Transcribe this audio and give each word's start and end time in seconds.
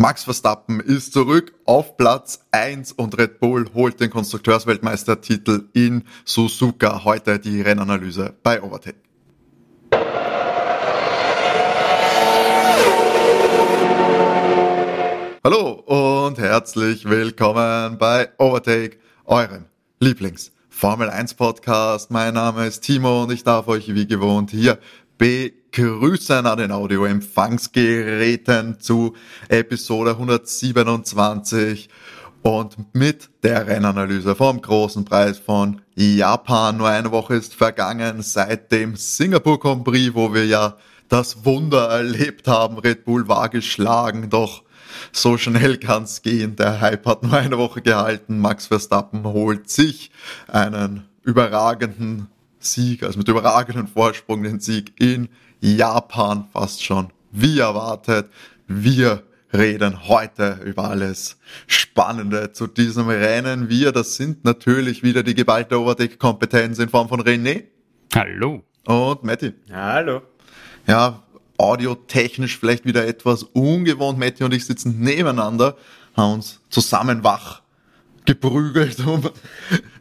Max 0.00 0.24
Verstappen 0.24 0.80
ist 0.80 1.12
zurück 1.12 1.52
auf 1.66 1.98
Platz 1.98 2.46
1 2.52 2.92
und 2.92 3.18
Red 3.18 3.38
Bull 3.38 3.66
holt 3.74 4.00
den 4.00 4.08
Konstrukteursweltmeistertitel 4.08 5.68
in 5.74 6.04
Suzuka. 6.24 7.04
Heute 7.04 7.38
die 7.38 7.60
Rennanalyse 7.60 8.32
bei 8.42 8.62
Overtake. 8.62 8.96
Hallo 15.44 15.72
und 15.84 16.38
herzlich 16.38 17.04
willkommen 17.04 17.98
bei 17.98 18.30
Overtake, 18.38 18.96
eurem 19.26 19.66
Lieblings 19.98 20.50
Formel 20.70 21.10
1 21.10 21.34
Podcast. 21.34 22.10
Mein 22.10 22.32
Name 22.32 22.66
ist 22.66 22.80
Timo 22.80 23.24
und 23.24 23.32
ich 23.32 23.44
darf 23.44 23.68
euch 23.68 23.94
wie 23.94 24.06
gewohnt 24.06 24.50
hier 24.50 24.78
begrüßen 25.70 26.46
an 26.46 26.58
den 26.58 26.72
Audioempfangsgeräten 26.72 28.80
zu 28.80 29.14
Episode 29.48 30.10
127 30.12 31.88
und 32.42 32.94
mit 32.94 33.30
der 33.44 33.68
Rennanalyse 33.68 34.34
vom 34.34 34.60
großen 34.60 35.04
Preis 35.04 35.38
von 35.38 35.80
Japan. 35.94 36.78
Nur 36.78 36.88
eine 36.88 37.12
Woche 37.12 37.36
ist 37.36 37.54
vergangen 37.54 38.22
seit 38.22 38.72
dem 38.72 38.96
Singapur 38.96 39.60
Grand 39.60 39.84
Prix, 39.84 40.12
wo 40.14 40.34
wir 40.34 40.46
ja 40.46 40.76
das 41.08 41.44
Wunder 41.44 41.88
erlebt 41.88 42.48
haben. 42.48 42.78
Red 42.78 43.04
Bull 43.04 43.28
war 43.28 43.48
geschlagen, 43.48 44.28
doch 44.28 44.64
so 45.12 45.38
schnell 45.38 45.78
kann's 45.78 46.22
gehen. 46.22 46.56
Der 46.56 46.80
Hype 46.80 47.06
hat 47.06 47.22
nur 47.22 47.34
eine 47.34 47.58
Woche 47.58 47.80
gehalten. 47.80 48.40
Max 48.40 48.66
Verstappen 48.66 49.22
holt 49.22 49.70
sich 49.70 50.10
einen 50.48 51.04
überragenden 51.22 52.26
Sieg, 52.58 53.04
also 53.04 53.18
mit 53.18 53.28
überragendem 53.28 53.86
Vorsprung 53.86 54.42
den 54.42 54.58
Sieg 54.60 55.00
in 55.00 55.28
Japan 55.60 56.46
fast 56.52 56.82
schon 56.82 57.08
wie 57.30 57.58
erwartet. 57.58 58.28
Wir 58.66 59.22
reden 59.52 60.08
heute 60.08 60.60
über 60.64 60.84
alles 60.90 61.38
Spannende 61.66 62.52
zu 62.52 62.66
diesem 62.66 63.08
Rennen. 63.08 63.68
Wir, 63.68 63.92
das 63.92 64.16
sind 64.16 64.44
natürlich 64.44 65.02
wieder 65.02 65.22
die 65.22 65.34
geballte 65.34 65.80
Overdeck-Kompetenz 65.80 66.78
in 66.78 66.88
Form 66.88 67.08
von 67.08 67.20
René. 67.20 67.64
Hallo. 68.14 68.62
Und 68.86 69.22
Matti. 69.24 69.52
Hallo. 69.70 70.22
Ja, 70.86 71.22
audiotechnisch 71.58 72.58
vielleicht 72.58 72.84
wieder 72.84 73.06
etwas 73.06 73.42
ungewohnt. 73.42 74.18
Matti 74.18 74.44
und 74.44 74.54
ich 74.54 74.64
sitzen 74.64 75.00
nebeneinander, 75.00 75.76
haben 76.16 76.34
uns 76.34 76.60
zusammen 76.70 77.22
wach 77.22 77.62
geprügelt, 78.24 79.00
um 79.06 79.28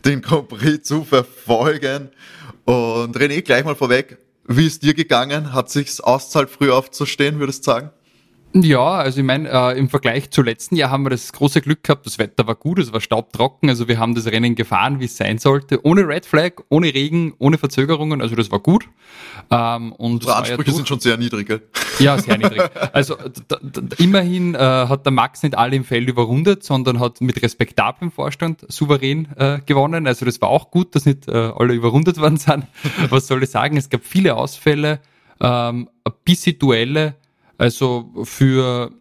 den 0.05 0.21
Compris 0.21 0.83
zu 0.83 1.03
verfolgen. 1.03 2.09
Und 2.65 3.17
René, 3.17 3.41
gleich 3.41 3.65
mal 3.65 3.75
vorweg, 3.75 4.17
wie 4.49 4.65
ist 4.65 4.83
dir 4.83 4.95
gegangen? 4.95 5.53
Hat 5.53 5.69
sich's 5.69 6.01
auszahlt, 6.01 6.49
früh 6.49 6.71
aufzustehen, 6.71 7.39
würdest 7.39 7.65
du 7.65 7.71
sagen? 7.71 7.91
Ja, 8.53 8.95
also 8.95 9.19
ich 9.19 9.25
meine, 9.25 9.47
äh, 9.47 9.77
im 9.77 9.89
Vergleich 9.89 10.31
zu 10.31 10.41
letzten 10.41 10.75
Jahr 10.75 10.89
haben 10.89 11.05
wir 11.05 11.11
das 11.11 11.31
große 11.33 11.61
Glück 11.61 11.83
gehabt, 11.83 12.07
das 12.07 12.17
Wetter 12.17 12.47
war 12.47 12.55
gut, 12.55 12.79
es 12.79 12.91
war 12.91 12.99
staubtrocken, 12.99 13.69
also 13.69 13.87
wir 13.87 13.99
haben 13.99 14.15
das 14.15 14.25
Rennen 14.25 14.55
gefahren, 14.55 14.99
wie 14.99 15.05
es 15.05 15.17
sein 15.17 15.37
sollte, 15.37 15.85
ohne 15.85 16.07
Red 16.07 16.25
Flag, 16.25 16.53
ohne 16.69 16.91
Regen, 16.91 17.33
ohne 17.37 17.59
Verzögerungen, 17.59 18.21
also 18.21 18.35
das 18.35 18.51
war 18.51 18.59
gut. 18.59 18.85
Ähm, 19.51 19.93
und 19.93 20.13
Unsere 20.13 20.35
Ansprüche 20.35 20.71
ja 20.71 20.75
sind 20.75 20.87
schon 20.87 20.99
sehr 20.99 21.17
niedrig, 21.17 21.47
gell? 21.47 21.61
Ja, 21.99 22.17
sehr 22.17 22.39
niedrig. 22.39 22.61
Also 22.91 23.17
immerhin 23.99 24.55
äh, 24.55 24.57
hat 24.57 25.05
der 25.05 25.11
Max 25.11 25.43
nicht 25.43 25.55
alle 25.55 25.75
im 25.75 25.83
Feld 25.83 26.09
überrundet, 26.09 26.63
sondern 26.63 26.99
hat 26.99 27.21
mit 27.21 27.43
respektablem 27.43 28.11
Vorstand 28.11 28.65
souverän 28.67 29.27
äh, 29.37 29.59
gewonnen, 29.63 30.07
also 30.07 30.25
das 30.25 30.41
war 30.41 30.49
auch 30.49 30.71
gut, 30.71 30.95
dass 30.95 31.05
nicht 31.05 31.27
äh, 31.27 31.51
alle 31.55 31.73
überrundet 31.73 32.17
worden 32.17 32.37
sind. 32.37 32.65
Was 33.09 33.27
soll 33.27 33.43
ich 33.43 33.51
sagen, 33.51 33.77
es 33.77 33.89
gab 33.89 34.03
viele 34.03 34.35
Ausfälle, 34.35 35.01
ähm, 35.39 35.87
ein 36.03 36.13
bisschen 36.25 36.57
Duelle, 36.57 37.15
also 37.59 38.09
für 38.23 38.91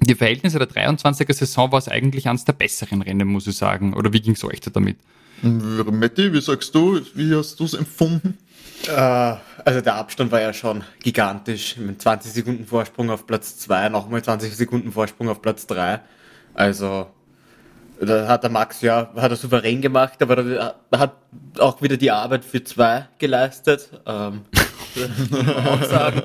die 0.00 0.14
Verhältnisse 0.14 0.58
der 0.58 0.68
23er 0.68 1.32
Saison 1.32 1.70
war 1.70 1.78
es 1.78 1.88
eigentlich 1.88 2.28
eines 2.28 2.44
der 2.44 2.54
besseren 2.54 3.02
Rennen, 3.02 3.28
muss 3.28 3.46
ich 3.46 3.56
sagen. 3.56 3.94
Oder 3.94 4.12
wie 4.12 4.20
ging 4.20 4.32
es 4.32 4.42
euch 4.42 4.60
da 4.60 4.70
damit? 4.70 4.96
Matti, 5.42 6.32
wie 6.32 6.40
sagst 6.40 6.74
du, 6.74 7.00
wie 7.14 7.34
hast 7.34 7.60
du 7.60 7.64
es 7.64 7.74
empfunden? 7.74 8.38
Äh, 8.88 8.90
also 9.64 9.80
der 9.80 9.94
Abstand 9.94 10.32
war 10.32 10.40
ja 10.40 10.52
schon 10.52 10.82
gigantisch. 11.02 11.76
Mit 11.76 12.00
20 12.00 12.32
Sekunden 12.32 12.66
Vorsprung 12.66 13.10
auf 13.10 13.26
Platz 13.26 13.58
2, 13.58 13.90
nochmal 13.90 14.22
20 14.22 14.56
Sekunden 14.56 14.90
Vorsprung 14.90 15.28
auf 15.28 15.42
Platz 15.42 15.66
3. 15.66 16.00
Also 16.54 17.06
da 18.00 18.26
hat 18.28 18.42
der 18.42 18.50
Max 18.50 18.80
ja, 18.80 19.12
hat 19.14 19.30
er 19.30 19.36
souverän 19.36 19.80
gemacht, 19.80 20.20
aber 20.22 20.38
er 20.90 20.98
hat 20.98 21.16
auch 21.58 21.82
wieder 21.82 21.96
die 21.96 22.10
Arbeit 22.10 22.44
für 22.44 22.64
zwei 22.64 23.08
geleistet. 23.18 23.90
Ähm, 24.06 24.42
auch 25.64 25.82
sagen. 25.88 26.22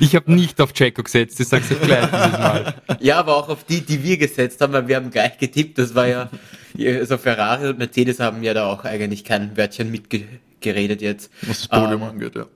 Ich 0.00 0.14
habe 0.14 0.32
nicht 0.32 0.60
auf 0.60 0.70
Jacko 0.74 1.02
gesetzt, 1.02 1.40
ich 1.40 1.48
sag's 1.48 1.70
euch 1.70 1.80
gleich 1.80 2.06
dieses 2.10 2.32
Mal. 2.32 2.74
Ja, 3.00 3.18
aber 3.18 3.36
auch 3.36 3.48
auf 3.48 3.64
die, 3.64 3.80
die 3.80 4.02
wir 4.02 4.16
gesetzt 4.16 4.60
haben, 4.60 4.72
weil 4.72 4.88
wir 4.88 4.96
haben 4.96 5.10
gleich 5.10 5.38
getippt. 5.38 5.78
Das 5.78 5.94
war 5.94 6.06
ja, 6.06 6.30
also 6.78 7.18
Ferrari 7.18 7.68
und 7.68 7.78
Mercedes 7.78 8.20
haben 8.20 8.42
ja 8.42 8.54
da 8.54 8.66
auch 8.66 8.84
eigentlich 8.84 9.24
kein 9.24 9.56
Wörtchen 9.56 9.90
mitgeredet 9.90 11.02
jetzt. 11.02 11.30
Was 11.42 11.60
das 11.60 11.68
Podium 11.68 12.02
ähm, 12.02 12.08
angeht, 12.08 12.34
ja. 12.36 12.46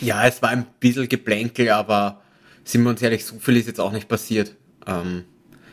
Ja, 0.00 0.26
es 0.26 0.40
war 0.42 0.50
ein 0.50 0.66
bisschen 0.78 1.08
Geplänkel, 1.08 1.70
aber 1.70 2.20
sind 2.64 2.82
wir 2.82 2.90
uns 2.90 3.02
ehrlich, 3.02 3.24
so 3.24 3.38
viel 3.38 3.56
ist 3.56 3.66
jetzt 3.66 3.80
auch 3.80 3.92
nicht 3.92 4.08
passiert. 4.08 4.54
Ähm, 4.86 5.24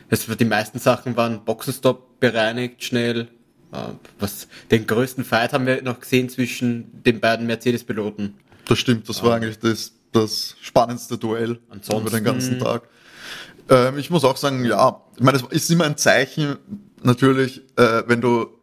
es, 0.08 0.26
die 0.26 0.44
meisten 0.44 0.78
Sachen 0.78 1.16
waren 1.16 1.44
Boxenstopp 1.44 2.20
bereinigt, 2.20 2.82
schnell. 2.82 3.28
Äh, 3.72 3.76
was, 4.18 4.48
den 4.70 4.86
größten 4.86 5.24
Fight 5.24 5.52
haben 5.52 5.66
wir 5.66 5.82
noch 5.82 6.00
gesehen 6.00 6.28
zwischen 6.28 7.02
den 7.02 7.20
beiden 7.20 7.46
Mercedes-Piloten. 7.46 8.34
Das 8.66 8.78
stimmt, 8.78 9.08
das 9.08 9.22
war 9.22 9.36
eigentlich 9.36 9.58
das, 9.58 9.92
das 10.12 10.56
spannendste 10.60 11.18
Duell 11.18 11.58
Ansonsten, 11.68 12.06
über 12.06 12.16
den 12.16 12.24
ganzen 12.24 12.58
Tag. 12.58 12.82
Ähm, 13.68 13.98
ich 13.98 14.10
muss 14.10 14.24
auch 14.24 14.36
sagen, 14.36 14.64
ja, 14.64 15.02
ich 15.16 15.22
meine, 15.22 15.38
es 15.38 15.44
ist 15.44 15.70
immer 15.70 15.84
ein 15.84 15.96
Zeichen, 15.96 16.56
natürlich, 17.02 17.62
äh, 17.76 18.02
wenn 18.06 18.20
du 18.20 18.57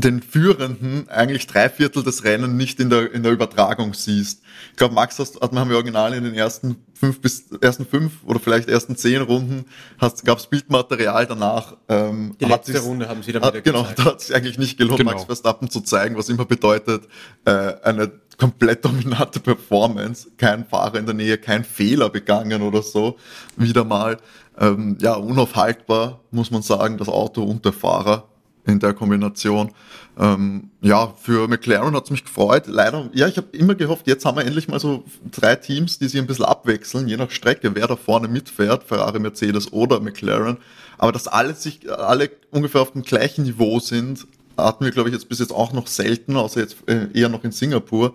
den 0.00 0.22
Führenden 0.22 1.08
eigentlich 1.08 1.46
drei 1.46 1.68
Viertel 1.68 2.02
des 2.02 2.24
Rennen 2.24 2.56
nicht 2.56 2.80
in 2.80 2.90
der, 2.90 3.12
in 3.12 3.22
der 3.22 3.32
Übertragung 3.32 3.94
siehst. 3.94 4.42
Ich 4.70 4.76
glaube, 4.76 4.94
Max 4.94 5.18
hast, 5.18 5.40
hat 5.40 5.52
man 5.52 5.68
im 5.68 5.74
Original 5.74 6.14
in 6.14 6.24
den 6.24 6.34
ersten 6.34 6.76
fünf 6.94 7.20
bis 7.20 7.50
ersten 7.60 7.86
fünf 7.86 8.24
oder 8.24 8.38
vielleicht 8.40 8.68
ersten 8.68 8.96
zehn 8.96 9.22
Runden 9.22 9.64
gab 9.98 10.38
es 10.38 10.46
Bildmaterial 10.46 11.26
danach. 11.26 11.76
Ähm, 11.88 12.36
Die 12.40 12.44
letzte 12.44 12.78
Runde 12.80 13.08
haben 13.08 13.22
sie 13.22 13.32
dann 13.32 13.42
hat, 13.42 13.64
Genau, 13.64 13.82
gezeigt. 13.82 13.98
da 13.98 14.04
hat 14.04 14.20
es 14.20 14.30
eigentlich 14.32 14.58
nicht 14.58 14.78
gelohnt, 14.78 14.98
genau. 14.98 15.12
Max 15.12 15.24
Verstappen 15.24 15.70
zu 15.70 15.80
zeigen, 15.80 16.16
was 16.16 16.28
immer 16.28 16.44
bedeutet, 16.44 17.08
äh, 17.44 17.74
eine 17.82 18.12
komplett 18.36 18.84
dominante 18.84 19.40
Performance, 19.40 20.30
kein 20.36 20.64
Fahrer 20.66 20.98
in 20.98 21.06
der 21.06 21.14
Nähe, 21.14 21.36
kein 21.38 21.64
Fehler 21.64 22.08
begangen 22.08 22.62
oder 22.62 22.82
so, 22.82 23.16
wieder 23.56 23.84
mal. 23.84 24.16
Ähm, 24.58 24.98
ja, 25.00 25.14
unaufhaltbar, 25.14 26.20
muss 26.30 26.50
man 26.50 26.62
sagen, 26.62 26.98
das 26.98 27.08
Auto 27.08 27.42
und 27.42 27.64
der 27.64 27.72
Fahrer 27.72 28.29
in 28.70 28.78
der 28.78 28.94
Kombination. 28.94 29.72
Ähm, 30.18 30.70
ja, 30.80 31.12
für 31.20 31.48
McLaren 31.48 31.94
hat 31.94 32.04
es 32.04 32.10
mich 32.10 32.24
gefreut. 32.24 32.64
Leider, 32.66 33.08
ja, 33.12 33.26
ich 33.28 33.36
habe 33.36 33.48
immer 33.52 33.74
gehofft, 33.74 34.06
jetzt 34.06 34.24
haben 34.24 34.36
wir 34.36 34.44
endlich 34.44 34.68
mal 34.68 34.80
so 34.80 35.04
drei 35.30 35.56
Teams, 35.56 35.98
die 35.98 36.08
sich 36.08 36.20
ein 36.20 36.26
bisschen 36.26 36.44
abwechseln, 36.44 37.08
je 37.08 37.16
nach 37.16 37.30
Strecke, 37.30 37.74
wer 37.74 37.86
da 37.86 37.96
vorne 37.96 38.28
mitfährt, 38.28 38.84
Ferrari, 38.84 39.18
Mercedes 39.18 39.72
oder 39.72 40.00
McLaren. 40.00 40.58
Aber 40.98 41.12
dass 41.12 41.28
alle 41.28 41.54
sich, 41.54 41.90
alle 41.90 42.30
ungefähr 42.50 42.82
auf 42.82 42.92
dem 42.92 43.02
gleichen 43.02 43.44
Niveau 43.44 43.80
sind, 43.80 44.26
hatten 44.56 44.84
wir, 44.84 44.92
glaube 44.92 45.08
ich, 45.08 45.14
jetzt 45.14 45.28
bis 45.28 45.38
jetzt 45.38 45.52
auch 45.52 45.72
noch 45.72 45.86
selten, 45.86 46.36
außer 46.36 46.60
jetzt 46.60 46.76
äh, 46.86 47.08
eher 47.14 47.28
noch 47.28 47.44
in 47.44 47.52
Singapur. 47.52 48.14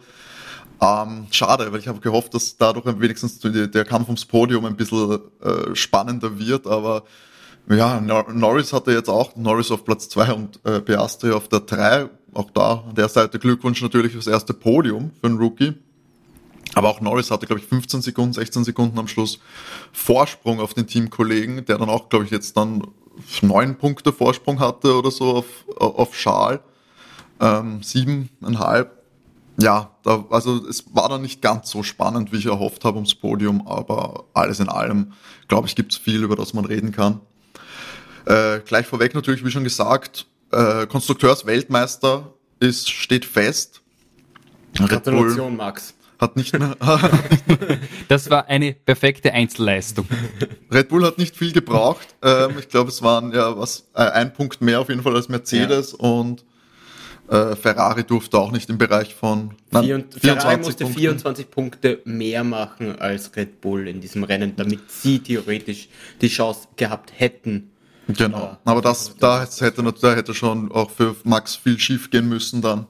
Ähm, 0.81 1.27
schade, 1.31 1.71
weil 1.71 1.79
ich 1.79 1.87
habe 1.87 1.99
gehofft, 1.99 2.33
dass 2.33 2.57
dadurch 2.57 2.85
wenigstens 2.99 3.39
der 3.39 3.85
Kampf 3.85 4.07
ums 4.07 4.25
Podium 4.25 4.65
ein 4.65 4.75
bisschen 4.75 5.19
äh, 5.41 5.73
spannender 5.75 6.37
wird, 6.37 6.67
aber 6.67 7.03
ja, 7.69 7.99
Norris 7.99 8.73
hatte 8.73 8.91
jetzt 8.91 9.09
auch 9.09 9.35
Norris 9.35 9.71
auf 9.71 9.85
Platz 9.85 10.09
2 10.09 10.33
und 10.33 10.65
äh, 10.65 10.81
Piastri 10.81 11.31
auf 11.31 11.47
der 11.47 11.61
3. 11.61 12.09
Auch 12.33 12.51
da 12.51 12.83
an 12.87 12.95
der 12.95 13.09
Seite 13.09 13.39
Glückwunsch 13.39 13.81
natürlich 13.81 14.11
fürs 14.11 14.27
erste 14.27 14.53
Podium 14.53 15.11
für 15.19 15.27
einen 15.27 15.37
Rookie. 15.37 15.73
Aber 16.75 16.89
auch 16.89 17.01
Norris 17.01 17.31
hatte, 17.31 17.47
glaube 17.47 17.61
ich, 17.61 17.67
15 17.67 18.01
Sekunden, 18.01 18.33
16 18.33 18.65
Sekunden 18.65 18.99
am 18.99 19.07
Schluss 19.07 19.39
Vorsprung 19.93 20.59
auf 20.59 20.73
den 20.73 20.87
Teamkollegen, 20.87 21.65
der 21.65 21.77
dann 21.77 21.89
auch, 21.89 22.09
glaube 22.09 22.25
ich, 22.25 22.31
jetzt 22.31 22.57
dann 22.57 22.85
neun 23.41 23.77
Punkte 23.77 24.11
Vorsprung 24.11 24.59
hatte 24.59 24.95
oder 24.95 25.09
so 25.09 25.37
auf, 25.37 25.45
auf 25.77 26.15
Schal. 26.15 26.61
Ähm, 27.39 27.81
siebeneinhalb. 27.81 28.91
Ja, 29.57 29.91
da, 30.03 30.25
also 30.29 30.67
es 30.67 30.83
war 30.93 31.07
dann 31.07 31.21
nicht 31.21 31.41
ganz 31.41 31.69
so 31.69 31.81
spannend, 31.81 32.33
wie 32.33 32.37
ich 32.37 32.45
erhofft 32.45 32.83
habe 32.83 32.97
ums 32.97 33.15
Podium, 33.15 33.65
aber 33.67 34.25
alles 34.33 34.59
in 34.59 34.67
allem, 34.67 35.13
glaube 35.47 35.67
ich, 35.67 35.75
gibt 35.75 35.93
es 35.93 35.97
viel, 35.97 36.23
über 36.23 36.35
das 36.35 36.53
man 36.53 36.65
reden 36.65 36.91
kann. 36.91 37.21
Äh, 38.25 38.59
gleich 38.65 38.85
vorweg 38.85 39.13
natürlich, 39.13 39.43
wie 39.45 39.51
schon 39.51 39.63
gesagt, 39.63 40.25
äh, 40.51 40.87
Konstrukteursweltmeister 40.87 42.33
ist, 42.59 42.89
steht 42.89 43.25
fest. 43.25 43.81
Gratulation, 44.75 45.55
Max. 45.55 45.93
Hat 46.19 46.37
nicht 46.37 46.57
mehr. 46.57 46.77
das 48.07 48.29
war 48.29 48.47
eine 48.47 48.73
perfekte 48.73 49.33
Einzelleistung. 49.33 50.07
Red 50.71 50.87
Bull 50.87 51.05
hat 51.05 51.17
nicht 51.17 51.35
viel 51.35 51.51
gebraucht. 51.51 52.07
Ähm, 52.21 52.55
ich 52.57 52.69
glaube, 52.69 52.89
es 52.89 53.01
waren 53.01 53.33
ja 53.33 53.57
was 53.57 53.89
äh, 53.93 53.99
ein 53.99 54.33
Punkt 54.33 54.61
mehr 54.61 54.79
auf 54.79 54.87
jeden 54.89 55.03
Fall 55.03 55.15
als 55.15 55.27
Mercedes 55.29 55.91
ja. 55.91 56.07
und 56.07 56.45
Äh, 57.27 57.55
Ferrari 57.55 58.03
durfte 58.03 58.37
auch 58.37 58.51
nicht 58.51 58.69
im 58.69 58.77
Bereich 58.77 59.15
von 59.15 59.55
nein, 59.71 59.83
24 59.83 60.21
Ferrari 60.21 60.57
musste 60.57 60.83
Punkten. 60.83 60.99
24 60.99 61.49
Punkte 61.49 61.99
mehr 62.05 62.43
machen 62.43 62.99
als 62.99 63.35
Red 63.35 63.61
Bull 63.61 63.87
in 63.87 63.99
diesem 63.99 64.23
Rennen, 64.23 64.55
damit 64.55 64.91
sie 64.91 65.17
theoretisch 65.17 65.89
die 66.21 66.27
Chance 66.27 66.67
gehabt 66.75 67.13
hätten. 67.15 67.71
Genau, 68.07 68.57
aber 68.65 68.81
das, 68.81 69.15
da 69.17 69.41
hätte, 69.41 69.83
da 70.01 70.15
hätte 70.15 70.33
schon 70.33 70.71
auch 70.71 70.91
für 70.91 71.15
Max 71.23 71.55
viel 71.55 71.79
schief 71.79 72.09
gehen 72.11 72.29
müssen 72.29 72.61
dann. 72.61 72.87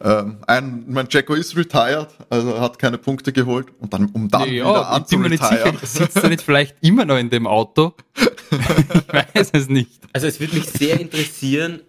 Ähm, 0.00 0.38
ein, 0.46 0.84
mein 0.86 1.08
Jacko 1.10 1.34
ist 1.34 1.56
retired, 1.56 2.08
also 2.30 2.60
hat 2.60 2.78
keine 2.78 2.98
Punkte 2.98 3.32
geholt 3.32 3.68
und 3.80 3.92
dann, 3.92 4.06
um 4.06 4.28
dann 4.28 4.42
ja, 4.42 4.64
wieder 4.64 4.88
anzuretire. 4.90 5.74
Sitzt 5.82 6.16
er 6.16 6.28
nicht 6.28 6.42
vielleicht 6.42 6.76
immer 6.80 7.04
noch 7.04 7.16
in 7.16 7.30
dem 7.30 7.46
Auto? 7.46 7.94
ich 8.16 9.12
weiß 9.12 9.50
es 9.52 9.68
nicht. 9.68 10.00
Also 10.12 10.28
es 10.28 10.38
würde 10.38 10.54
mich 10.54 10.66
sehr 10.66 11.00
interessieren, 11.00 11.80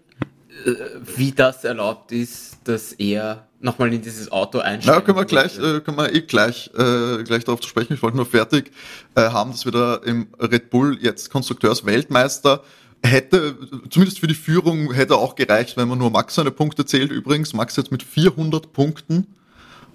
wie 1.15 1.31
das 1.31 1.63
erlaubt 1.63 2.11
ist, 2.11 2.57
dass 2.63 2.93
er 2.93 3.47
nochmal 3.59 3.93
in 3.93 4.01
dieses 4.01 4.31
Auto 4.31 4.59
einsteigt. 4.59 4.97
Ja, 4.97 5.01
können 5.01 5.17
wir 5.17 5.25
gleich, 5.25 5.57
äh, 5.57 5.81
können 5.81 5.97
wir 5.97 6.13
eh 6.13 6.21
gleich, 6.21 6.69
äh, 6.77 7.23
gleich 7.23 7.43
darauf 7.43 7.61
zu 7.61 7.69
sprechen. 7.69 7.93
Ich 7.93 8.01
wollte 8.01 8.17
nur 8.17 8.25
fertig 8.25 8.71
äh, 9.15 9.21
haben, 9.21 9.51
dass 9.51 9.65
wir 9.65 9.71
da 9.71 9.95
im 9.95 10.27
Red 10.39 10.69
Bull 10.69 10.97
jetzt 11.01 11.29
Konstrukteursweltmeister 11.29 12.63
hätte, 13.03 13.57
zumindest 13.89 14.19
für 14.19 14.27
die 14.27 14.35
Führung 14.35 14.93
hätte 14.93 15.15
auch 15.15 15.35
gereicht, 15.35 15.77
wenn 15.77 15.87
man 15.87 15.99
nur 15.99 16.11
Max 16.11 16.35
seine 16.35 16.51
Punkte 16.51 16.85
zählt. 16.85 17.11
Übrigens, 17.11 17.53
Max 17.53 17.75
jetzt 17.75 17.91
mit 17.91 18.03
400 18.03 18.73
Punkten, 18.73 19.27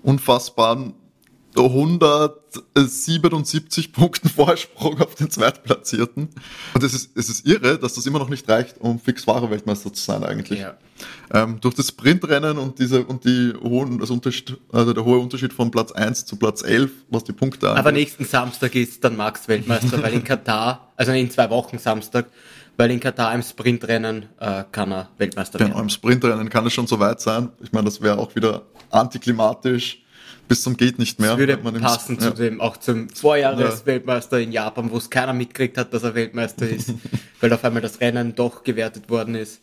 unfassbaren 0.02 0.94
177 1.62 3.92
Punkten 3.92 4.28
Vorsprung 4.28 5.00
auf 5.00 5.14
den 5.14 5.30
Zweitplatzierten. 5.30 6.28
Und 6.74 6.82
es 6.82 6.94
ist, 6.94 7.16
es 7.16 7.28
ist 7.28 7.46
irre, 7.46 7.78
dass 7.78 7.94
das 7.94 8.06
immer 8.06 8.18
noch 8.18 8.28
nicht 8.28 8.48
reicht, 8.48 8.80
um 8.80 8.98
Fix-Fahrer-Weltmeister 8.98 9.92
zu 9.92 10.02
sein 10.02 10.24
eigentlich. 10.24 10.60
Ja. 10.60 10.76
Ähm, 11.32 11.58
durch 11.60 11.74
das 11.74 11.88
Sprintrennen 11.88 12.58
und 12.58 12.78
diese 12.78 13.04
und 13.04 13.24
die 13.24 13.52
hohen, 13.62 13.98
das 13.98 14.10
Unterschied, 14.10 14.56
also 14.72 14.92
der 14.92 15.04
hohe 15.04 15.18
Unterschied 15.18 15.52
von 15.52 15.70
Platz 15.70 15.92
1 15.92 16.26
zu 16.26 16.36
Platz 16.36 16.62
11, 16.62 16.90
was 17.08 17.24
die 17.24 17.32
Punkte 17.32 17.68
angeht. 17.68 17.80
Aber 17.80 17.92
nächsten 17.92 18.24
Samstag 18.24 18.74
ist 18.74 19.02
dann 19.04 19.16
Max 19.16 19.48
Weltmeister, 19.48 20.02
weil 20.02 20.12
in 20.12 20.24
Katar, 20.24 20.92
also 20.96 21.12
in 21.12 21.30
zwei 21.30 21.50
Wochen 21.50 21.78
Samstag, 21.78 22.26
weil 22.76 22.90
in 22.90 23.00
Katar 23.00 23.34
im 23.34 23.42
Sprintrennen 23.42 24.26
äh, 24.38 24.64
kann 24.70 24.92
er 24.92 25.10
Weltmeister 25.18 25.58
genau, 25.58 25.68
werden. 25.68 25.72
Genau, 25.72 25.82
im 25.82 25.88
Sprintrennen 25.88 26.48
kann 26.48 26.66
es 26.66 26.72
schon 26.72 26.86
so 26.86 26.98
weit 26.98 27.20
sein. 27.20 27.50
Ich 27.62 27.72
meine, 27.72 27.86
das 27.86 28.00
wäre 28.00 28.18
auch 28.18 28.34
wieder 28.34 28.62
antiklimatisch 28.90 30.03
bis 30.48 30.62
zum 30.62 30.76
geht 30.76 30.98
nicht 30.98 31.20
mehr. 31.20 31.30
Das 31.30 31.38
würde 31.38 31.56
passen 31.56 32.18
zu 32.18 32.28
ja. 32.28 32.34
dem, 32.34 32.60
auch 32.60 32.76
zum 32.76 33.08
Vorjahresweltmeister 33.08 34.40
in 34.40 34.52
Japan, 34.52 34.90
wo 34.90 34.96
es 34.96 35.10
keiner 35.10 35.32
mitgekriegt 35.32 35.78
hat, 35.78 35.92
dass 35.92 36.02
er 36.02 36.14
Weltmeister 36.14 36.68
ist, 36.68 36.92
weil 37.40 37.52
auf 37.52 37.64
einmal 37.64 37.82
das 37.82 38.00
Rennen 38.00 38.34
doch 38.34 38.62
gewertet 38.62 39.08
worden 39.08 39.34
ist. 39.34 39.60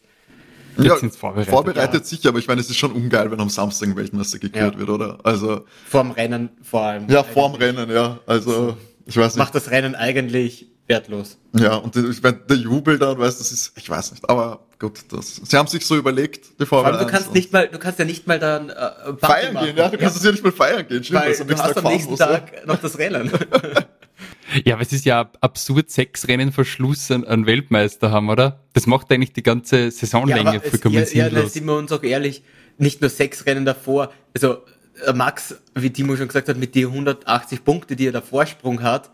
Ja, 0.77 0.95
vorbereitet, 0.95 1.49
vorbereitet 1.49 2.01
ja. 2.01 2.03
sicher, 2.03 2.29
aber 2.29 2.39
ich 2.39 2.47
meine, 2.47 2.61
es 2.61 2.69
ist 2.69 2.77
schon 2.77 2.93
ungeil, 2.93 3.29
wenn 3.29 3.39
am 3.41 3.49
Samstag 3.49 3.89
ein 3.89 3.95
Weltmeister 3.95 4.39
gekürt 4.39 4.73
ja. 4.73 4.79
wird, 4.79 4.89
oder? 4.89 5.19
Also. 5.23 5.65
Vorm 5.87 6.11
Rennen 6.11 6.49
vor 6.61 6.83
allem. 6.83 7.09
Ja, 7.09 7.23
vorm 7.23 7.55
Rennen, 7.55 7.91
ja. 7.91 8.19
Also, 8.25 8.77
ich 9.05 9.17
weiß 9.17 9.35
nicht. 9.35 9.37
Macht 9.37 9.53
das 9.53 9.69
Rennen 9.69 9.95
eigentlich 9.95 10.71
wertlos. 10.87 11.37
Ja, 11.53 11.75
und 11.75 11.95
ich 11.95 12.23
meine, 12.23 12.37
der 12.37 12.57
Jubel 12.57 12.97
da, 12.97 13.17
weißt 13.17 13.39
das 13.39 13.51
ist, 13.51 13.73
ich 13.75 13.89
weiß 13.89 14.11
nicht, 14.11 14.29
aber 14.29 14.65
gut, 14.81 14.99
das, 15.09 15.35
sie 15.35 15.57
haben 15.57 15.67
sich 15.67 15.85
so 15.85 15.95
überlegt, 15.95 16.59
die 16.59 16.65
Formel 16.65 16.97
du 16.97 17.05
kannst 17.05 17.33
nicht 17.33 17.53
mal, 17.53 17.67
du 17.67 17.77
kannst 17.77 17.99
ja 17.99 18.05
nicht 18.05 18.25
mal 18.25 18.39
dann 18.39 18.69
äh, 18.69 18.73
feiern 19.19 19.53
machen. 19.53 19.67
gehen, 19.67 19.77
ja, 19.77 19.89
du 19.89 19.97
kannst 19.97 20.17
es 20.17 20.23
ja 20.23 20.31
nicht 20.31 20.43
mal 20.43 20.51
feiern 20.51 20.87
gehen, 20.87 21.03
stimmt, 21.03 21.21
Weil 21.21 21.35
du 21.35 21.57
hast 21.57 21.77
am 21.77 21.83
nächsten 21.83 22.17
Tag 22.17 22.51
ja. 22.53 22.65
noch 22.65 22.77
das 22.81 22.97
Rennen. 22.97 23.31
ja, 24.65 24.73
aber 24.73 24.81
es 24.81 24.91
ist 24.91 25.05
ja 25.05 25.29
absurd, 25.39 25.91
sechs 25.91 26.27
Rennen 26.27 26.51
Verschluss 26.51 27.11
an, 27.11 27.23
an 27.25 27.45
Weltmeister 27.45 28.09
haben, 28.09 28.29
oder? 28.29 28.63
Das 28.73 28.87
macht 28.87 29.11
eigentlich 29.11 29.33
die 29.33 29.43
ganze 29.43 29.91
Saisonlänge 29.91 30.55
ja, 30.55 30.59
vollkommen 30.59 30.95
ja, 30.95 31.05
sinnlos. 31.05 31.43
Ja, 31.43 31.49
sind 31.49 31.65
wir 31.65 31.77
uns 31.77 31.91
auch 31.91 32.03
ehrlich, 32.03 32.43
nicht 32.79 33.01
nur 33.01 33.11
sechs 33.11 33.45
Rennen 33.45 33.65
davor, 33.65 34.11
also 34.33 34.63
äh, 35.05 35.13
Max, 35.13 35.55
wie 35.75 35.91
Timo 35.91 36.17
schon 36.17 36.27
gesagt 36.27 36.49
hat, 36.49 36.57
mit 36.57 36.73
die 36.73 36.85
180 36.85 37.63
Punkte, 37.63 37.95
die 37.95 38.07
er 38.07 38.13
da 38.13 38.21
Vorsprung 38.21 38.81
hat, 38.81 39.11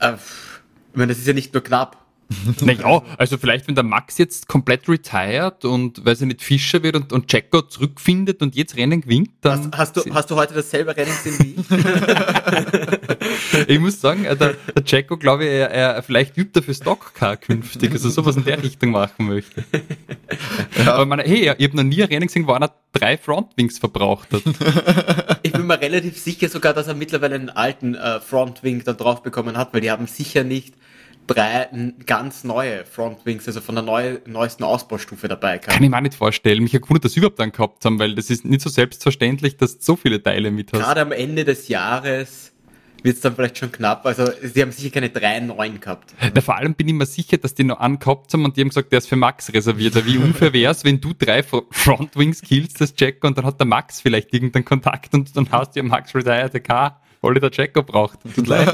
äh, 0.00 0.14
ich 0.14 0.98
meine, 0.98 1.12
das 1.12 1.20
ist 1.20 1.26
ja 1.28 1.32
nicht 1.32 1.54
nur 1.54 1.62
knapp. 1.62 2.01
naja, 2.60 3.02
also 3.18 3.38
vielleicht, 3.38 3.68
wenn 3.68 3.74
der 3.74 3.84
Max 3.84 4.18
jetzt 4.18 4.48
komplett 4.48 4.88
retired 4.88 5.64
und, 5.64 6.04
weil 6.04 6.16
sie 6.16 6.26
nicht 6.26 6.42
Fischer 6.42 6.82
wird 6.82 6.96
und, 6.96 7.12
und 7.12 7.32
Jacko 7.32 7.62
zurückfindet 7.62 8.42
und 8.42 8.54
jetzt 8.54 8.76
Rennen 8.76 9.00
gewinnt, 9.00 9.30
dann. 9.40 9.70
Hast, 9.76 9.96
hast, 9.96 9.96
du, 9.96 10.14
hast 10.14 10.30
du 10.30 10.36
heute 10.36 10.54
dasselbe 10.54 10.96
Rennen 10.96 11.12
gesehen 11.22 11.38
wie 11.40 11.56
ich? 11.60 11.66
ich 13.68 13.78
muss 13.78 14.00
sagen, 14.00 14.24
äh, 14.24 14.36
der, 14.36 14.54
der 14.54 14.82
Jacko, 14.86 15.16
glaube 15.16 15.44
ich, 15.44 15.50
er, 15.50 15.70
er 15.70 16.02
vielleicht 16.02 16.36
übt 16.36 16.58
er 16.58 16.62
für 16.62 16.74
Stockcar 16.74 17.36
künftig, 17.36 17.92
also 17.92 18.10
sowas 18.10 18.36
in 18.36 18.44
der 18.44 18.62
Richtung 18.62 18.90
machen 18.90 19.28
möchte. 19.28 19.64
Ja. 20.78 20.94
Aber 20.94 21.06
meine, 21.06 21.22
hey, 21.22 21.52
ich 21.56 21.68
habe 21.68 21.76
noch 21.76 21.84
nie 21.84 22.02
ein 22.02 22.08
Rennen 22.08 22.26
gesehen, 22.26 22.46
wo 22.46 22.52
einer 22.52 22.72
drei 22.92 23.18
Frontwings 23.18 23.78
verbraucht 23.78 24.28
hat. 24.32 24.42
Ich 25.44 25.52
bin 25.52 25.66
mir 25.66 25.80
relativ 25.80 26.18
sicher 26.18 26.48
sogar, 26.48 26.72
dass 26.72 26.86
er 26.86 26.94
mittlerweile 26.94 27.34
einen 27.34 27.50
alten 27.50 27.96
äh, 27.96 28.20
Frontwing 28.20 28.84
da 28.84 28.92
drauf 28.92 29.22
bekommen 29.22 29.56
hat, 29.56 29.74
weil 29.74 29.80
die 29.80 29.90
haben 29.90 30.06
sicher 30.06 30.44
nicht 30.44 30.74
drei 31.26 31.68
ganz 32.06 32.44
neue 32.44 32.84
Frontwings, 32.84 33.46
also 33.46 33.60
von 33.60 33.74
der 33.74 33.84
neu, 33.84 34.18
neuesten 34.26 34.64
Ausbaustufe 34.64 35.28
dabei 35.28 35.58
gehabt. 35.58 35.74
Kann 35.74 35.82
ich 35.82 35.90
mir 35.90 35.96
auch 35.96 36.00
nicht 36.00 36.14
vorstellen. 36.14 36.62
Mich 36.62 36.74
hat 36.74 36.82
gewundert, 36.82 37.04
dass 37.04 37.12
sie 37.12 37.20
überhaupt 37.20 37.38
dann 37.38 37.52
gehabt 37.52 37.84
haben, 37.84 37.98
weil 37.98 38.14
das 38.14 38.30
ist 38.30 38.44
nicht 38.44 38.60
so 38.60 38.70
selbstverständlich, 38.70 39.56
dass 39.56 39.78
du 39.78 39.84
so 39.84 39.96
viele 39.96 40.22
Teile 40.22 40.50
mit 40.50 40.72
hast. 40.72 40.80
Gerade 40.80 41.00
am 41.00 41.12
Ende 41.12 41.44
des 41.44 41.68
Jahres 41.68 42.52
wird 43.02 43.16
es 43.16 43.20
dann 43.20 43.34
vielleicht 43.34 43.58
schon 43.58 43.72
knapp. 43.72 44.06
Also 44.06 44.30
sie 44.42 44.62
haben 44.62 44.72
sicher 44.72 44.90
keine 44.90 45.10
drei 45.10 45.40
neuen 45.40 45.80
gehabt. 45.80 46.14
Ja, 46.34 46.40
vor 46.40 46.56
allem 46.56 46.74
bin 46.74 46.88
ich 46.88 46.94
mir 46.94 47.06
sicher, 47.06 47.36
dass 47.36 47.54
die 47.54 47.64
noch 47.64 47.80
einen 47.80 47.98
gehabt 47.98 48.32
haben 48.32 48.44
und 48.44 48.56
die 48.56 48.60
haben 48.60 48.68
gesagt, 48.68 48.92
der 48.92 48.98
ist 48.98 49.08
für 49.08 49.16
Max 49.16 49.52
reserviert. 49.52 50.06
Wie 50.06 50.18
unfair 50.18 50.52
wäre 50.52 50.72
es, 50.72 50.84
wenn 50.84 51.00
du 51.00 51.12
drei 51.12 51.42
Frontwings 51.42 52.42
killst, 52.42 52.80
das 52.80 52.94
Jack, 52.96 53.24
und 53.24 53.36
dann 53.38 53.44
hat 53.44 53.58
der 53.58 53.66
Max 53.66 54.00
vielleicht 54.00 54.32
irgendeinen 54.32 54.64
Kontakt 54.64 55.14
und 55.14 55.36
dann 55.36 55.50
hast 55.50 55.74
du 55.74 55.80
ja 55.80 55.84
Max 55.84 56.14
Retired 56.14 56.62
Car, 56.64 57.00
weil 57.20 57.34
der 57.34 57.50
Jacko 57.52 57.82
braucht. 57.82 58.20
Tut 58.34 58.46
leid. 58.46 58.72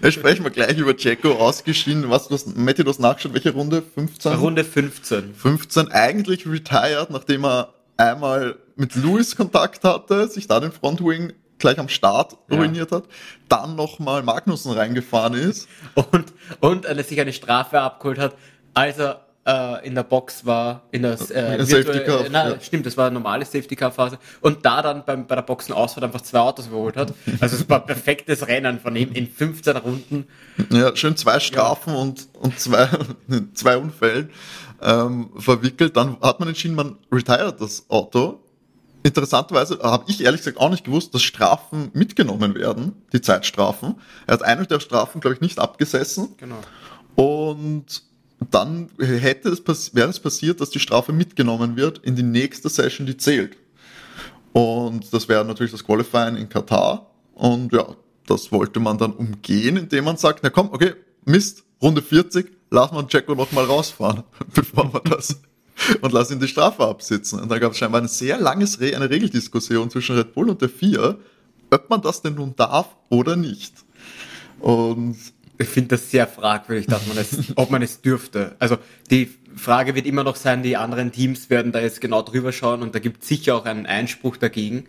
Ja, 0.02 0.10
sprechen 0.10 0.44
wir 0.44 0.50
gleich 0.50 0.78
über 0.78 0.96
Jacko 0.96 1.32
ausgeschieden. 1.32 2.08
Was, 2.08 2.28
du 2.28 2.34
hast, 2.34 2.56
Matti, 2.56 2.84
du 2.84 2.90
hast 2.90 3.00
nachgeschaut, 3.00 3.34
welche 3.34 3.52
Runde? 3.52 3.82
15? 3.82 4.32
Runde 4.32 4.64
15. 4.64 5.34
15, 5.34 5.88
eigentlich 5.88 6.46
retired, 6.46 7.10
nachdem 7.10 7.44
er 7.44 7.74
einmal 7.96 8.56
mit 8.76 8.94
Lewis 8.94 9.36
Kontakt 9.36 9.84
hatte, 9.84 10.26
sich 10.28 10.46
da 10.46 10.58
den 10.58 10.72
Frontwing 10.72 11.34
gleich 11.58 11.78
am 11.78 11.88
Start 11.88 12.36
ja. 12.48 12.56
ruiniert 12.56 12.92
hat, 12.92 13.04
dann 13.48 13.76
nochmal 13.76 14.22
Magnussen 14.22 14.72
reingefahren 14.72 15.34
ist. 15.34 15.68
Und, 15.94 16.32
und 16.60 16.86
äh, 16.86 17.02
sich 17.02 17.20
eine 17.20 17.34
Strafe 17.34 17.80
abgeholt 17.80 18.18
hat, 18.18 18.36
als 18.72 18.98
er 18.98 19.26
äh, 19.46 19.86
in 19.86 19.94
der 19.94 20.02
Box 20.02 20.44
war, 20.44 20.82
in 20.90 21.02
der 21.02 21.12
äh, 21.12 21.64
Safety 21.64 22.00
Car. 22.04 22.26
Äh, 22.26 22.30
ja. 22.30 22.60
stimmt, 22.60 22.86
das 22.86 22.96
war 22.96 23.06
eine 23.06 23.14
normale 23.14 23.44
Safety 23.44 23.74
Car 23.76 23.90
Phase 23.90 24.18
und 24.40 24.64
da 24.64 24.82
dann 24.82 25.04
beim, 25.04 25.26
bei 25.26 25.34
der 25.34 25.42
Boxenausfahrt 25.42 26.04
einfach 26.04 26.20
zwei 26.20 26.40
Autos 26.40 26.66
überholt 26.66 26.96
hat. 26.96 27.14
Also 27.40 27.56
es 27.56 27.68
war 27.68 27.80
ein 27.80 27.86
perfektes 27.86 28.46
Rennen 28.46 28.80
von 28.80 28.94
ihm 28.96 29.12
in 29.12 29.28
15 29.28 29.76
Runden. 29.78 30.26
Ja, 30.70 30.94
schön 30.94 31.16
zwei 31.16 31.40
Strafen 31.40 31.94
ja. 31.94 32.00
und, 32.00 32.28
und 32.38 32.58
zwei, 32.58 32.88
zwei 33.54 33.76
Unfällen 33.76 34.30
ähm, 34.82 35.30
verwickelt. 35.36 35.96
Dann 35.96 36.18
hat 36.20 36.40
man 36.40 36.48
entschieden, 36.48 36.74
man 36.74 36.98
retired 37.10 37.60
das 37.60 37.88
Auto. 37.88 38.40
Interessanterweise 39.02 39.78
habe 39.82 40.04
ich 40.08 40.22
ehrlich 40.22 40.42
gesagt 40.42 40.58
auch 40.58 40.68
nicht 40.68 40.84
gewusst, 40.84 41.14
dass 41.14 41.22
Strafen 41.22 41.90
mitgenommen 41.94 42.54
werden, 42.54 42.92
die 43.14 43.22
Zeitstrafen. 43.22 43.94
Er 44.26 44.34
hat 44.34 44.42
eine 44.42 44.66
der 44.66 44.80
Strafen, 44.80 45.22
glaube 45.22 45.34
ich, 45.36 45.40
nicht 45.40 45.58
abgesessen. 45.58 46.34
Genau. 46.36 46.58
Und 47.14 48.02
dann 48.50 48.90
hätte 48.98 49.50
es 49.50 49.94
wäre 49.94 50.08
es 50.08 50.18
passiert, 50.18 50.60
dass 50.60 50.70
die 50.70 50.80
Strafe 50.80 51.12
mitgenommen 51.12 51.76
wird 51.76 51.98
in 51.98 52.16
die 52.16 52.22
nächste 52.22 52.68
Session, 52.68 53.06
die 53.06 53.16
zählt. 53.16 53.56
Und 54.52 55.12
das 55.12 55.28
wäre 55.28 55.44
natürlich 55.44 55.72
das 55.72 55.84
Qualifying 55.84 56.36
in 56.36 56.48
Katar. 56.48 57.10
Und 57.34 57.72
ja, 57.72 57.86
das 58.26 58.50
wollte 58.50 58.80
man 58.80 58.98
dann 58.98 59.12
umgehen, 59.12 59.76
indem 59.76 60.04
man 60.04 60.16
sagt, 60.16 60.40
na 60.42 60.50
komm, 60.50 60.70
okay, 60.72 60.94
Mist, 61.24 61.64
Runde 61.82 62.02
40, 62.02 62.50
lass 62.70 62.92
mal 62.92 63.06
Jacko 63.08 63.34
noch 63.34 63.52
mal 63.52 63.64
rausfahren, 63.64 64.24
bevor 64.54 64.92
wir 64.92 65.00
das 65.00 65.40
und 66.00 66.12
lass 66.12 66.30
ihn 66.30 66.40
die 66.40 66.48
Strafe 66.48 66.84
absitzen. 66.84 67.40
Und 67.40 67.50
da 67.50 67.58
gab 67.58 67.72
es 67.72 67.78
scheinbar 67.78 68.00
ein 68.00 68.08
sehr 68.08 68.38
langes 68.38 68.80
Re 68.80 68.94
eine 68.94 69.10
Regeldiskussion 69.10 69.90
zwischen 69.90 70.16
Red 70.16 70.34
Bull 70.34 70.50
und 70.50 70.60
der 70.60 70.68
FIA, 70.68 71.16
ob 71.70 71.90
man 71.90 72.02
das 72.02 72.22
denn 72.22 72.34
nun 72.34 72.54
darf 72.56 72.96
oder 73.08 73.36
nicht. 73.36 73.74
Und 74.60 75.16
ich 75.60 75.68
finde 75.68 75.88
das 75.88 76.10
sehr 76.10 76.26
fragwürdig, 76.26 76.86
dass 76.86 77.06
man 77.06 77.18
es, 77.18 77.52
ob 77.56 77.70
man 77.70 77.82
es 77.82 78.00
dürfte. 78.00 78.56
Also 78.58 78.78
die 79.10 79.30
Frage 79.54 79.94
wird 79.94 80.06
immer 80.06 80.24
noch 80.24 80.36
sein, 80.36 80.62
die 80.62 80.76
anderen 80.76 81.12
Teams 81.12 81.50
werden 81.50 81.70
da 81.70 81.80
jetzt 81.80 82.00
genau 82.00 82.22
drüber 82.22 82.52
schauen 82.52 82.82
und 82.82 82.94
da 82.94 82.98
gibt 82.98 83.22
es 83.22 83.28
sicher 83.28 83.56
auch 83.56 83.66
einen 83.66 83.84
Einspruch 83.84 84.38
dagegen. 84.38 84.86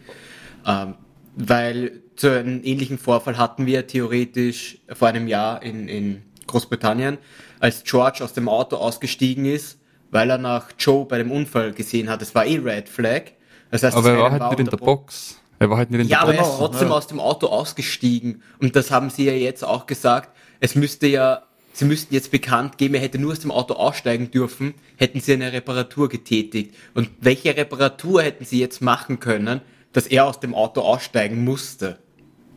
Ähm, 0.65 0.95
weil 1.35 2.01
zu 2.15 2.29
einem 2.29 2.61
ähnlichen 2.63 2.97
Vorfall 2.97 3.37
hatten 3.37 3.65
wir 3.65 3.87
theoretisch 3.87 4.79
vor 4.93 5.09
einem 5.09 5.27
Jahr 5.27 5.61
in, 5.61 5.87
in 5.87 6.21
Großbritannien, 6.47 7.17
als 7.59 7.83
George 7.83 8.23
aus 8.23 8.33
dem 8.33 8.47
Auto 8.47 8.77
ausgestiegen 8.77 9.45
ist, 9.45 9.77
weil 10.09 10.29
er 10.29 10.37
nach 10.37 10.67
Joe 10.77 11.05
bei 11.05 11.17
dem 11.17 11.31
Unfall 11.31 11.73
gesehen 11.73 12.09
hat. 12.09 12.21
Es 12.21 12.33
war 12.33 12.45
eh 12.45 12.57
Red 12.57 12.87
Flag. 12.87 13.23
Das 13.71 13.83
heißt, 13.83 13.95
Aber 13.95 14.11
er 14.11 14.19
war 14.19 14.31
halt 14.31 14.43
nicht 14.51 14.59
in 14.59 14.65
der 14.67 14.77
Box. 14.77 15.40
Er 15.61 15.69
war 15.69 15.77
halt 15.77 15.91
nicht 15.91 16.01
in 16.01 16.07
ja, 16.07 16.19
der 16.19 16.21
aber 16.23 16.35
er 16.35 16.41
ist 16.41 16.57
trotzdem 16.57 16.89
ja. 16.89 16.95
aus 16.95 17.07
dem 17.07 17.19
Auto 17.19 17.47
ausgestiegen. 17.47 18.41
Und 18.59 18.75
das 18.75 18.91
haben 18.91 19.09
sie 19.09 19.25
ja 19.25 19.33
jetzt 19.33 19.63
auch 19.63 19.85
gesagt 19.85 20.31
es 20.61 20.75
müsste 20.75 21.07
ja 21.07 21.41
sie 21.73 21.85
müssten 21.85 22.13
jetzt 22.13 22.31
bekannt 22.31 22.77
geben, 22.77 22.95
er 22.95 23.01
hätte 23.01 23.17
nur 23.17 23.31
aus 23.31 23.39
dem 23.39 23.51
Auto 23.51 23.73
aussteigen 23.73 24.31
dürfen, 24.31 24.73
hätten 24.97 25.19
sie 25.19 25.33
eine 25.33 25.51
Reparatur 25.51 26.09
getätigt. 26.09 26.75
Und 26.93 27.09
welche 27.19 27.55
Reparatur 27.55 28.23
hätten 28.23 28.45
sie 28.45 28.59
jetzt 28.59 28.81
machen 28.81 29.19
können, 29.19 29.61
dass 29.93 30.07
er 30.07 30.25
aus 30.25 30.39
dem 30.39 30.53
Auto 30.53 30.81
aussteigen 30.81 31.43
musste? 31.43 31.97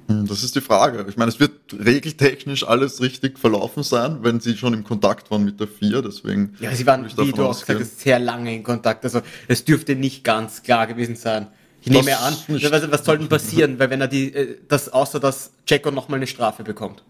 Hm, 0.09 0.27
das 0.27 0.43
ist 0.43 0.57
die 0.57 0.61
Frage. 0.61 1.07
Ich 1.09 1.17
meine, 1.17 1.31
es 1.31 1.39
wird 1.39 1.53
regeltechnisch 1.73 2.67
alles 2.67 3.01
richtig 3.01 3.39
verlaufen 3.39 3.85
sein, 3.85 4.19
wenn 4.23 4.41
sie 4.41 4.57
schon 4.57 4.75
im 4.75 4.85
Kontakt 4.85 5.31
waren 5.31 5.45
mit 5.45 5.61
der 5.61 5.69
FIA, 5.69 6.03
deswegen. 6.03 6.57
Ja, 6.61 6.75
sie 6.75 6.85
waren, 6.85 7.07
wie 7.07 7.33
du 7.33 7.45
auch 7.45 7.59
gesagt 7.59 7.81
hast, 7.81 8.01
sehr 8.01 8.19
lange 8.19 8.55
in 8.55 8.65
Kontakt. 8.65 9.05
Also 9.05 9.23
es 9.47 9.65
dürfte 9.65 9.95
nicht 9.95 10.25
ganz 10.25 10.63
klar 10.65 10.89
gewesen 10.89 11.15
sein. 11.15 11.47
Ich 11.85 11.93
das 11.93 12.05
nehme 12.05 12.19
an, 12.19 12.35
was, 12.49 12.91
was 12.91 13.05
soll 13.05 13.19
denn 13.19 13.29
passieren, 13.29 13.79
weil 13.79 13.91
wenn 13.91 14.01
er 14.01 14.09
die, 14.09 14.35
äh, 14.35 14.59
das, 14.69 14.89
außer 14.89 15.21
dass 15.21 15.53
Jacko 15.67 15.91
nochmal 15.91 16.19
eine 16.19 16.27
Strafe 16.27 16.63
bekommt? 16.63 17.03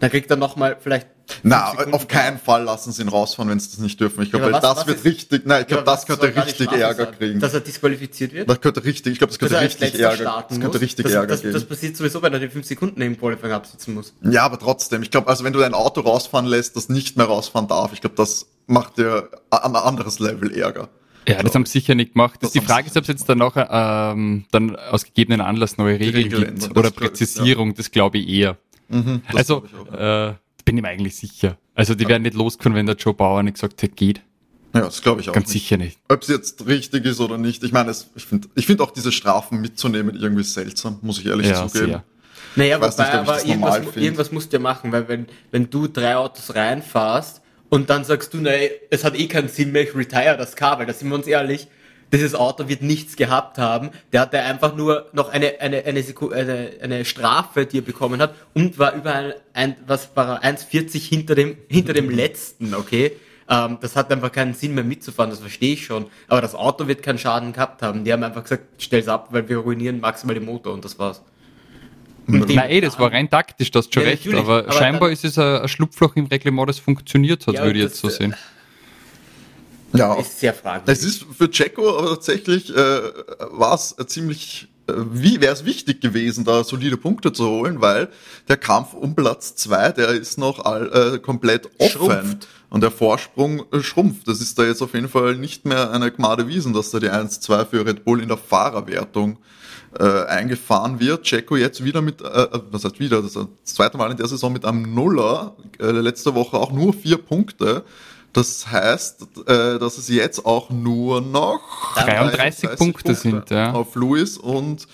Dann 0.00 0.10
kriegt 0.10 0.30
er 0.30 0.36
nochmal 0.36 0.76
vielleicht. 0.80 1.06
Na, 1.42 1.72
auf 1.92 2.08
keinen 2.08 2.38
Fall 2.38 2.64
lassen 2.64 2.92
sie 2.92 3.02
ihn 3.02 3.08
rausfahren, 3.08 3.50
wenn 3.50 3.60
sie 3.60 3.70
das 3.70 3.78
nicht 3.78 3.98
dürfen. 3.98 4.22
Ich 4.22 4.30
glaube, 4.30 4.50
ja, 4.50 4.60
das 4.60 4.86
wird 4.86 4.98
ist, 4.98 5.04
richtig, 5.04 5.46
nein, 5.46 5.62
ich 5.62 5.68
glaube, 5.68 5.84
das 5.84 6.04
könnte 6.04 6.26
richtig 6.26 6.70
Ärger 6.72 7.04
sein? 7.06 7.14
kriegen. 7.16 7.40
Dass 7.40 7.54
er 7.54 7.60
disqualifiziert 7.60 8.34
wird? 8.34 8.50
Das 8.50 8.60
könnte 8.60 8.84
richtig, 8.84 9.14
ich 9.14 9.18
glaube, 9.18 9.30
das 9.30 9.38
könnte 9.38 9.58
richtig 9.60 9.98
Ärger, 9.98 10.44
das 10.48 10.60
könnte 10.60 10.80
richtig 10.80 11.04
das, 11.04 11.12
Ärger 11.14 11.26
das, 11.28 11.40
geben. 11.40 11.54
Das 11.54 11.64
passiert 11.64 11.96
sowieso, 11.96 12.20
wenn 12.20 12.32
er 12.34 12.40
die 12.40 12.48
5 12.48 12.66
Sekunden 12.66 13.00
im 13.00 13.18
Qualifying 13.18 13.52
absitzen 13.52 13.94
muss. 13.94 14.12
Ja, 14.22 14.42
aber 14.42 14.58
trotzdem, 14.58 15.02
ich 15.02 15.10
glaube, 15.10 15.28
also 15.28 15.44
wenn 15.44 15.54
du 15.54 15.60
dein 15.60 15.72
Auto 15.72 16.02
rausfahren 16.02 16.46
lässt, 16.46 16.76
das 16.76 16.90
nicht 16.90 17.16
mehr 17.16 17.26
rausfahren 17.26 17.68
darf, 17.68 17.92
ich 17.94 18.02
glaube, 18.02 18.16
das 18.16 18.46
macht 18.66 18.98
dir 18.98 19.30
ein 19.50 19.76
anderes 19.76 20.18
Level 20.18 20.52
Ärger. 20.54 20.90
Ja, 21.26 21.42
das 21.42 21.54
haben 21.54 21.64
sie 21.64 21.72
sicher 21.72 21.94
nicht 21.94 22.12
gemacht. 22.12 22.40
Das 22.42 22.52
die 22.52 22.60
Frage 22.60 22.86
ist, 22.86 22.96
ob 22.96 23.02
es 23.02 23.08
jetzt 23.08 23.28
dann 23.28 23.38
noch 23.38 23.54
ähm, 23.56 24.44
dann 24.50 24.76
aus 24.76 25.04
gegebenen 25.04 25.40
Anlass 25.40 25.78
neue 25.78 25.98
Regeln 25.98 26.32
Regeln 26.32 26.58
gibt 26.58 26.76
oder 26.76 26.90
Präzisierung, 26.90 27.68
ja. 27.68 27.74
das 27.76 27.90
glaube 27.90 28.18
ich 28.18 28.28
eher. 28.28 28.58
Mhm, 28.88 29.22
also, 29.32 29.64
äh, 29.92 30.34
bin 30.64 30.76
ich 30.76 30.82
mir 30.82 30.88
eigentlich 30.88 31.16
sicher. 31.16 31.56
Also, 31.74 31.94
die 31.94 32.04
ja. 32.04 32.10
werden 32.10 32.22
nicht 32.22 32.34
loskommen, 32.34 32.76
wenn 32.76 32.86
der 32.86 32.96
Joe 32.96 33.14
Bauer 33.14 33.42
nicht 33.42 33.54
gesagt 33.54 33.82
hat, 33.82 33.96
geht. 33.96 34.20
Ja, 34.74 34.80
das 34.80 35.02
glaube 35.02 35.20
ich 35.20 35.28
auch. 35.28 35.32
Ganz 35.32 35.52
nicht. 35.54 35.62
sicher 35.62 35.76
nicht. 35.76 35.98
Ob 36.08 36.22
es 36.22 36.28
jetzt 36.28 36.66
richtig 36.66 37.04
ist 37.04 37.20
oder 37.20 37.38
nicht. 37.38 37.62
Ich 37.62 37.72
meine, 37.72 37.94
ich 38.16 38.24
finde 38.26 38.48
ich 38.54 38.66
find 38.66 38.80
auch 38.80 38.90
diese 38.90 39.12
Strafen 39.12 39.60
mitzunehmen 39.60 40.16
irgendwie 40.16 40.42
seltsam, 40.42 40.98
muss 41.00 41.20
ich 41.20 41.26
ehrlich 41.26 41.46
ja, 41.46 41.66
zugeben. 41.66 41.86
Sehr. 41.86 42.04
Naja, 42.56 42.76
wobei, 42.76 42.88
nicht, 42.88 43.00
aber 43.00 43.44
irgendwas, 43.44 43.96
irgendwas 43.96 44.32
musst 44.32 44.52
du 44.52 44.56
ja 44.56 44.62
machen, 44.62 44.92
weil 44.92 45.08
wenn, 45.08 45.26
wenn 45.50 45.70
du 45.70 45.88
drei 45.88 46.16
Autos 46.16 46.54
reinfährst 46.54 47.40
und 47.74 47.90
dann 47.90 48.04
sagst 48.04 48.32
du, 48.32 48.36
nee, 48.36 48.70
es 48.90 49.02
hat 49.02 49.18
eh 49.18 49.26
keinen 49.26 49.48
Sinn 49.48 49.72
mehr, 49.72 49.82
ich 49.82 49.96
retire 49.96 50.36
das 50.36 50.54
Car, 50.54 50.78
weil 50.78 50.86
da 50.86 50.92
sind 50.92 51.08
wir 51.08 51.16
uns 51.16 51.26
ehrlich, 51.26 51.66
dieses 52.12 52.36
Auto 52.36 52.68
wird 52.68 52.82
nichts 52.82 53.16
gehabt 53.16 53.58
haben. 53.58 53.90
Der 54.12 54.20
hatte 54.20 54.38
einfach 54.38 54.76
nur 54.76 55.08
noch 55.12 55.28
eine, 55.30 55.60
eine, 55.60 55.84
eine, 55.84 56.04
eine, 56.30 56.70
eine 56.80 57.04
Strafe, 57.04 57.66
die 57.66 57.78
er 57.78 57.82
bekommen 57.82 58.22
hat 58.22 58.36
und 58.54 58.78
war 58.78 58.94
über 58.94 59.12
ein, 59.12 59.32
ein 59.54 59.76
was 59.88 60.10
war 60.14 60.44
1,40 60.44 61.00
hinter 61.00 61.34
dem, 61.34 61.56
hinter 61.66 61.94
dem 61.94 62.10
letzten, 62.10 62.76
okay? 62.76 63.10
Ähm, 63.50 63.78
das 63.80 63.96
hat 63.96 64.12
einfach 64.12 64.30
keinen 64.30 64.54
Sinn 64.54 64.76
mehr 64.76 64.84
mitzufahren, 64.84 65.30
das 65.30 65.40
verstehe 65.40 65.72
ich 65.72 65.84
schon. 65.84 66.06
Aber 66.28 66.40
das 66.40 66.54
Auto 66.54 66.86
wird 66.86 67.02
keinen 67.02 67.18
Schaden 67.18 67.52
gehabt 67.52 67.82
haben. 67.82 68.04
Die 68.04 68.12
haben 68.12 68.22
einfach 68.22 68.44
gesagt, 68.44 68.80
stell's 68.80 69.08
ab, 69.08 69.30
weil 69.32 69.48
wir 69.48 69.58
ruinieren 69.58 69.98
maximal 69.98 70.34
den 70.36 70.44
Motor 70.44 70.74
und 70.74 70.84
das 70.84 70.96
war's. 71.00 71.22
Nein, 72.26 72.70
eh, 72.70 72.80
das 72.80 72.98
war 72.98 73.12
rein 73.12 73.28
taktisch, 73.28 73.70
das 73.70 73.88
schon 73.92 74.02
ja, 74.02 74.10
recht, 74.10 74.32
aber, 74.32 74.64
aber, 74.64 74.72
scheinbar 74.72 75.10
ist 75.10 75.24
es 75.24 75.38
ein, 75.38 75.62
ein 75.62 75.68
Schlupfloch 75.68 76.16
im 76.16 76.26
Reglement, 76.26 76.68
das 76.68 76.78
funktioniert 76.78 77.46
hat, 77.46 77.54
ja, 77.54 77.64
würde 77.64 77.78
ich 77.78 77.84
jetzt 77.84 77.96
so 77.96 78.08
sehen. 78.08 78.32
Äh, 78.32 79.98
ja, 79.98 80.14
ist 80.14 80.40
sehr 80.40 80.54
fragwürdig. 80.54 80.98
Es 80.98 81.04
ist 81.04 81.26
für 81.36 81.50
Checo 81.50 81.98
aber 81.98 82.10
tatsächlich, 82.10 82.74
äh, 82.74 83.00
war 83.50 83.74
es 83.74 83.94
ziemlich, 84.06 84.68
äh, 84.88 84.92
wie 85.12 85.40
wäre 85.40 85.52
es 85.52 85.64
wichtig 85.64 86.00
gewesen, 86.00 86.44
da 86.44 86.64
solide 86.64 86.96
Punkte 86.96 87.32
zu 87.32 87.48
holen, 87.48 87.80
weil 87.80 88.08
der 88.48 88.56
Kampf 88.56 88.94
um 88.94 89.14
Platz 89.14 89.54
zwei, 89.54 89.92
der 89.92 90.08
ist 90.08 90.38
noch 90.38 90.64
all, 90.64 91.14
äh, 91.14 91.18
komplett 91.18 91.68
offen. 91.78 91.90
Schrumpft. 91.90 92.48
Und 92.70 92.80
der 92.80 92.90
Vorsprung 92.90 93.62
äh, 93.72 93.82
schrumpft. 93.82 94.26
Das 94.26 94.40
ist 94.40 94.58
da 94.58 94.64
jetzt 94.64 94.82
auf 94.82 94.94
jeden 94.94 95.08
Fall 95.08 95.36
nicht 95.36 95.64
mehr 95.64 95.92
eine 95.92 96.10
Gmade 96.10 96.48
Wiesen, 96.48 96.72
dass 96.72 96.90
da 96.90 96.98
die 96.98 97.10
1-2 97.10 97.66
für 97.66 97.86
Red 97.86 98.04
Bull 98.04 98.20
in 98.20 98.26
der 98.26 98.36
Fahrerwertung 98.36 99.34
äh, 99.34 99.36
eingefahren 100.02 101.00
wird. 101.00 101.24
Checo 101.24 101.56
jetzt 101.56 101.84
wieder 101.84 102.02
mit, 102.02 102.20
äh, 102.20 102.24
äh 102.24 102.60
was 102.70 102.84
heißt 102.84 103.00
wieder, 103.00 103.22
das, 103.22 103.34
das 103.34 103.46
zweite 103.64 103.96
Mal 103.96 104.10
in 104.10 104.16
der 104.16 104.26
Saison 104.26 104.52
mit 104.52 104.64
einem 104.64 104.94
Nuller, 104.94 105.54
äh, 105.78 105.90
letzte 105.90 106.34
Woche 106.34 106.56
auch 106.56 106.72
nur 106.72 106.92
vier 106.92 107.18
Punkte. 107.18 107.84
Das 108.34 108.66
heißt, 108.66 109.28
äh, 109.46 109.78
dass 109.78 109.96
es 109.96 110.08
jetzt 110.08 110.44
auch 110.44 110.68
nur 110.68 111.20
noch 111.20 111.94
33, 111.94 112.36
33 112.36 112.68
Punkte, 112.70 112.84
Punkte, 112.84 113.14
sind 113.14 113.50
ja. 113.50 113.72
auf 113.72 113.94
Lewis 113.94 114.36
und 114.36 114.88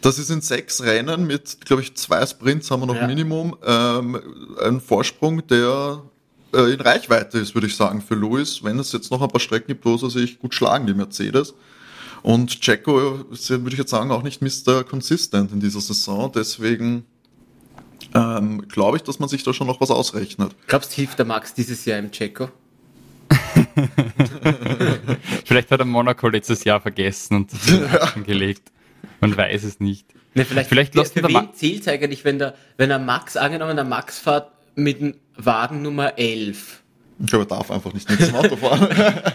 das 0.00 0.18
ist 0.18 0.30
in 0.30 0.40
sechs 0.40 0.82
Rennen 0.82 1.26
mit, 1.26 1.58
glaube 1.66 1.82
ich, 1.82 1.94
zwei 1.94 2.24
Sprints 2.24 2.70
haben 2.70 2.80
wir 2.80 2.86
noch 2.86 2.94
ja. 2.94 3.06
Minimum, 3.06 3.54
ähm, 3.66 4.18
ein 4.64 4.80
Vorsprung, 4.80 5.46
der 5.46 6.00
äh, 6.54 6.72
in 6.72 6.80
Reichweite 6.80 7.38
ist, 7.38 7.54
würde 7.54 7.66
ich 7.66 7.76
sagen, 7.76 8.00
für 8.00 8.14
Lewis, 8.14 8.64
wenn 8.64 8.78
es 8.78 8.92
jetzt 8.92 9.10
noch 9.10 9.20
ein 9.20 9.28
paar 9.28 9.40
Strecken 9.40 9.68
gibt, 9.68 9.84
wo 9.84 9.96
er 9.96 10.10
sich 10.10 10.38
gut 10.38 10.54
schlagen, 10.54 10.86
die 10.86 10.94
Mercedes. 10.94 11.52
Und 12.22 12.60
Checo 12.60 13.24
ist, 13.32 13.50
würde 13.50 13.70
ich 13.70 13.78
jetzt 13.78 13.90
sagen, 13.90 14.10
auch 14.10 14.22
nicht 14.22 14.42
Mr. 14.42 14.84
Consistent 14.84 15.52
in 15.52 15.60
dieser 15.60 15.80
Saison, 15.80 16.30
deswegen 16.32 17.04
ähm, 18.14 18.66
glaube 18.68 18.96
ich, 18.96 19.02
dass 19.02 19.18
man 19.18 19.28
sich 19.28 19.42
da 19.42 19.52
schon 19.52 19.66
noch 19.66 19.80
was 19.80 19.90
ausrechnet. 19.90 20.54
Glaubst 20.66 20.92
du, 20.92 20.96
hilft 20.96 21.18
der 21.18 21.26
Max 21.26 21.54
dieses 21.54 21.84
Jahr 21.84 21.98
im 21.98 22.10
Checo? 22.10 22.48
vielleicht 25.44 25.70
hat 25.70 25.80
er 25.80 25.86
Monaco 25.86 26.28
letztes 26.28 26.64
Jahr 26.64 26.80
vergessen 26.80 27.36
und 27.36 27.52
ja. 27.66 28.10
gelegt. 28.24 28.72
Man 29.20 29.36
weiß 29.36 29.64
es 29.64 29.80
nicht. 29.80 30.06
Ne, 30.34 30.44
vielleicht 30.44 30.68
vielleicht 30.68 30.94
für, 30.94 31.04
für 31.04 31.28
wen 31.28 31.54
zählt 31.54 31.82
es 31.82 31.88
eigentlich, 31.88 32.24
wenn 32.24 32.38
der, 32.38 32.54
wenn 32.76 32.88
der 32.88 32.98
Max, 32.98 33.36
angenommen 33.36 33.76
der 33.76 33.84
Max 33.84 34.18
fährt 34.18 34.50
mit 34.74 35.00
dem 35.00 35.14
Wagen 35.36 35.82
Nummer 35.82 36.18
11. 36.18 36.82
Ich 37.22 37.26
glaube, 37.26 37.44
er 37.44 37.48
darf 37.48 37.70
einfach 37.70 37.92
nicht 37.92 38.08
mit 38.08 38.18
dem 38.20 38.34
Auto 38.34 38.56
fahren. 38.56 38.88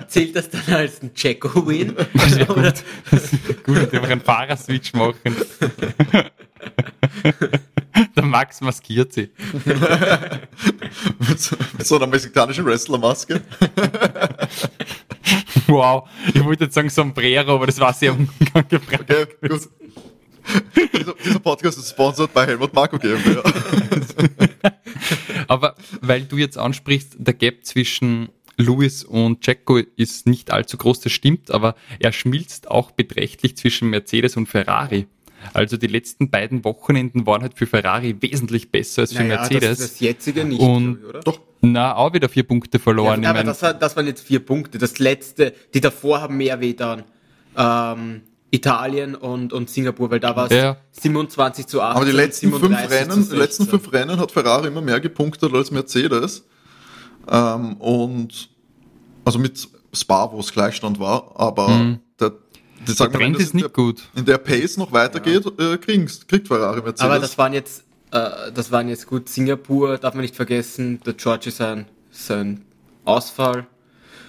Zählt 0.08 0.36
das 0.36 0.50
dann 0.50 0.62
als 0.74 1.04
ein 1.04 1.14
Checo-Win? 1.14 1.96
Ja, 2.38 2.46
gut. 2.46 2.84
gut, 3.64 3.94
einfach 3.94 4.10
einen 4.10 4.22
Fahrerswitch 4.22 4.94
machen. 4.94 5.20
Der 8.16 8.24
Max 8.24 8.60
maskiert 8.62 9.14
sie. 9.14 9.30
mit, 11.20 11.40
so, 11.40 11.56
mit 11.78 11.88
so 11.88 11.96
einer 11.98 12.08
mexikanischen 12.08 12.66
Wrestlermaske. 12.66 13.42
wow, 15.68 16.10
ich 16.34 16.44
wollte 16.44 16.66
jetzt 16.66 16.74
sagen 16.74 16.90
Sombrero, 16.90 17.56
aber 17.56 17.68
das 17.68 17.80
war 17.80 17.94
sehr 17.94 18.14
unangebracht. 18.14 19.02
Okay, 19.02 19.28
gut. 19.48 19.70
Dieser, 20.94 21.14
dieser, 21.14 21.40
Podcast 21.40 21.78
ist 21.78 21.90
sponsored 21.90 22.34
bei 22.34 22.46
Helmut 22.46 22.74
Marco 22.74 22.98
GmbH. 22.98 23.44
aber 25.48 25.76
weil 26.02 26.24
du 26.24 26.38
jetzt 26.38 26.58
ansprichst, 26.58 27.16
der 27.18 27.34
Gap 27.34 27.66
zwischen 27.66 28.30
Lewis 28.58 29.04
und 29.04 29.46
Jacko 29.46 29.78
ist 29.78 30.28
nicht 30.28 30.52
allzu 30.52 30.78
groß, 30.78 31.02
das 31.02 31.12
stimmt, 31.12 31.52
aber 31.52 31.76
er 32.00 32.12
schmilzt 32.12 32.70
auch 32.70 32.92
beträchtlich 32.92 33.58
zwischen 33.58 33.90
Mercedes 33.90 34.38
und 34.38 34.48
Ferrari. 34.48 35.08
Also 35.54 35.78
die 35.78 35.88
letzten 35.88 36.30
beiden 36.30 36.64
Wochenenden 36.64 37.28
waren 37.28 37.42
halt 37.42 37.56
für 37.56 37.68
Ferrari 37.68 38.16
wesentlich 38.22 38.72
besser 38.72 39.04
als 39.04 39.14
für 39.14 39.24
naja, 39.24 39.42
Mercedes. 39.42 39.78
Das, 39.78 39.92
das 39.92 40.00
jetzige 40.00 40.44
nicht, 40.44 40.60
und, 40.60 41.04
oder? 41.04 41.20
Doch. 41.20 41.40
Na, 41.62 41.96
auch 41.96 42.14
wieder 42.14 42.30
vier 42.30 42.44
Punkte 42.44 42.80
verloren. 42.80 43.24
Ja, 43.24 43.32
aber 43.32 43.44
das, 43.44 43.60
das, 43.60 43.96
waren 43.96 44.08
jetzt 44.08 44.26
vier 44.26 44.40
Punkte. 44.40 44.78
Das 44.78 45.00
letzte, 45.00 45.54
die 45.74 45.82
davor 45.82 46.22
haben 46.22 46.38
mehr 46.38 46.60
weh 46.62 46.74
dann. 46.74 47.04
Ähm, 47.58 48.22
Italien 48.52 49.16
und, 49.16 49.54
und 49.54 49.70
Singapur, 49.70 50.12
weil 50.12 50.20
da 50.20 50.36
war 50.36 50.46
es 50.46 50.56
ja. 50.56 50.78
27 50.92 51.68
zu 51.68 51.82
8. 51.82 51.96
Aber 51.96 52.06
die 52.06 52.12
letzten 52.12 52.52
fünf 52.54 52.90
Rennen, 52.90 53.30
die 53.30 53.36
letzten 53.36 53.68
fünf 53.68 53.92
Rennen 53.92 54.20
hat 54.20 54.32
Ferrari 54.32 54.68
immer 54.68 54.82
mehr 54.82 55.00
gepunktet 55.00 55.54
als 55.54 55.72
Mercedes. 55.72 56.46
Ähm, 57.30 57.74
und 57.78 58.50
also 59.26 59.40
mit 59.40 59.68
Spa, 59.94 60.32
wo 60.32 60.40
es 60.40 60.52
Gleichstand 60.52 61.00
war, 61.00 61.34
aber 61.36 61.68
mhm. 61.68 62.00
der 62.20 62.34
das 62.86 62.98
der 62.98 63.12
Trend 63.12 63.38
ist 63.40 63.54
nicht 63.54 63.64
der, 63.64 63.72
gut. 63.72 64.04
In 64.16 64.26
der 64.26 64.38
Pace 64.38 64.78
noch 64.78 64.92
weitergeht, 64.92 65.44
ja. 65.58 65.74
äh, 65.74 65.78
kriegt, 65.78 66.28
kriegt 66.28 66.48
Ferrari 66.48 66.82
Mercedes. 66.82 67.02
Aber 67.02 67.20
das 67.20 67.38
waren 67.38 67.54
jetzt, 67.54 67.84
äh, 68.12 68.52
das 68.54 68.72
waren 68.72 68.88
jetzt 68.90 69.08
gut. 69.08 69.28
Singapur 69.28 69.98
darf 69.98 70.14
man 70.14 70.22
nicht 70.22 70.36
vergessen. 70.36 71.00
Der 71.06 71.14
George 71.14 71.50
ist 71.50 71.62
ein, 71.62 71.86
sein 72.12 72.62
Ausfall. 73.04 73.66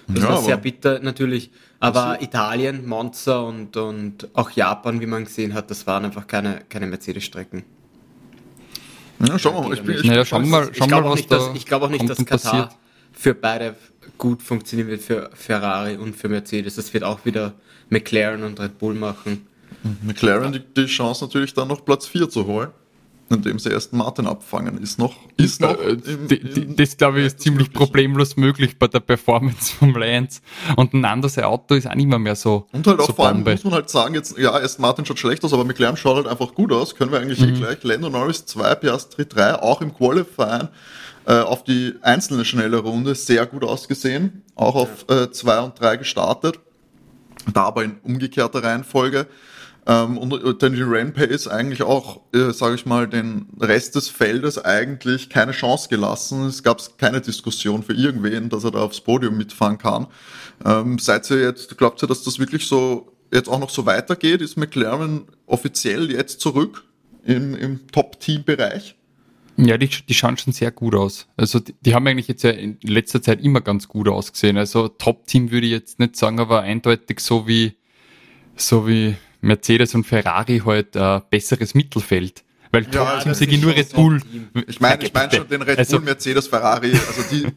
Das 0.07 0.23
ja, 0.23 0.29
war 0.29 0.41
sehr 0.41 0.57
bitter 0.57 0.99
natürlich. 0.99 1.51
Aber 1.79 2.21
Italien, 2.21 2.87
Monza 2.87 3.39
und, 3.39 3.77
und 3.77 4.29
auch 4.33 4.49
Japan, 4.51 4.99
wie 4.99 5.05
man 5.05 5.25
gesehen 5.25 5.53
hat, 5.53 5.69
das 5.69 5.85
waren 5.85 6.05
einfach 6.05 6.25
keine, 6.25 6.61
keine 6.69 6.87
Mercedes-Strecken. 6.87 7.63
Ja, 9.19 9.37
schauen 9.37 9.55
wir 9.55 9.69
mal. 9.69 9.73
Ich, 9.73 9.83
bin, 9.83 9.95
ich, 9.95 10.03
naja, 10.03 10.25
schauen 10.25 10.43
wir 10.43 10.49
mal, 10.49 10.73
schauen 10.73 10.89
mal, 10.89 11.03
was 11.05 11.15
nicht, 11.15 11.31
da 11.31 11.37
dass, 11.37 11.55
Ich 11.55 11.65
glaube 11.65 11.85
auch 11.85 11.89
nicht, 11.89 12.09
dass 12.09 12.17
Katar 12.17 12.51
passiert. 12.51 12.69
für 13.11 13.33
beide 13.33 13.75
gut 14.17 14.41
funktionieren 14.41 14.89
wird, 14.89 15.01
für 15.01 15.29
Ferrari 15.33 15.97
und 15.97 16.15
für 16.15 16.29
Mercedes. 16.29 16.75
Das 16.75 16.93
wird 16.93 17.03
auch 17.03 17.25
wieder 17.25 17.53
McLaren 17.89 18.43
und 18.43 18.59
Red 18.59 18.77
Bull 18.79 18.93
machen. 18.93 19.47
McLaren 20.01 20.53
die, 20.53 20.59
die 20.59 20.85
Chance 20.85 21.25
natürlich 21.25 21.53
dann 21.53 21.67
noch 21.67 21.85
Platz 21.85 22.07
4 22.07 22.29
zu 22.29 22.45
holen. 22.45 22.69
Indem 23.29 23.59
sie 23.59 23.71
ersten 23.71 23.97
Martin 23.97 24.27
abfangen. 24.27 24.77
Ist 24.77 24.99
noch, 24.99 25.15
ist 25.35 25.61
noch. 25.61 25.79
Äh, 25.79 25.97
im, 26.05 26.27
im, 26.29 26.75
das 26.75 26.97
glaube 26.97 27.19
ich 27.19 27.27
ist 27.27 27.41
ziemlich 27.41 27.71
problemlos 27.73 28.37
möglich 28.37 28.79
bei 28.79 28.87
der 28.87 28.99
Performance 28.99 29.73
vom 29.73 29.95
Lance. 29.95 30.41
Und 30.75 30.93
ein 30.93 31.05
anderes 31.05 31.37
Auto 31.37 31.75
ist 31.75 31.87
auch 31.87 31.95
nicht 31.95 32.07
mehr, 32.07 32.19
mehr 32.19 32.35
so. 32.35 32.67
Und 32.71 32.87
halt 32.87 32.99
auch 32.99 33.07
so 33.07 33.13
vor 33.13 33.27
allem 33.27 33.43
muss 33.43 33.63
man 33.63 33.73
halt 33.73 33.89
sagen, 33.89 34.15
jetzt, 34.15 34.37
ja, 34.37 34.57
erst 34.59 34.79
Martin 34.79 35.05
schaut 35.05 35.19
schlecht 35.19 35.43
aus, 35.43 35.53
aber 35.53 35.65
McLaren 35.65 35.97
schaut 35.97 36.15
halt 36.17 36.27
einfach 36.27 36.53
gut 36.53 36.71
aus. 36.71 36.95
Können 36.95 37.11
wir 37.11 37.19
eigentlich 37.19 37.39
mhm. 37.39 37.55
gleich. 37.55 37.83
Lando 37.83 38.09
Norris 38.09 38.45
2, 38.45 38.75
Piastri 38.75 39.25
3, 39.25 39.55
auch 39.55 39.81
im 39.81 39.93
Qualifying 39.93 40.69
äh, 41.25 41.39
auf 41.39 41.63
die 41.63 41.95
einzelne 42.01 42.45
schnelle 42.45 42.77
Runde 42.77 43.13
sehr 43.15 43.45
gut 43.45 43.63
ausgesehen. 43.63 44.43
Auch 44.55 44.75
auf 44.75 45.05
2 45.07 45.51
ja. 45.51 45.59
äh, 45.59 45.65
und 45.65 45.79
3 45.79 45.97
gestartet. 45.97 46.59
Da 47.53 47.63
aber 47.63 47.83
in 47.83 47.97
umgekehrter 48.03 48.63
Reihenfolge. 48.63 49.27
Ähm, 49.87 50.17
und 50.17 50.33
äh, 50.33 50.53
Daniel 50.53 50.85
Rampe 50.89 51.23
ist 51.23 51.47
eigentlich 51.47 51.81
auch, 51.81 52.19
äh, 52.33 52.51
sage 52.51 52.75
ich 52.75 52.85
mal, 52.85 53.07
den 53.07 53.47
Rest 53.59 53.95
des 53.95 54.09
Feldes 54.09 54.57
eigentlich 54.63 55.29
keine 55.29 55.53
Chance 55.53 55.87
gelassen. 55.87 56.45
Es 56.45 56.61
gab 56.61 56.97
keine 56.97 57.21
Diskussion 57.21 57.83
für 57.83 57.93
irgendwen, 57.93 58.49
dass 58.49 58.65
er 58.65 58.71
da 58.71 58.79
aufs 58.79 58.99
Podium 58.99 59.37
mitfahren 59.37 59.77
kann. 59.77 60.07
Ähm, 60.65 60.99
seid 60.99 61.29
ihr 61.31 61.41
jetzt, 61.41 61.77
glaubt 61.77 62.03
ihr, 62.03 62.07
dass 62.07 62.23
das 62.23 62.37
wirklich 62.37 62.67
so 62.67 63.13
jetzt 63.33 63.47
auch 63.47 63.59
noch 63.59 63.69
so 63.69 63.85
weitergeht? 63.85 64.41
Ist 64.41 64.57
McLaren 64.57 65.25
offiziell 65.45 66.11
jetzt 66.11 66.41
zurück 66.41 66.83
im, 67.23 67.55
im 67.55 67.87
Top-Team-Bereich? 67.87 68.95
Ja, 69.55 69.77
die, 69.77 69.87
die 69.87 70.13
schauen 70.13 70.37
schon 70.37 70.51
sehr 70.51 70.71
gut 70.71 70.95
aus. 70.95 71.27
Also 71.37 71.59
die, 71.59 71.73
die, 71.81 71.95
haben 71.95 72.05
eigentlich 72.05 72.27
jetzt 72.27 72.43
ja 72.43 72.51
in 72.51 72.77
letzter 72.83 73.21
Zeit 73.21 73.41
immer 73.41 73.61
ganz 73.61 73.87
gut 73.87 74.09
ausgesehen. 74.09 74.57
Also 74.57 74.89
Top-Team 74.89 75.49
würde 75.49 75.65
ich 75.65 75.71
jetzt 75.71 75.97
nicht 75.97 76.17
sagen, 76.17 76.41
aber 76.41 76.61
eindeutig 76.61 77.21
so 77.21 77.47
wie 77.47 77.73
so 78.55 78.87
wie 78.87 79.15
Mercedes 79.47 79.95
und 79.95 80.05
Ferrari 80.05 80.61
halt 80.65 80.95
äh, 80.95 81.21
besseres 81.29 81.73
Mittelfeld. 81.73 82.43
Weil 82.71 82.83
ja, 82.83 83.05
trotzdem 83.05 83.33
sehe 83.33 83.47
ich 83.47 83.61
nur 83.61 83.73
Red 83.73 83.93
Bull. 83.93 84.21
Ich 84.67 84.79
meine, 84.81 85.03
ich 85.03 85.13
meine 85.13 85.31
schon 85.31 85.47
den 85.47 85.61
Red 85.61 85.79
also, 85.79 85.97
Bull, 85.97 86.05
Mercedes, 86.05 86.47
Ferrari, 86.47 86.91
also 86.91 87.23
die. 87.31 87.47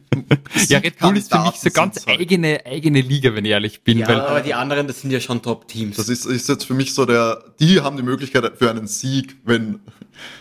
ja, 0.73 0.79
Red 0.79 0.99
Bull 0.99 1.17
ist 1.17 1.31
für 1.31 1.39
mich 1.41 1.55
so 1.55 1.69
ganz 1.69 2.05
halt. 2.05 2.19
eigene, 2.19 2.65
eigene 2.65 3.01
Liga, 3.01 3.35
wenn 3.35 3.43
ich 3.43 3.51
ehrlich 3.51 3.83
bin. 3.83 3.99
Ja, 3.99 4.07
weil, 4.07 4.21
aber 4.21 4.41
die 4.41 4.53
anderen, 4.53 4.87
das 4.87 5.01
sind 5.01 5.11
ja 5.11 5.19
schon 5.19 5.41
Top-Teams. 5.41 5.97
Das 5.97 6.07
ist, 6.07 6.25
ist 6.25 6.47
jetzt 6.47 6.65
für 6.65 6.73
mich 6.73 6.93
so 6.93 7.05
der, 7.05 7.43
die 7.59 7.81
haben 7.81 7.97
die 7.97 8.03
Möglichkeit 8.03 8.49
für 8.57 8.69
einen 8.69 8.87
Sieg, 8.87 9.35
wenn, 9.43 9.79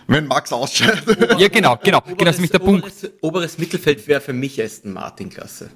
wenn 0.07 0.27
Max 0.27 0.53
ausscheidet. 0.53 1.19
ja, 1.41 1.49
genau, 1.49 1.77
genau. 1.83 1.99
Oberes, 1.99 2.17
genau, 2.17 2.25
das 2.25 2.37
ist 2.37 2.41
mich 2.41 2.51
der 2.51 2.63
oberes, 2.63 3.01
Punkt. 3.01 3.15
Oberes 3.23 3.59
Mittelfeld 3.59 4.07
wäre 4.07 4.21
für 4.21 4.33
mich 4.33 4.63
Aston 4.63 4.93
Martin-Klasse. 4.93 5.71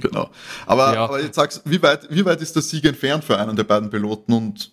Genau. 0.00 0.30
Aber, 0.66 0.94
ja. 0.94 1.04
aber 1.04 1.22
jetzt 1.22 1.36
sagst, 1.36 1.62
wie 1.64 1.80
weit, 1.80 2.08
wie 2.10 2.24
weit 2.24 2.42
ist 2.42 2.54
der 2.56 2.62
Sieg 2.62 2.84
entfernt 2.84 3.24
für 3.24 3.38
einen 3.38 3.56
der 3.56 3.64
beiden 3.64 3.88
Piloten 3.88 4.32
und 4.32 4.72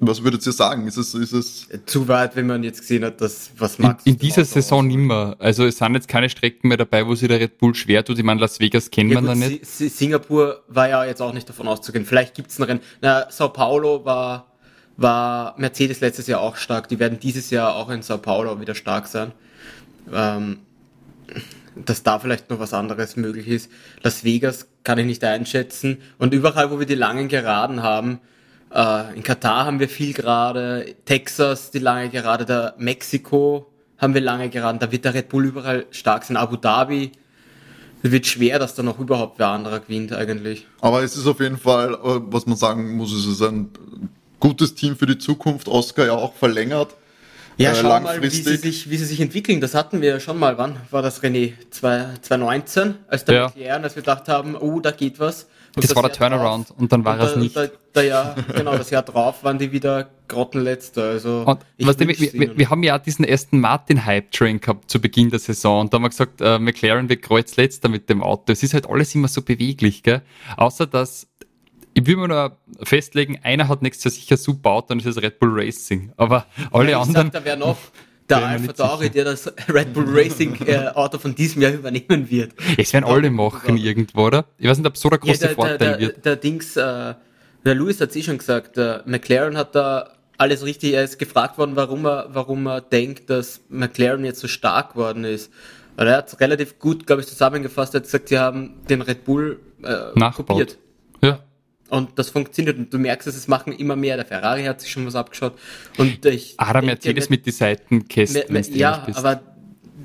was 0.00 0.24
würdet 0.24 0.44
ihr 0.46 0.52
sagen? 0.52 0.86
Ist 0.86 0.96
es, 0.96 1.14
ist 1.14 1.32
es 1.32 1.68
zu 1.86 2.08
weit, 2.08 2.34
wenn 2.34 2.46
man 2.46 2.62
jetzt 2.62 2.80
gesehen 2.80 3.04
hat, 3.04 3.20
dass 3.20 3.50
was 3.58 3.78
Max 3.78 4.04
in, 4.06 4.14
in 4.14 4.18
dieser 4.18 4.44
Saison 4.44 4.86
nimmer. 4.86 5.36
Also 5.38 5.66
es 5.66 5.78
sind 5.78 5.94
jetzt 5.94 6.08
keine 6.08 6.30
Strecken 6.30 6.68
mehr 6.68 6.78
dabei, 6.78 7.06
wo 7.06 7.14
sich 7.14 7.28
der 7.28 7.38
Red 7.38 7.58
Bull 7.58 7.74
schwer 7.74 8.04
tut. 8.04 8.18
Ich 8.18 8.24
meine, 8.24 8.40
Las 8.40 8.60
Vegas 8.60 8.90
kennen 8.90 9.10
ja, 9.10 9.20
wir 9.20 9.28
da 9.28 9.34
nicht. 9.34 9.66
Singapur 9.66 10.64
war 10.68 10.88
ja 10.88 11.04
jetzt 11.04 11.20
auch 11.20 11.34
nicht 11.34 11.48
davon 11.48 11.68
auszugehen. 11.68 12.06
Vielleicht 12.06 12.34
gibt's 12.34 12.58
noch 12.58 12.68
einen. 12.68 12.80
Na, 13.00 13.30
Sao 13.30 13.50
Paulo 13.50 14.04
war 14.04 14.46
war 14.96 15.54
Mercedes 15.58 16.00
letztes 16.00 16.26
Jahr 16.26 16.40
auch 16.40 16.56
stark. 16.56 16.88
Die 16.88 16.98
werden 16.98 17.18
dieses 17.18 17.50
Jahr 17.50 17.74
auch 17.74 17.88
in 17.88 18.02
Sao 18.02 18.18
Paulo 18.18 18.60
wieder 18.60 18.74
stark 18.74 19.06
sein. 19.06 19.32
Ähm, 20.12 20.58
dass 21.74 22.02
da 22.02 22.18
vielleicht 22.18 22.50
noch 22.50 22.58
was 22.58 22.74
anderes 22.74 23.16
möglich 23.16 23.48
ist. 23.48 23.70
Las 24.02 24.24
Vegas 24.24 24.68
kann 24.84 24.98
ich 24.98 25.06
nicht 25.06 25.24
einschätzen. 25.24 25.98
Und 26.18 26.34
überall, 26.34 26.70
wo 26.70 26.78
wir 26.78 26.86
die 26.86 26.94
langen 26.94 27.28
Geraden 27.28 27.82
haben, 27.82 28.18
äh, 28.72 29.14
in 29.14 29.22
Katar 29.22 29.66
haben 29.66 29.80
wir 29.80 29.88
viel 29.88 30.12
gerade, 30.12 30.94
Texas 31.04 31.70
die 31.70 31.78
lange 31.78 32.10
Gerade, 32.10 32.44
da 32.44 32.74
Mexiko 32.78 33.70
haben 33.98 34.14
wir 34.14 34.20
lange 34.20 34.48
Geraden, 34.48 34.78
da 34.78 34.90
wird 34.90 35.04
der 35.04 35.14
Red 35.14 35.28
Bull 35.28 35.44
überall 35.44 35.86
stark 35.90 36.24
sein, 36.24 36.36
Abu 36.36 36.56
Dhabi. 36.56 37.12
Es 38.02 38.10
wird 38.10 38.26
schwer, 38.26 38.58
dass 38.58 38.74
da 38.74 38.82
noch 38.82 38.98
überhaupt 38.98 39.38
wer 39.38 39.48
anderer 39.48 39.80
gewinnt 39.80 40.12
eigentlich. 40.12 40.66
Aber 40.80 41.02
es 41.02 41.16
ist 41.16 41.26
auf 41.26 41.40
jeden 41.40 41.58
Fall, 41.58 41.92
äh, 41.94 42.20
was 42.30 42.46
man 42.46 42.56
sagen 42.56 42.96
muss, 42.96 43.12
es 43.12 43.26
ist 43.26 43.42
ein 43.42 43.70
gutes 44.38 44.74
Team 44.74 44.96
für 44.96 45.06
die 45.06 45.18
Zukunft. 45.18 45.68
Oscar 45.68 46.06
ja 46.06 46.12
auch 46.12 46.34
verlängert. 46.34 46.96
Ja, 47.58 47.72
äh, 47.72 47.74
schau 47.74 48.00
mal, 48.00 48.22
wie 48.22 48.30
sie, 48.30 48.56
sich, 48.56 48.88
wie 48.88 48.96
sie 48.96 49.04
sich 49.04 49.20
entwickeln. 49.20 49.60
Das 49.60 49.74
hatten 49.74 50.00
wir 50.00 50.08
ja 50.08 50.20
schon 50.20 50.38
mal. 50.38 50.56
Wann 50.56 50.76
war 50.90 51.02
das, 51.02 51.22
René? 51.22 51.52
2019, 51.70 52.94
als 53.06 53.26
der 53.26 53.34
ja. 53.34 53.46
McLaren, 53.48 53.84
als 53.84 53.96
wir 53.96 54.02
gedacht 54.02 54.28
haben, 54.28 54.56
oh, 54.56 54.80
da 54.80 54.92
geht 54.92 55.20
was. 55.20 55.46
Das, 55.74 55.86
das, 55.86 55.96
war 55.96 56.02
der 56.02 56.12
Turnaround 56.12 56.70
drauf, 56.70 56.78
und 56.78 56.92
dann 56.92 57.04
war 57.04 57.14
und 57.14 57.26
es 57.26 57.36
nicht. 57.36 57.56
Da, 57.56 57.66
da, 57.92 58.02
ja, 58.02 58.34
genau, 58.54 58.76
das 58.76 58.90
Jahr 58.90 59.02
drauf 59.02 59.44
waren 59.44 59.58
die 59.58 59.70
wieder 59.70 60.08
grottenletzte. 60.26 61.02
Also 61.02 61.44
und, 61.46 61.60
was 61.78 61.98
wir, 61.98 62.08
wir, 62.08 62.58
wir, 62.58 62.70
haben 62.70 62.82
ja 62.82 62.98
diesen 62.98 63.24
ersten 63.24 63.60
Martin-Hype-Train 63.60 64.60
gehabt 64.60 64.90
zu 64.90 65.00
Beginn 65.00 65.30
der 65.30 65.38
Saison 65.38 65.82
und 65.82 65.92
da 65.92 65.96
haben 65.96 66.02
wir 66.02 66.08
gesagt, 66.08 66.40
äh, 66.40 66.58
McLaren 66.58 67.08
wird 67.08 67.22
kreuzletzter 67.22 67.88
mit 67.88 68.08
dem 68.08 68.22
Auto. 68.22 68.52
Es 68.52 68.62
ist 68.62 68.74
halt 68.74 68.88
alles 68.88 69.14
immer 69.14 69.28
so 69.28 69.42
beweglich, 69.42 70.02
gell? 70.02 70.22
Außer 70.56 70.86
dass 70.86 71.28
ich 71.94 72.06
will 72.06 72.16
mir 72.16 72.28
nur 72.28 72.56
festlegen, 72.82 73.40
einer 73.42 73.68
hat 73.68 73.82
nächstes 73.82 74.04
Jahr 74.04 74.12
sicher 74.12 74.36
super 74.36 74.70
Auto 74.70 74.92
und 74.92 75.04
das 75.04 75.16
ist 75.16 75.22
Red 75.22 75.38
Bull 75.38 75.50
Racing. 75.52 76.12
Aber 76.16 76.46
alle 76.72 76.92
ja, 76.92 77.00
anderen. 77.00 77.32
Sag, 77.32 77.32
da 77.32 77.44
wäre 77.44 77.56
noch 77.56 77.78
der 78.30 78.46
Alpha 78.46 78.72
Tauri, 78.72 79.10
der 79.10 79.24
das 79.24 79.52
Red 79.68 79.92
Bull 79.92 80.06
Racing 80.08 80.56
äh, 80.66 80.88
Auto 80.94 81.18
von 81.18 81.34
diesem 81.34 81.62
Jahr 81.62 81.72
übernehmen 81.72 82.30
wird. 82.30 82.52
Es 82.78 82.92
werden 82.92 83.04
alle 83.04 83.30
machen 83.30 83.76
irgendwo, 83.76 84.26
oder? 84.26 84.44
Ich 84.58 84.68
weiß 84.68 84.78
nicht, 84.78 84.86
ob 84.86 84.96
so 84.96 85.08
der 85.08 85.18
große 85.18 85.32
ja, 85.32 85.46
der, 85.48 85.54
Vorteil 85.54 85.78
der, 85.78 85.98
wird. 85.98 86.24
Der, 86.24 86.36
Dings, 86.36 86.76
äh, 86.76 87.14
der 87.64 87.74
Lewis 87.74 88.00
hat 88.00 88.10
es 88.10 88.16
eh 88.16 88.22
schon 88.22 88.38
gesagt, 88.38 88.76
der 88.76 89.02
McLaren 89.06 89.56
hat 89.56 89.74
da 89.74 90.10
alles 90.38 90.64
richtig, 90.64 90.94
er 90.94 91.04
ist 91.04 91.18
gefragt 91.18 91.58
worden, 91.58 91.76
warum 91.76 92.06
er, 92.06 92.28
warum 92.32 92.66
er 92.66 92.80
denkt, 92.80 93.28
dass 93.28 93.60
McLaren 93.68 94.24
jetzt 94.24 94.40
so 94.40 94.48
stark 94.48 94.96
worden 94.96 95.24
ist. 95.24 95.52
Weil 95.96 96.08
er 96.08 96.16
hat 96.16 96.28
es 96.28 96.40
relativ 96.40 96.78
gut, 96.78 97.06
glaube 97.06 97.20
ich, 97.20 97.28
zusammengefasst, 97.28 97.94
er 97.94 97.98
hat 97.98 98.04
gesagt, 98.04 98.28
sie 98.28 98.38
haben 98.38 98.76
den 98.88 99.02
Red 99.02 99.24
Bull 99.24 99.60
äh, 99.82 100.30
kopiert. 100.32 100.78
Und 101.90 102.18
das 102.18 102.30
funktioniert 102.30 102.78
und 102.78 102.92
du 102.92 102.98
merkst 102.98 103.26
es, 103.26 103.36
es 103.36 103.48
machen 103.48 103.72
immer 103.72 103.96
mehr. 103.96 104.16
Der 104.16 104.24
Ferrari 104.24 104.64
hat 104.64 104.80
sich 104.80 104.90
schon 104.90 105.06
was 105.06 105.16
abgeschaut. 105.16 105.54
Und 105.98 106.24
ich 106.24 106.54
ah, 106.56 106.72
der 106.72 106.82
Mercedes 106.82 107.28
mit, 107.28 107.40
mit 107.40 107.46
die 107.46 107.50
Seitenkästen. 107.50 108.76
Ja, 108.76 109.06
aber 109.14 109.42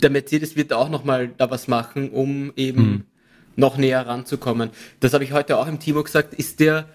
der 0.02 0.10
Mercedes 0.10 0.56
wird 0.56 0.74
auch 0.74 0.90
nochmal 0.90 1.30
da 1.38 1.50
was 1.50 1.68
machen, 1.68 2.10
um 2.10 2.52
eben 2.56 2.78
hm. 2.78 3.04
noch 3.56 3.78
näher 3.78 4.06
ranzukommen. 4.06 4.72
Das 5.00 5.14
habe 5.14 5.24
ich 5.24 5.32
heute 5.32 5.58
auch 5.58 5.68
im 5.68 5.80
Timo 5.80 6.04
gesagt. 6.04 6.34
Ist 6.34 6.60
der, 6.60 6.90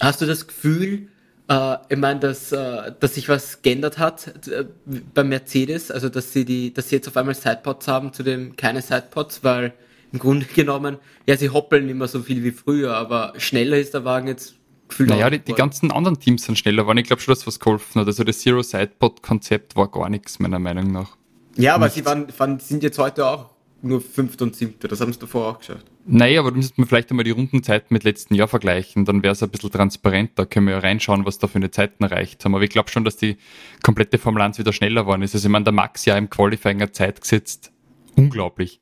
hast 0.00 0.20
du 0.20 0.26
das 0.26 0.46
Gefühl, 0.46 1.08
äh, 1.48 1.76
ich 1.88 1.96
meine, 1.98 2.20
dass, 2.20 2.52
äh, 2.52 2.92
dass 3.00 3.14
sich 3.14 3.28
was 3.28 3.62
geändert 3.62 3.98
hat 3.98 4.48
äh, 4.48 4.66
beim 5.14 5.30
Mercedes, 5.30 5.90
also 5.90 6.08
dass 6.08 6.32
sie 6.32 6.44
die, 6.44 6.72
dass 6.72 6.90
sie 6.90 6.96
jetzt 6.96 7.08
auf 7.08 7.16
einmal 7.16 7.34
Sidepods 7.34 7.88
haben, 7.88 8.12
zu 8.12 8.22
dem 8.22 8.56
keine 8.56 8.82
Sidepods, 8.82 9.42
weil 9.42 9.72
im 10.12 10.18
Grunde 10.18 10.46
genommen, 10.54 10.98
ja, 11.26 11.36
sie 11.36 11.50
hoppeln 11.50 11.88
immer 11.88 12.08
so 12.08 12.22
viel 12.22 12.42
wie 12.44 12.50
früher, 12.50 12.94
aber 12.96 13.34
schneller 13.36 13.78
ist 13.78 13.94
der 13.94 14.04
Wagen 14.04 14.28
jetzt 14.28 14.54
gefühlt. 14.88 15.10
Naja, 15.10 15.30
die, 15.30 15.38
die, 15.38 15.52
ganzen 15.52 15.90
anderen 15.90 16.18
Teams 16.18 16.44
sind 16.44 16.58
schneller 16.58 16.82
geworden. 16.82 16.98
Ich 16.98 17.06
glaube 17.06 17.22
schon, 17.22 17.34
dass 17.34 17.46
was 17.46 17.60
geholfen 17.60 18.00
hat. 18.00 18.06
Also 18.06 18.24
das 18.24 18.38
Zero 18.40 18.62
Sidepod 18.62 19.22
Konzept 19.22 19.76
war 19.76 19.88
gar 19.88 20.08
nichts, 20.08 20.38
meiner 20.38 20.58
Meinung 20.58 20.92
nach. 20.92 21.16
Ja, 21.56 21.74
aber 21.74 21.86
Nichts. 21.86 21.96
sie 21.96 22.06
waren, 22.06 22.26
waren, 22.38 22.58
sind 22.60 22.82
jetzt 22.82 22.98
heute 22.98 23.26
auch 23.26 23.50
nur 23.82 24.00
fünfte 24.00 24.44
und 24.44 24.56
siebte. 24.56 24.88
Das 24.88 25.00
haben 25.00 25.12
sie 25.12 25.18
davor 25.18 25.48
auch 25.48 25.58
geschafft. 25.58 25.86
Naja, 26.06 26.40
aber 26.40 26.50
da 26.50 26.56
müsste 26.56 26.80
man 26.80 26.88
vielleicht 26.88 27.10
einmal 27.10 27.24
die 27.24 27.32
Rundenzeiten 27.32 27.88
mit 27.90 28.04
letzten 28.04 28.34
Jahr 28.34 28.48
vergleichen. 28.48 29.04
Dann 29.04 29.22
wäre 29.22 29.32
es 29.32 29.42
ein 29.42 29.50
bisschen 29.50 29.70
transparenter. 29.70 30.46
Können 30.46 30.66
wir 30.66 30.74
ja 30.74 30.80
reinschauen, 30.80 31.26
was 31.26 31.38
da 31.38 31.46
für 31.46 31.56
eine 31.56 31.70
Zeiten 31.70 32.02
erreicht 32.02 32.44
haben. 32.44 32.54
Aber 32.54 32.64
ich 32.64 32.70
glaube 32.70 32.90
schon, 32.90 33.04
dass 33.04 33.16
die 33.16 33.36
komplette 33.82 34.18
Formel 34.18 34.42
1 34.42 34.58
wieder 34.58 34.72
schneller 34.72 35.02
geworden 35.02 35.22
ist. 35.22 35.34
Also 35.34 35.46
ich 35.46 35.52
meine, 35.52 35.64
der 35.64 35.72
Max 35.72 36.04
ja 36.06 36.16
im 36.16 36.30
Qualifying 36.30 36.80
eine 36.80 36.92
Zeit 36.92 37.20
gesetzt. 37.20 37.72
Unglaublich. 38.16 38.80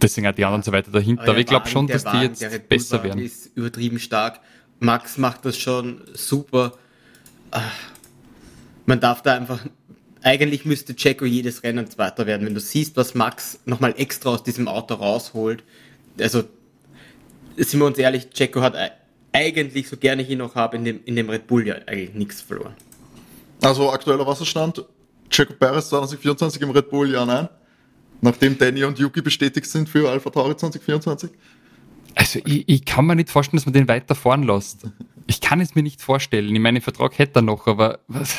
Deswegen 0.00 0.26
auch 0.26 0.34
die 0.34 0.44
anderen 0.44 0.62
so 0.62 0.72
weiter 0.72 0.90
dahinter. 0.90 1.28
Aber 1.28 1.38
ich 1.38 1.46
glaube 1.46 1.68
schon, 1.68 1.86
dass 1.86 2.04
Wagen, 2.04 2.34
die 2.34 2.44
jetzt 2.44 2.68
besser 2.68 3.02
werden. 3.02 3.20
ist 3.22 3.56
übertrieben 3.56 3.98
stark. 3.98 4.40
Max 4.80 5.18
macht 5.18 5.44
das 5.44 5.56
schon 5.56 6.02
super. 6.12 6.72
Ah, 7.50 7.62
man 8.86 9.00
darf 9.00 9.22
da 9.22 9.34
einfach. 9.34 9.60
Eigentlich 10.22 10.64
müsste 10.64 10.96
Checo 10.96 11.24
jedes 11.24 11.62
Rennen 11.62 11.88
Zweiter 11.90 12.26
werden. 12.26 12.46
Wenn 12.46 12.54
du 12.54 12.60
siehst, 12.60 12.96
was 12.96 13.14
Max 13.14 13.60
nochmal 13.66 13.94
extra 13.96 14.30
aus 14.30 14.42
diesem 14.42 14.68
Auto 14.68 14.94
rausholt. 14.94 15.62
Also, 16.18 16.44
sind 17.56 17.80
wir 17.80 17.86
uns 17.86 17.98
ehrlich, 17.98 18.30
Checo 18.30 18.62
hat 18.62 18.74
eigentlich, 19.32 19.88
so 19.88 19.96
gerne 19.96 20.22
ich 20.22 20.30
ihn 20.30 20.38
noch 20.38 20.54
habe, 20.54 20.76
in 20.76 20.84
dem, 20.84 21.00
in 21.04 21.16
dem 21.16 21.28
Red 21.28 21.46
Bull 21.46 21.66
ja 21.66 21.74
eigentlich 21.86 22.14
nichts 22.14 22.40
verloren. 22.40 22.74
Also 23.62 23.90
aktueller 23.90 24.26
Wasserstand, 24.26 24.84
Checo 25.30 25.54
Perez 25.54 25.88
2024 25.88 26.62
im 26.62 26.70
Red 26.70 26.90
Bull, 26.90 27.12
ja, 27.12 27.24
nein? 27.26 27.48
Nachdem 28.24 28.56
Danny 28.56 28.84
und 28.84 28.98
Yuki 28.98 29.20
bestätigt 29.20 29.66
sind 29.66 29.86
für 29.86 30.08
Alpha 30.08 30.30
Tauri 30.30 30.56
2024? 30.56 31.30
Also 32.14 32.40
ich, 32.46 32.66
ich 32.66 32.84
kann 32.86 33.04
mir 33.04 33.16
nicht 33.16 33.28
vorstellen, 33.28 33.58
dass 33.58 33.66
man 33.66 33.74
den 33.74 33.86
weiter 33.86 34.14
fahren 34.14 34.44
lässt. 34.44 34.86
Ich 35.26 35.42
kann 35.42 35.60
es 35.60 35.74
mir 35.74 35.82
nicht 35.82 36.00
vorstellen. 36.00 36.54
Ich 36.54 36.60
meine, 36.60 36.80
Vertrag 36.80 37.18
hätte 37.18 37.40
er 37.40 37.42
noch, 37.42 37.66
aber 37.66 37.98
was? 38.08 38.34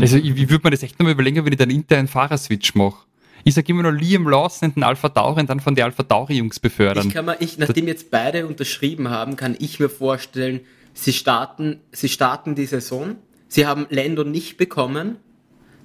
Also 0.00 0.16
ich, 0.16 0.30
ich 0.30 0.48
würde 0.48 0.64
mir 0.64 0.70
das 0.70 0.82
echt 0.82 0.98
nochmal 0.98 1.12
überlegen, 1.12 1.44
wenn 1.44 1.52
ich 1.52 1.58
dann 1.58 1.68
internen 1.68 2.08
Fahrerswitch 2.08 2.74
mache. 2.76 3.04
Ich 3.42 3.52
sage 3.52 3.70
immer 3.72 3.82
noch 3.82 3.90
Liam 3.90 4.26
Lawson 4.26 4.72
den 4.72 4.82
Alpha 4.82 5.10
Tauri 5.10 5.40
und 5.40 5.50
dann 5.50 5.60
von 5.60 5.74
den 5.74 5.84
Alpha 5.84 6.02
Tauri 6.02 6.38
Jungs 6.38 6.58
befördern. 6.58 7.08
Ich 7.08 7.12
kann 7.12 7.26
mir, 7.26 7.36
ich, 7.40 7.58
nachdem 7.58 7.86
jetzt 7.88 8.10
beide 8.10 8.46
unterschrieben 8.46 9.10
haben, 9.10 9.36
kann 9.36 9.54
ich 9.58 9.80
mir 9.80 9.90
vorstellen, 9.90 10.60
sie 10.94 11.12
starten, 11.12 11.80
sie 11.92 12.08
starten 12.08 12.54
die 12.54 12.64
Saison. 12.64 13.16
Sie 13.48 13.66
haben 13.66 13.86
Lando 13.90 14.24
nicht 14.24 14.56
bekommen 14.56 15.18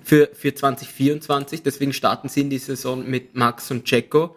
für, 0.03 0.29
für 0.33 0.53
2024. 0.53 1.63
Deswegen 1.63 1.93
starten 1.93 2.29
sie 2.29 2.41
in 2.41 2.49
die 2.49 2.57
Saison 2.57 3.07
mit 3.07 3.35
Max 3.35 3.71
und 3.71 3.85
Checo. 3.85 4.35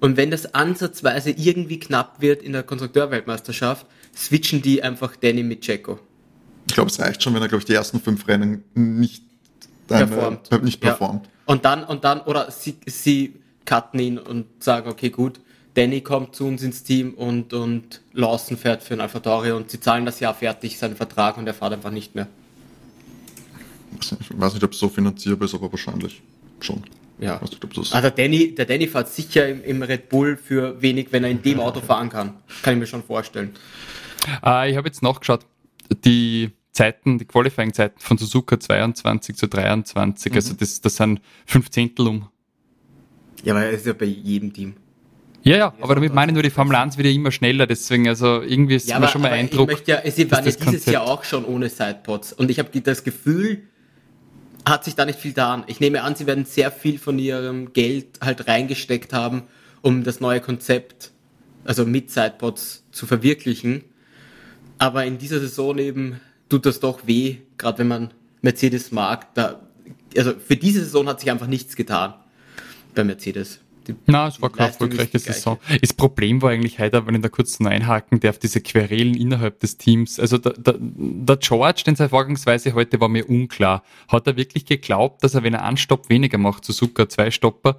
Und 0.00 0.16
wenn 0.16 0.30
das 0.30 0.54
ansatzweise 0.54 1.30
irgendwie 1.30 1.78
knapp 1.78 2.20
wird 2.20 2.42
in 2.42 2.52
der 2.52 2.64
Konstrukteurweltmeisterschaft, 2.64 3.86
switchen 4.16 4.60
die 4.60 4.82
einfach 4.82 5.14
Danny 5.16 5.42
mit 5.42 5.60
Checo. 5.60 5.98
Ich 6.66 6.74
glaube, 6.74 6.90
es 6.90 6.98
reicht 6.98 7.22
schon, 7.22 7.34
wenn 7.34 7.42
er, 7.42 7.48
glaube 7.48 7.60
ich, 7.60 7.66
die 7.66 7.74
ersten 7.74 8.00
fünf 8.00 8.26
Rennen 8.26 8.64
nicht, 8.74 9.24
eine, 9.88 10.06
performt. 10.06 10.62
nicht 10.62 10.80
performt. 10.80 11.26
Ja. 11.26 11.32
Und 11.46 11.64
dann, 11.64 11.84
und 11.84 12.04
dann, 12.04 12.20
oder 12.22 12.50
sie, 12.50 12.76
sie 12.86 13.34
cutten 13.64 14.00
ihn 14.00 14.18
und 14.18 14.46
sagen, 14.62 14.88
okay, 14.90 15.10
gut, 15.10 15.40
Danny 15.74 16.02
kommt 16.02 16.36
zu 16.36 16.46
uns 16.46 16.62
ins 16.62 16.82
Team 16.82 17.14
und, 17.14 17.52
und 17.52 18.02
Lawson 18.12 18.56
fährt 18.56 18.82
für 18.82 18.94
ein 18.94 19.00
Alpha 19.00 19.20
Tauri 19.20 19.52
und 19.52 19.70
sie 19.70 19.80
zahlen 19.80 20.04
das 20.04 20.20
Jahr 20.20 20.34
fertig, 20.34 20.78
seinen 20.78 20.96
Vertrag 20.96 21.38
und 21.38 21.46
er 21.46 21.54
fährt 21.54 21.72
einfach 21.72 21.90
nicht 21.90 22.14
mehr. 22.14 22.26
Ich 24.00 24.40
weiß 24.40 24.54
nicht, 24.54 24.64
ob 24.64 24.72
es 24.72 24.78
so 24.78 24.88
finanzierbar 24.88 25.46
ist, 25.46 25.54
aber 25.54 25.70
wahrscheinlich 25.70 26.22
schon. 26.60 26.82
Ja. 27.18 27.40
Nicht, 27.40 27.62
also 27.62 27.92
der 27.92 28.10
Danny, 28.10 28.54
der 28.54 28.64
Danny 28.64 28.88
fährt 28.88 29.08
sicher 29.08 29.48
im, 29.48 29.62
im, 29.62 29.82
Red 29.82 30.08
Bull 30.08 30.36
für 30.36 30.80
wenig, 30.82 31.08
wenn 31.10 31.22
er 31.22 31.30
in 31.30 31.40
dem 31.40 31.60
Auto 31.60 31.80
fahren 31.80 32.08
kann. 32.08 32.34
Kann 32.62 32.74
ich 32.74 32.80
mir 32.80 32.86
schon 32.86 33.04
vorstellen. 33.04 33.54
Äh, 34.44 34.70
ich 34.70 34.76
habe 34.76 34.88
jetzt 34.88 35.02
nachgeschaut, 35.02 35.46
die 36.04 36.50
Zeiten, 36.72 37.18
die 37.18 37.24
Qualifying-Zeiten 37.24 38.00
von 38.00 38.18
Suzuka 38.18 38.58
22 38.58 39.36
zu 39.36 39.46
23, 39.46 40.32
mhm. 40.32 40.36
also 40.36 40.54
das, 40.54 40.80
das 40.80 40.96
sind 40.96 41.20
fünf 41.46 41.70
Zehntel 41.70 42.08
um. 42.08 42.28
Ja, 43.44 43.54
aber 43.54 43.64
er 43.64 43.70
ist 43.70 43.86
ja 43.86 43.92
bei 43.92 44.06
jedem 44.06 44.52
Team. 44.52 44.74
Ja, 45.44 45.56
ja, 45.56 45.74
aber 45.80 45.96
damit 45.96 46.14
meine 46.14 46.30
ich 46.30 46.34
nur, 46.34 46.42
die 46.42 46.50
Formel 46.50 46.76
1 46.76 46.96
wird 46.96 47.08
ja 47.08 47.12
immer 47.12 47.32
schneller, 47.32 47.66
deswegen, 47.66 48.08
also 48.08 48.42
irgendwie 48.42 48.76
ist 48.76 48.88
ja, 48.88 49.00
mir 49.00 49.08
schon 49.08 49.22
mal 49.22 49.32
Eindruck. 49.32 49.70
Ich 49.70 49.76
möchte 49.78 49.90
ja, 49.90 50.10
sie 50.10 50.30
waren 50.30 50.38
ja 50.38 50.44
dieses 50.44 50.64
Konzept. 50.64 50.86
Jahr 50.86 51.02
auch 51.02 51.24
schon 51.24 51.44
ohne 51.44 51.68
Sidepods 51.68 52.32
und 52.32 52.50
ich 52.50 52.60
habe 52.60 52.80
das 52.80 53.02
Gefühl, 53.02 53.64
hat 54.64 54.84
sich 54.84 54.94
da 54.94 55.04
nicht 55.04 55.18
viel 55.18 55.32
getan. 55.32 55.64
Ich 55.66 55.80
nehme 55.80 56.02
an, 56.02 56.14
sie 56.14 56.26
werden 56.26 56.44
sehr 56.44 56.70
viel 56.70 56.98
von 56.98 57.18
ihrem 57.18 57.72
Geld 57.72 58.20
halt 58.20 58.46
reingesteckt 58.48 59.12
haben, 59.12 59.42
um 59.80 60.04
das 60.04 60.20
neue 60.20 60.40
Konzept, 60.40 61.10
also 61.64 61.84
mit 61.84 62.10
Sidepods 62.10 62.84
zu 62.92 63.06
verwirklichen. 63.06 63.84
Aber 64.78 65.04
in 65.04 65.18
dieser 65.18 65.40
Saison 65.40 65.78
eben 65.78 66.20
tut 66.48 66.66
das 66.66 66.80
doch 66.80 67.06
weh, 67.06 67.38
gerade 67.58 67.78
wenn 67.78 67.88
man 67.88 68.10
Mercedes 68.40 68.92
mag. 68.92 69.34
Da, 69.34 69.60
also 70.16 70.34
für 70.34 70.56
diese 70.56 70.80
Saison 70.80 71.08
hat 71.08 71.20
sich 71.20 71.30
einfach 71.30 71.46
nichts 71.46 71.76
getan 71.76 72.14
bei 72.94 73.04
Mercedes. 73.04 73.60
Die, 73.86 73.94
Na, 74.06 74.28
es 74.28 74.40
war 74.40 74.50
keine 74.50 74.68
erfolgreiche 74.68 75.18
Saison. 75.18 75.58
Das 75.80 75.92
Problem 75.92 76.42
war 76.42 76.50
eigentlich 76.50 76.78
heute, 76.78 77.06
wenn 77.06 77.14
ich 77.14 77.22
da 77.22 77.28
kurz 77.28 77.58
noch 77.60 77.70
einhaken 77.70 78.20
darf, 78.20 78.38
diese 78.38 78.60
Querelen 78.60 79.14
innerhalb 79.14 79.60
des 79.60 79.76
Teams. 79.76 80.20
Also 80.20 80.38
der, 80.38 80.52
der, 80.52 80.76
der 80.78 81.36
George, 81.36 81.82
den 81.86 81.96
seine 81.96 82.10
Vorgangsweise 82.10 82.74
heute 82.74 83.00
war 83.00 83.08
mir 83.08 83.28
unklar. 83.28 83.82
Hat 84.08 84.26
er 84.26 84.36
wirklich 84.36 84.66
geglaubt, 84.66 85.24
dass 85.24 85.34
er, 85.34 85.42
wenn 85.42 85.54
er 85.54 85.64
einen 85.64 85.76
Stopp 85.76 86.08
weniger 86.08 86.38
macht, 86.38 86.64
Suzuka 86.64 87.08
zwei 87.08 87.30
Stopper, 87.30 87.78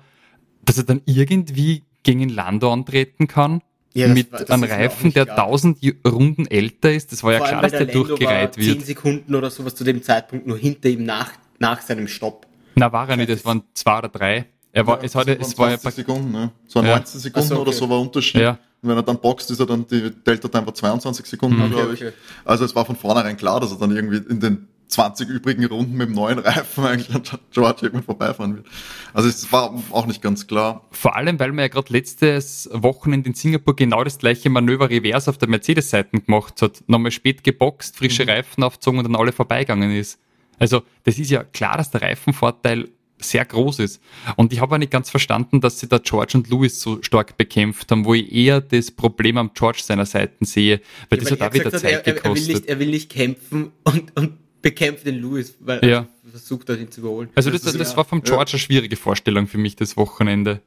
dass 0.64 0.78
er 0.78 0.84
dann 0.84 1.02
irgendwie 1.06 1.84
gegen 2.04 2.30
Lando 2.30 2.72
antreten 2.72 3.28
kann? 3.28 3.62
Ja, 3.96 4.08
mit 4.08 4.32
war, 4.32 4.50
einem 4.50 4.64
Reifen, 4.64 5.14
der 5.14 5.28
tausend 5.28 5.78
Runden 6.06 6.48
älter 6.48 6.92
ist. 6.92 7.12
Das 7.12 7.24
war 7.24 7.34
ja 7.34 7.40
klar, 7.40 7.62
dass 7.62 7.72
der, 7.72 7.86
der 7.86 7.94
durchgereiht 7.94 8.58
wird. 8.58 8.80
Zehn 8.80 8.82
Sekunden 8.82 9.36
oder 9.36 9.52
sowas 9.52 9.76
zu 9.76 9.84
dem 9.84 10.02
Zeitpunkt 10.02 10.48
nur 10.48 10.58
hinter 10.58 10.90
ihm 10.90 11.06
nach, 11.06 11.32
nach 11.60 11.80
seinem 11.82 12.08
Stopp. 12.08 12.48
Na, 12.76 12.92
war 12.92 13.08
er 13.08 13.18
nicht, 13.18 13.30
das 13.30 13.46
waren 13.46 13.64
zwei 13.76 14.00
oder 14.00 14.10
drei. 14.10 14.46
Er 14.76 14.88
war, 14.88 14.98
ja, 14.98 15.04
es, 15.04 15.14
hatte, 15.14 15.40
es 15.40 15.58
war 15.58 15.70
ja 15.70 15.78
Sekunden, 15.78 16.32
ne? 16.32 16.52
So 16.68 16.82
ja. 16.82 16.96
19 16.96 17.22
Sekunden 17.22 17.48
so, 17.48 17.56
okay. 17.56 17.62
oder 17.62 17.72
so 17.74 17.90
war 17.90 18.02
Unterschied. 18.02 18.42
Ja. 18.42 18.58
Und 18.82 18.90
wenn 18.90 18.98
er 18.98 19.04
dann 19.04 19.20
boxt, 19.20 19.52
ist 19.52 19.60
er 19.60 19.68
dann 19.68 19.86
die 19.88 20.10
Delta 20.10 20.48
Time 20.48 20.66
war 20.66 20.74
22 20.74 21.28
Sekunden, 21.28 21.64
mhm. 21.64 21.72
glaube 21.72 21.94
ich. 21.94 22.02
Okay. 22.02 22.14
Also 22.44 22.66
es 22.66 22.76
war 22.76 22.84
von 22.84 22.96
vornherein 22.96 23.38
klar, 23.38 23.60
dass 23.60 23.72
er 23.72 23.78
dann 23.78 23.96
irgendwie 23.96 24.18
in 24.18 24.40
den 24.40 24.68
20 24.88 25.30
übrigen 25.30 25.64
Runden 25.66 25.96
mit 25.96 26.10
dem 26.10 26.16
neuen 26.16 26.40
Reifen 26.40 26.84
eigentlich 26.86 27.14
an 27.14 27.22
George 27.52 27.80
irgendwann 27.84 28.04
vorbeifahren 28.04 28.56
wird. 28.56 28.66
Also 29.14 29.30
es 29.30 29.52
war 29.52 29.74
auch 29.92 30.08
nicht 30.08 30.24
ganz 30.24 30.48
klar. 30.48 30.88
Vor 30.90 31.16
allem, 31.16 31.40
weil 31.40 31.52
man 31.52 31.60
ja 31.60 31.68
gerade 31.68 31.94
letztes 31.94 32.68
Wochenende 32.74 33.30
in 33.30 33.36
Singapur 33.36 33.76
genau 33.76 34.04
das 34.04 34.18
gleiche 34.18 34.50
Manöver 34.50 34.90
reverse 34.90 35.30
auf 35.30 35.38
der 35.38 35.50
Mercedes-Seite 35.50 36.20
gemacht 36.20 36.62
hat. 36.64 36.84
Nochmal 36.88 37.12
spät 37.12 37.44
geboxt, 37.44 37.96
frische 37.96 38.24
mhm. 38.24 38.30
Reifen 38.30 38.64
aufgezogen 38.64 39.00
und 39.00 39.06
dann 39.06 39.16
alle 39.16 39.32
vorbeigegangen 39.32 39.92
ist. 39.92 40.20
Also 40.58 40.82
das 41.04 41.20
ist 41.20 41.30
ja 41.30 41.44
klar, 41.44 41.78
dass 41.78 41.92
der 41.92 42.02
Reifenvorteil 42.02 42.90
sehr 43.24 43.46
groß 43.46 43.80
ist. 43.80 44.02
Und 44.36 44.54
ich 44.54 44.60
habe 44.60 44.76
auch 44.76 44.80
nicht 44.80 44.92
ganz 44.92 45.10
verstanden, 45.10 45.62
dass 45.62 45.80
sie 45.80 45.88
da 45.88 45.98
George 45.98 46.34
und 46.36 46.50
Lewis 46.50 46.80
so 46.80 47.02
stark 47.02 47.38
bekämpft 47.38 47.92
haben, 47.92 48.06
wo 48.06 48.14
ich 48.14 48.32
eher 48.32 48.62
das 48.62 48.92
Problem 48.92 49.38
am 49.38 49.52
George 49.54 49.82
seiner 49.84 50.06
Seiten 50.06 50.46
sehe, 50.46 50.82
weil 51.10 51.20
ja, 51.20 51.24
das 51.24 51.32
hat 51.32 51.42
auch 51.42 51.54
wieder 51.54 51.72
Zeit 51.72 51.96
hat, 51.96 52.08
er, 52.08 52.14
gekostet. 52.14 52.26
Er 52.28 52.48
will, 52.48 52.54
nicht, 52.54 52.70
er 52.70 52.80
will 52.80 52.90
nicht 52.90 53.10
kämpfen 53.10 53.72
und, 53.84 54.16
und 54.18 54.62
bekämpft 54.62 55.06
den 55.06 55.22
Lewis, 55.22 55.56
weil 55.60 55.84
ja. 55.84 55.90
er 55.90 56.08
versucht 56.32 56.70
hat, 56.70 56.80
ihn 56.80 56.92
zu 56.92 57.02
überholen. 57.02 57.30
Also 57.36 57.52
das, 57.52 57.62
das, 57.62 57.78
das 57.78 57.98
war 57.98 58.06
vom 58.06 58.24
George 58.24 58.52
ja. 58.52 58.54
eine 58.54 58.60
schwierige 58.60 58.96
Vorstellung 58.96 59.48
für 59.48 59.58
mich, 59.58 59.76
das 59.76 59.98
Wochenende. 59.98 60.62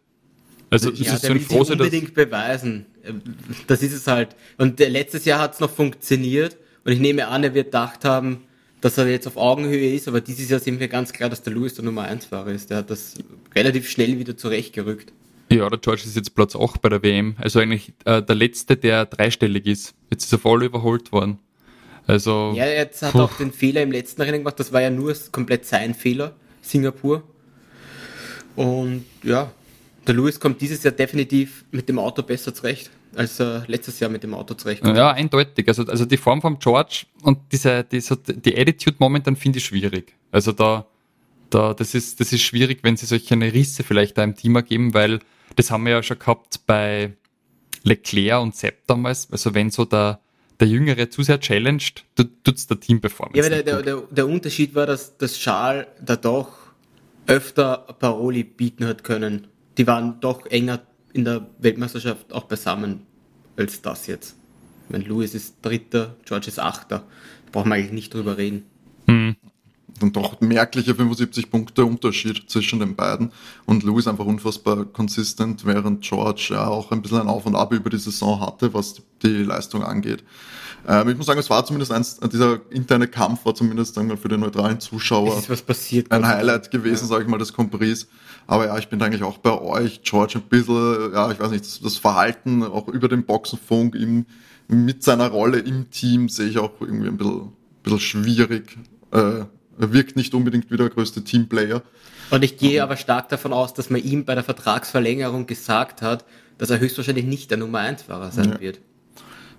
Also 0.70 0.90
ja, 0.90 1.14
ist 1.14 1.22
so 1.22 1.32
ein 1.32 1.50
will 1.50 1.58
unbedingt 1.58 2.14
beweisen. 2.14 2.86
Das 3.66 3.82
ist 3.82 3.92
es 3.92 4.06
halt. 4.06 4.34
Und 4.58 4.80
letztes 4.80 5.24
Jahr 5.24 5.40
hat 5.40 5.54
es 5.54 5.60
noch 5.60 5.70
funktioniert 5.70 6.56
und 6.84 6.92
ich 6.92 6.98
nehme 6.98 7.28
an, 7.28 7.44
er 7.44 7.54
wird 7.54 7.66
gedacht 7.66 8.04
haben, 8.04 8.42
dass 8.86 8.98
er 8.98 9.08
jetzt 9.08 9.26
auf 9.26 9.36
Augenhöhe 9.36 9.94
ist, 9.94 10.06
aber 10.06 10.20
dieses 10.20 10.48
Jahr 10.48 10.60
sehen 10.60 10.78
wir 10.78 10.86
ganz 10.86 11.12
klar, 11.12 11.28
dass 11.28 11.42
der 11.42 11.52
Lewis 11.52 11.74
der 11.74 11.84
Nummer 11.84 12.02
1 12.02 12.26
Fahrer 12.26 12.52
ist. 12.52 12.70
Der 12.70 12.78
hat 12.78 12.90
das 12.90 13.14
relativ 13.52 13.90
schnell 13.90 14.16
wieder 14.20 14.36
zurechtgerückt. 14.36 15.12
Ja, 15.50 15.68
der 15.68 15.80
George 15.80 16.02
ist 16.04 16.14
jetzt 16.14 16.36
Platz 16.36 16.54
8 16.54 16.80
bei 16.80 16.88
der 16.88 17.02
WM. 17.02 17.34
Also 17.38 17.58
eigentlich 17.58 17.92
äh, 18.04 18.22
der 18.22 18.36
letzte, 18.36 18.76
der 18.76 19.06
dreistellig 19.06 19.66
ist. 19.66 19.94
Jetzt 20.10 20.26
ist 20.26 20.32
er 20.32 20.38
voll 20.38 20.62
überholt 20.62 21.10
worden. 21.10 21.40
Also. 22.06 22.52
Ja, 22.54 22.66
jetzt 22.66 23.02
hat 23.02 23.16
er 23.16 23.24
auch 23.24 23.36
den 23.36 23.52
Fehler 23.52 23.82
im 23.82 23.90
letzten 23.90 24.22
Rennen 24.22 24.38
gemacht. 24.38 24.60
Das 24.60 24.72
war 24.72 24.82
ja 24.82 24.90
nur 24.90 25.12
komplett 25.32 25.66
sein 25.66 25.92
Fehler, 25.92 26.36
Singapur. 26.62 27.24
Und 28.54 29.04
ja, 29.24 29.50
der 30.06 30.14
Lewis 30.14 30.38
kommt 30.38 30.60
dieses 30.60 30.84
Jahr 30.84 30.92
definitiv 30.92 31.64
mit 31.72 31.88
dem 31.88 31.98
Auto 31.98 32.22
besser 32.22 32.54
zurecht 32.54 32.90
als 33.16 33.40
er 33.40 33.64
letztes 33.66 33.98
Jahr 34.00 34.10
mit 34.10 34.22
dem 34.22 34.34
Auto 34.34 34.54
zurechtkommt. 34.54 34.96
Ja, 34.96 35.12
eindeutig. 35.12 35.66
Also, 35.68 35.84
also 35.84 36.04
die 36.04 36.16
Form 36.16 36.40
von 36.40 36.58
George 36.58 37.06
und 37.22 37.38
diese, 37.52 37.84
diese, 37.84 38.16
die 38.16 38.56
Attitude 38.56 38.96
momentan 38.98 39.36
finde 39.36 39.58
ich 39.58 39.64
schwierig. 39.64 40.14
Also 40.30 40.52
da, 40.52 40.86
da, 41.50 41.74
das 41.74 41.94
ist, 41.94 42.20
das 42.20 42.32
ist 42.32 42.42
schwierig, 42.42 42.80
wenn 42.82 42.96
sie 42.96 43.06
solche 43.06 43.34
Risse 43.34 43.82
vielleicht 43.82 44.18
da 44.18 44.24
im 44.24 44.34
Team 44.34 44.56
ergeben, 44.56 44.94
weil 44.94 45.20
das 45.56 45.70
haben 45.70 45.84
wir 45.84 45.92
ja 45.92 46.02
schon 46.02 46.18
gehabt 46.18 46.60
bei 46.66 47.14
Leclerc 47.82 48.42
und 48.42 48.54
Sepp 48.54 48.86
damals. 48.86 49.30
Also 49.30 49.54
wenn 49.54 49.70
so 49.70 49.84
der, 49.84 50.20
der 50.60 50.68
Jüngere 50.68 51.08
zu 51.10 51.22
sehr 51.22 51.40
challenged, 51.40 52.04
tut 52.14 52.30
es 52.54 52.66
der 52.66 52.80
Team-Performance. 52.80 53.38
Ja, 53.38 53.44
aber 53.46 53.62
der, 53.62 53.62
der, 53.62 53.82
der, 53.82 54.02
der, 54.10 54.26
Unterschied 54.26 54.74
war, 54.74 54.86
dass 54.86 55.16
das 55.16 55.38
Schal 55.38 55.86
da 56.04 56.16
doch 56.16 56.50
öfter 57.26 57.86
Paroli 57.98 58.44
bieten 58.44 58.86
hat 58.86 59.04
können. 59.04 59.48
Die 59.78 59.86
waren 59.86 60.20
doch 60.20 60.46
enger 60.46 60.80
in 61.16 61.24
der 61.24 61.46
Weltmeisterschaft 61.58 62.32
auch 62.32 62.44
beisammen 62.44 63.06
als 63.56 63.80
das 63.80 64.06
jetzt. 64.06 64.36
Wenn 64.90 65.00
Lewis 65.00 65.34
ist 65.34 65.56
Dritter, 65.62 66.14
George 66.26 66.48
ist 66.48 66.60
Achter. 66.60 66.98
Da 66.98 67.50
brauchen 67.52 67.70
wir 67.70 67.76
eigentlich 67.76 67.92
nicht 67.92 68.14
drüber 68.14 68.36
reden. 68.36 68.66
Dann 69.98 70.12
doch 70.12 70.40
merkliche 70.40 70.94
75 70.94 71.50
Punkte 71.50 71.84
Unterschied 71.84 72.48
zwischen 72.48 72.80
den 72.80 72.96
beiden. 72.96 73.32
Und 73.64 73.82
Lewis 73.82 74.06
einfach 74.06 74.26
unfassbar 74.26 74.84
konsistent, 74.84 75.64
während 75.64 76.02
George 76.02 76.48
ja 76.50 76.66
auch 76.66 76.92
ein 76.92 77.02
bisschen 77.02 77.20
ein 77.20 77.28
Auf 77.28 77.46
und 77.46 77.54
Ab 77.54 77.72
über 77.72 77.90
die 77.90 77.98
Saison 77.98 78.40
hatte, 78.40 78.74
was 78.74 78.96
die 79.22 79.42
Leistung 79.42 79.82
angeht. 79.82 80.24
Ähm, 80.88 81.08
ich 81.08 81.16
muss 81.16 81.26
sagen, 81.26 81.40
es 81.40 81.50
war 81.50 81.64
zumindest 81.64 81.90
eins, 81.90 82.18
dieser 82.32 82.60
interne 82.70 83.08
Kampf 83.08 83.44
war 83.44 83.54
zumindest 83.54 83.96
wir, 83.96 84.16
für 84.16 84.28
den 84.28 84.40
neutralen 84.40 84.78
Zuschauer 84.78 85.42
passiert, 85.66 86.12
ein 86.12 86.26
Highlight 86.26 86.70
gewesen, 86.70 87.04
ja. 87.04 87.08
sage 87.08 87.24
ich 87.24 87.28
mal, 87.28 87.38
des 87.38 87.52
Compris. 87.52 88.06
Aber 88.46 88.66
ja, 88.66 88.78
ich 88.78 88.88
bin 88.88 89.02
eigentlich 89.02 89.24
auch 89.24 89.38
bei 89.38 89.60
euch, 89.60 90.02
George, 90.02 90.34
ein 90.36 90.42
bisschen, 90.42 91.12
ja, 91.12 91.30
ich 91.32 91.40
weiß 91.40 91.50
nicht, 91.50 91.64
das, 91.64 91.80
das 91.80 91.96
Verhalten 91.96 92.62
auch 92.62 92.86
über 92.88 93.08
den 93.08 93.24
Boxenfunk 93.24 93.96
im, 93.96 94.26
mit 94.68 95.02
seiner 95.02 95.28
Rolle 95.28 95.58
im 95.58 95.90
Team 95.90 96.28
sehe 96.28 96.48
ich 96.48 96.58
auch 96.58 96.72
irgendwie 96.80 97.08
ein 97.08 97.16
bisschen, 97.16 97.40
ein 97.40 97.52
bisschen 97.82 98.00
schwierig. 98.00 98.78
Äh, 99.10 99.44
er 99.78 99.92
wirkt 99.92 100.16
nicht 100.16 100.34
unbedingt 100.34 100.70
wie 100.70 100.76
der 100.76 100.88
größte 100.88 101.24
Teamplayer. 101.24 101.82
Und 102.30 102.42
ich 102.42 102.56
gehe 102.56 102.82
aber 102.82 102.96
stark 102.96 103.28
davon 103.28 103.52
aus, 103.52 103.74
dass 103.74 103.90
man 103.90 104.02
ihm 104.02 104.24
bei 104.24 104.34
der 104.34 104.44
Vertragsverlängerung 104.44 105.46
gesagt 105.46 106.02
hat, 106.02 106.24
dass 106.58 106.70
er 106.70 106.80
höchstwahrscheinlich 106.80 107.24
nicht 107.24 107.50
der 107.50 107.58
Nummer 107.58 107.80
1 107.80 108.02
Fahrer 108.02 108.32
sein 108.32 108.52
ja. 108.52 108.60
wird. 108.60 108.80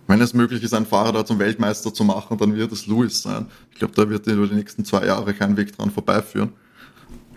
Wenn 0.07 0.21
es 0.21 0.33
möglich 0.33 0.63
ist, 0.63 0.73
einen 0.73 0.85
Fahrer 0.85 1.11
da 1.11 1.25
zum 1.25 1.39
Weltmeister 1.39 1.93
zu 1.93 2.05
machen, 2.05 2.37
dann 2.37 2.55
wird 2.55 2.71
es 2.71 2.87
Lewis 2.87 3.21
sein. 3.21 3.47
Ich 3.71 3.79
glaube, 3.79 3.93
da 3.93 4.09
wird 4.09 4.25
über 4.27 4.47
die 4.47 4.55
nächsten 4.55 4.85
zwei 4.85 5.05
Jahre 5.05 5.33
kein 5.33 5.57
Weg 5.57 5.75
dran 5.75 5.91
vorbeiführen. 5.91 6.53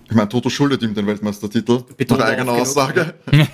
Ich 0.09 0.16
meine, 0.16 0.29
Toto 0.29 0.51
schuldet 0.51 0.83
ihm 0.83 0.95
den 0.95 1.07
Weltmeistertitel. 1.07 1.83
Bitte 1.97 2.14
nach 2.14 2.27
eigener 2.27 2.53
Aussage. 2.53 3.14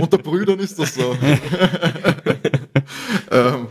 Unter 0.00 0.18
Brüdern 0.18 0.58
ist 0.58 0.78
das 0.78 0.94
so. 0.94 1.16
ähm, 3.30 3.66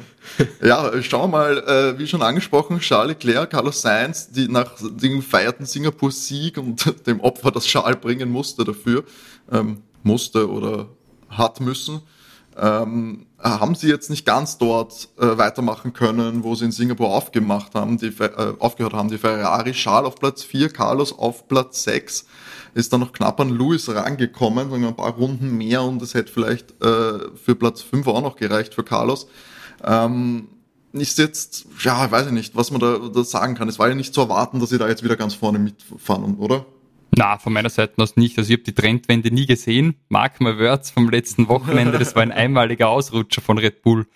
ja, 0.63 0.91
schauen 1.01 1.31
wir 1.31 1.37
mal, 1.37 1.57
äh, 1.57 1.99
wie 1.99 2.07
schon 2.07 2.21
angesprochen, 2.21 2.79
Charles 2.79 3.15
Leclerc, 3.23 3.49
Carlos 3.49 3.81
Sainz, 3.81 4.29
die 4.31 4.47
nach 4.47 4.73
dem 4.79 5.21
feierten 5.21 5.65
Singapur-Sieg 5.65 6.57
und 6.57 6.93
dem 7.07 7.19
Opfer, 7.19 7.51
das 7.51 7.65
Charles 7.65 7.99
bringen 7.99 8.31
musste 8.31 8.63
dafür, 8.63 9.03
ähm, 9.51 9.81
musste 10.03 10.49
oder 10.49 10.87
hat 11.29 11.59
müssen, 11.59 12.01
ähm, 12.57 13.27
haben 13.41 13.75
sie 13.75 13.87
jetzt 13.87 14.09
nicht 14.09 14.25
ganz 14.25 14.57
dort 14.57 15.09
äh, 15.17 15.37
weitermachen 15.37 15.93
können, 15.93 16.43
wo 16.43 16.55
sie 16.55 16.65
in 16.65 16.71
Singapur 16.71 17.09
aufgemacht 17.09 17.75
haben, 17.75 17.97
die, 17.97 18.07
äh, 18.07 18.53
aufgehört 18.59 18.93
haben. 18.93 19.09
Die 19.09 19.17
Ferrari 19.17 19.71
Charles 19.71 20.07
auf 20.07 20.15
Platz 20.15 20.43
4, 20.43 20.69
Carlos 20.69 21.17
auf 21.17 21.47
Platz 21.47 21.83
6, 21.83 22.25
ist 22.73 22.91
dann 22.91 22.99
noch 22.99 23.13
knapp 23.13 23.39
an 23.39 23.49
Lewis 23.49 23.89
rangekommen, 23.89 24.69
sagen 24.69 24.81
wir 24.81 24.89
ein 24.89 24.95
paar 24.95 25.13
Runden 25.13 25.57
mehr 25.57 25.83
und 25.83 26.01
es 26.01 26.13
hätte 26.13 26.31
vielleicht 26.31 26.71
äh, 26.83 27.19
für 27.35 27.55
Platz 27.55 27.81
5 27.81 28.07
auch 28.07 28.21
noch 28.21 28.35
gereicht 28.35 28.73
für 28.73 28.83
Carlos. 28.83 29.27
Ähm, 29.83 30.47
ist 30.93 31.17
jetzt, 31.17 31.65
ja, 31.81 32.09
weiß 32.09 32.27
ich 32.27 32.31
nicht, 32.31 32.55
was 32.55 32.71
man 32.71 32.81
da, 32.81 32.97
da 33.13 33.23
sagen 33.23 33.55
kann. 33.55 33.69
Es 33.69 33.77
war 33.79 33.89
ja 33.89 33.95
nicht 33.95 34.13
zu 34.13 34.21
erwarten, 34.21 34.59
dass 34.59 34.69
sie 34.69 34.77
da 34.77 34.87
jetzt 34.87 35.03
wieder 35.03 35.15
ganz 35.15 35.35
vorne 35.35 35.59
mitfahren, 35.59 36.37
oder? 36.37 36.65
Na, 37.15 37.37
von 37.37 37.53
meiner 37.53 37.69
Seite 37.69 38.01
aus 38.01 38.15
nicht. 38.15 38.37
Also 38.37 38.49
ich 38.49 38.57
habe 38.57 38.63
die 38.63 38.73
Trendwende 38.73 39.31
nie 39.31 39.45
gesehen. 39.45 39.95
Mark 40.09 40.41
my 40.41 40.57
words 40.57 40.91
vom 40.91 41.09
letzten 41.09 41.47
Wochenende, 41.47 41.97
das 41.97 42.15
war 42.15 42.21
ein 42.21 42.31
einmaliger 42.31 42.89
Ausrutscher 42.89 43.41
von 43.41 43.57
Red 43.57 43.81
Bull. 43.81 44.07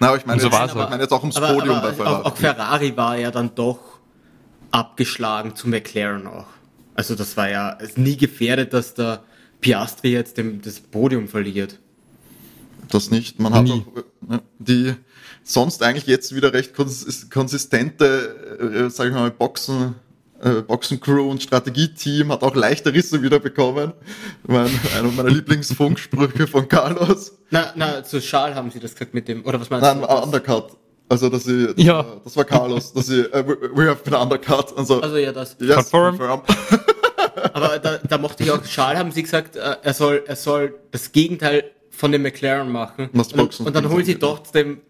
Na, 0.00 0.08
aber 0.08 0.18
ich 0.18 0.26
meine, 0.26 0.40
so 0.40 0.48
jetzt, 0.48 0.56
aber, 0.56 0.84
ich 0.84 0.90
meine 0.90 1.02
jetzt 1.02 1.12
auch 1.12 1.20
ums 1.20 1.36
aber, 1.36 1.54
Podium 1.54 1.76
aber, 1.76 1.88
bei 1.88 1.94
Ferrari. 1.94 2.22
Auch, 2.22 2.24
auch 2.26 2.36
Ferrari 2.36 2.96
war 2.96 3.18
ja 3.18 3.30
dann 3.30 3.54
doch 3.54 3.78
abgeschlagen 4.70 5.54
zu 5.54 5.68
McLaren 5.68 6.26
auch. 6.26 6.46
Also 6.94 7.14
das 7.14 7.36
war 7.36 7.48
ja 7.48 7.78
nie 7.96 8.16
gefährdet, 8.16 8.72
dass 8.72 8.94
der 8.94 9.22
Piastri 9.60 10.12
jetzt 10.12 10.36
dem, 10.36 10.60
das 10.60 10.80
Podium 10.80 11.28
verliert. 11.28 11.78
Das 12.90 13.10
nicht. 13.10 13.40
Man 13.40 13.54
hat 13.54 13.70
auch 13.70 13.86
äh, 14.30 14.38
die 14.58 14.94
sonst 15.44 15.82
eigentlich 15.82 16.06
jetzt 16.06 16.34
wieder 16.34 16.52
recht 16.52 16.74
konsistente, 16.74 18.86
äh, 18.86 18.90
sage 18.90 19.10
ich 19.10 19.16
mal, 19.16 19.30
Boxen 19.30 19.94
äh, 20.42 20.62
Boxencrew 20.62 21.30
und 21.30 21.42
Strategieteam 21.42 22.32
hat 22.32 22.42
auch 22.42 22.54
leichte 22.54 22.92
Risse 22.92 23.22
wieder 23.22 23.38
bekommen. 23.38 23.92
Mein, 24.46 24.68
einer 24.96 25.10
meiner 25.12 25.30
Lieblingsfunksprüche 25.30 26.46
von 26.46 26.68
Carlos. 26.68 27.38
Na, 27.50 27.72
na, 27.76 28.02
zu 28.02 28.20
Schal 28.20 28.54
haben 28.54 28.70
sie 28.70 28.80
das 28.80 28.92
gesagt 28.92 29.14
mit 29.14 29.28
dem, 29.28 29.44
oder 29.44 29.60
was 29.60 29.70
meinst 29.70 29.84
Nein, 29.84 30.00
du? 30.00 30.06
Nein, 30.06 30.22
Undercut. 30.24 30.76
Also, 31.08 31.28
dass 31.28 31.44
sie, 31.44 31.66
das, 31.66 31.84
ja. 31.84 31.98
war, 31.98 32.20
das 32.24 32.36
war 32.36 32.44
Carlos, 32.44 32.92
dass 32.92 33.06
sie, 33.06 33.20
uh, 33.20 33.44
we 33.74 33.86
have 33.86 34.02
been 34.02 34.14
undercut. 34.14 34.76
Also, 34.76 35.00
also 35.00 35.16
ja, 35.16 35.30
das. 35.30 35.56
Yes, 35.60 35.90
confirm. 35.90 36.18
confirm. 36.18 36.42
Aber 37.52 37.78
da, 37.78 37.98
da 37.98 38.18
mochte 38.18 38.42
ich 38.42 38.50
auch, 38.50 38.64
Schal 38.64 38.96
haben 38.96 39.12
sie 39.12 39.22
gesagt, 39.22 39.56
äh, 39.56 39.76
er 39.82 39.94
soll, 39.94 40.22
er 40.26 40.36
soll 40.36 40.74
das 40.90 41.12
Gegenteil 41.12 41.70
von 41.90 42.12
dem 42.12 42.22
McLaren 42.22 42.72
machen. 42.72 43.10
Und, 43.12 43.60
und, 43.60 43.76
dann 43.76 43.90
holen 43.90 44.04
sie 44.04 44.14
trotzdem 44.14 44.80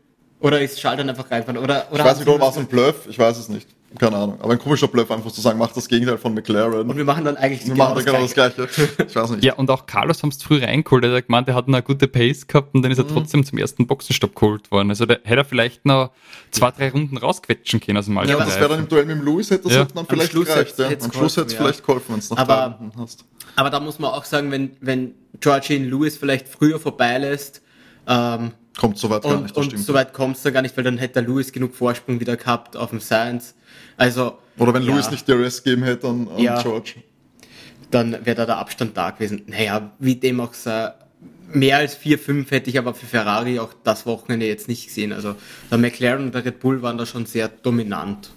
oder 0.42 0.60
ist 0.60 0.80
Schal 0.80 0.96
dann 0.96 1.08
einfach 1.08 1.30
reinfahren? 1.30 1.56
Oder, 1.58 1.86
oder 1.90 2.00
ich 2.00 2.04
weiß 2.04 2.18
nicht, 2.18 2.40
war 2.40 2.50
es 2.50 2.56
ein 2.58 2.66
Bluff? 2.66 3.06
Ich 3.08 3.18
weiß 3.18 3.38
es 3.38 3.48
nicht. 3.48 3.68
Keine 3.98 4.16
Ahnung. 4.16 4.38
Aber 4.40 4.52
ein 4.52 4.58
komischer 4.58 4.88
Bluff, 4.88 5.10
einfach 5.10 5.30
zu 5.30 5.40
sagen, 5.40 5.58
macht 5.58 5.76
das 5.76 5.86
Gegenteil 5.86 6.16
von 6.16 6.32
McLaren. 6.34 6.88
Und 6.88 6.96
wir 6.96 7.04
machen 7.04 7.24
dann 7.24 7.36
eigentlich 7.36 7.66
wir 7.66 7.74
genau, 7.74 7.90
machen 7.90 7.96
dann 7.96 8.04
genau 8.06 8.22
das 8.22 8.34
Gleiche. 8.34 8.68
Ich 9.06 9.14
weiß 9.14 9.30
nicht. 9.30 9.44
Ja, 9.44 9.54
und 9.54 9.70
auch 9.70 9.86
Carlos 9.86 10.22
haben 10.22 10.30
es 10.30 10.42
früh 10.42 10.64
reingeholt. 10.64 11.04
Er 11.04 11.14
hat 11.14 11.26
gemeint, 11.26 11.48
er 11.48 11.54
hat 11.54 11.68
eine 11.68 11.82
gute 11.82 12.08
Pace 12.08 12.46
gehabt 12.46 12.74
und 12.74 12.82
dann 12.82 12.90
ist 12.90 12.98
er 12.98 13.04
mhm. 13.04 13.10
trotzdem 13.10 13.44
zum 13.44 13.58
ersten 13.58 13.86
Boxenstopp 13.86 14.34
geholt 14.34 14.70
worden. 14.70 14.90
Also 14.90 15.04
da 15.06 15.14
hätte 15.14 15.36
er 15.36 15.44
vielleicht 15.44 15.84
noch 15.84 16.10
zwei, 16.50 16.70
drei 16.70 16.90
Runden 16.90 17.18
rausquetschen 17.18 17.80
können 17.80 17.98
aus 17.98 18.06
dem 18.06 18.16
Ja, 18.16 18.36
das 18.38 18.58
wäre 18.58 18.70
dann 18.70 18.80
im 18.80 18.88
Duell 18.88 19.04
mit 19.04 19.18
dem 19.18 19.24
Lewis, 19.24 19.50
hätte 19.50 19.64
das 19.64 19.74
ja. 19.74 19.84
dann 19.84 20.06
vielleicht 20.06 20.32
gereicht. 20.32 20.78
Ja. 20.78 20.88
Am 20.88 21.12
Schluss 21.12 21.36
hätte 21.36 21.48
es 21.48 21.52
ja. 21.52 21.58
vielleicht 21.58 21.84
geholfen, 21.84 22.12
wenn 22.12 22.18
es 22.18 22.30
noch 22.30 22.38
aber, 22.38 22.54
drei 22.54 22.84
Runden 22.84 23.00
hast. 23.00 23.24
Aber 23.56 23.70
da 23.70 23.78
muss 23.78 23.98
man 23.98 24.12
auch 24.12 24.24
sagen, 24.24 24.50
wenn, 24.50 24.70
wenn 24.80 25.14
Georgine 25.40 25.86
Lewis 25.86 26.16
vielleicht 26.16 26.48
früher 26.48 26.80
vorbeilässt, 26.80 27.60
ähm, 28.08 28.52
Kommt 28.78 28.98
so 28.98 29.10
weit 29.10 29.22
gar 29.22 29.40
nicht, 29.40 29.50
das 29.50 29.56
und 29.56 29.64
stimmt. 29.70 29.84
so 29.84 29.94
weit 29.94 30.12
kommt 30.12 30.36
es 30.36 30.42
da 30.42 30.50
gar 30.50 30.62
nicht, 30.62 30.76
weil 30.76 30.84
dann 30.84 30.98
hätte 30.98 31.14
der 31.14 31.22
Lewis 31.22 31.52
genug 31.52 31.74
Vorsprung 31.74 32.20
wieder 32.20 32.36
gehabt 32.36 32.76
auf 32.76 32.90
dem 32.90 33.00
Science. 33.00 33.54
Also. 33.96 34.38
Oder 34.58 34.74
wenn 34.74 34.82
ja, 34.82 34.92
Lewis 34.92 35.10
nicht 35.10 35.28
Rest 35.28 35.64
gegeben 35.64 35.82
hätte 35.82 36.08
an, 36.08 36.28
an 36.28 36.38
ja, 36.38 36.60
George. 36.62 36.94
Dann 37.90 38.12
wäre 38.24 38.36
da 38.36 38.46
der 38.46 38.56
Abstand 38.56 38.96
da 38.96 39.10
gewesen. 39.10 39.42
Naja, 39.46 39.92
wie 39.98 40.16
dem 40.16 40.40
auch 40.40 40.54
sei, 40.54 40.92
mehr 41.52 41.76
als 41.76 41.94
4, 41.94 42.18
5 42.18 42.50
hätte 42.50 42.70
ich 42.70 42.78
aber 42.78 42.94
für 42.94 43.04
Ferrari 43.04 43.58
auch 43.58 43.74
das 43.84 44.06
Wochenende 44.06 44.46
jetzt 44.46 44.68
nicht 44.68 44.86
gesehen. 44.86 45.12
Also 45.12 45.36
der 45.70 45.78
McLaren 45.78 46.24
und 46.24 46.34
der 46.34 46.44
Red 46.44 46.60
Bull 46.60 46.80
waren 46.80 46.96
da 46.96 47.04
schon 47.04 47.26
sehr 47.26 47.48
dominant. 47.48 48.30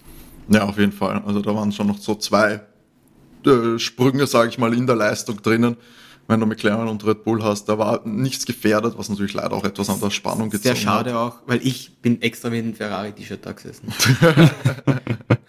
Ja, 0.50 0.64
auf 0.64 0.78
jeden 0.78 0.92
Fall. 0.92 1.22
Also 1.26 1.42
da 1.42 1.56
waren 1.56 1.72
schon 1.72 1.88
noch 1.88 1.98
so 1.98 2.16
zwei 2.16 2.62
äh, 3.46 3.80
Sprünge, 3.80 4.28
sage 4.28 4.50
ich 4.50 4.58
mal, 4.58 4.74
in 4.74 4.86
der 4.86 4.98
Leistung 4.98 5.42
drinnen 5.42 5.78
wenn 6.28 6.40
du 6.40 6.46
McLaren 6.46 6.88
und 6.88 7.06
Red 7.06 7.24
Bull 7.24 7.44
hast, 7.44 7.66
da 7.66 7.78
war 7.78 8.02
nichts 8.06 8.46
gefährdet, 8.46 8.98
was 8.98 9.10
natürlich 9.10 9.34
leider 9.34 9.54
auch 9.54 9.64
etwas 9.64 9.90
an 9.90 10.00
der 10.00 10.10
Spannung 10.10 10.50
gezogen 10.50 10.70
hat. 10.72 10.78
Sehr 10.78 10.84
schade 10.84 11.14
hat. 11.14 11.18
auch, 11.18 11.38
weil 11.46 11.66
ich 11.66 11.98
bin 12.02 12.22
extra 12.22 12.50
mit 12.50 12.66
dem 12.66 12.74
Ferrari-T-Shirt 12.74 13.46
da 13.46 13.52
gesessen. 13.52 13.94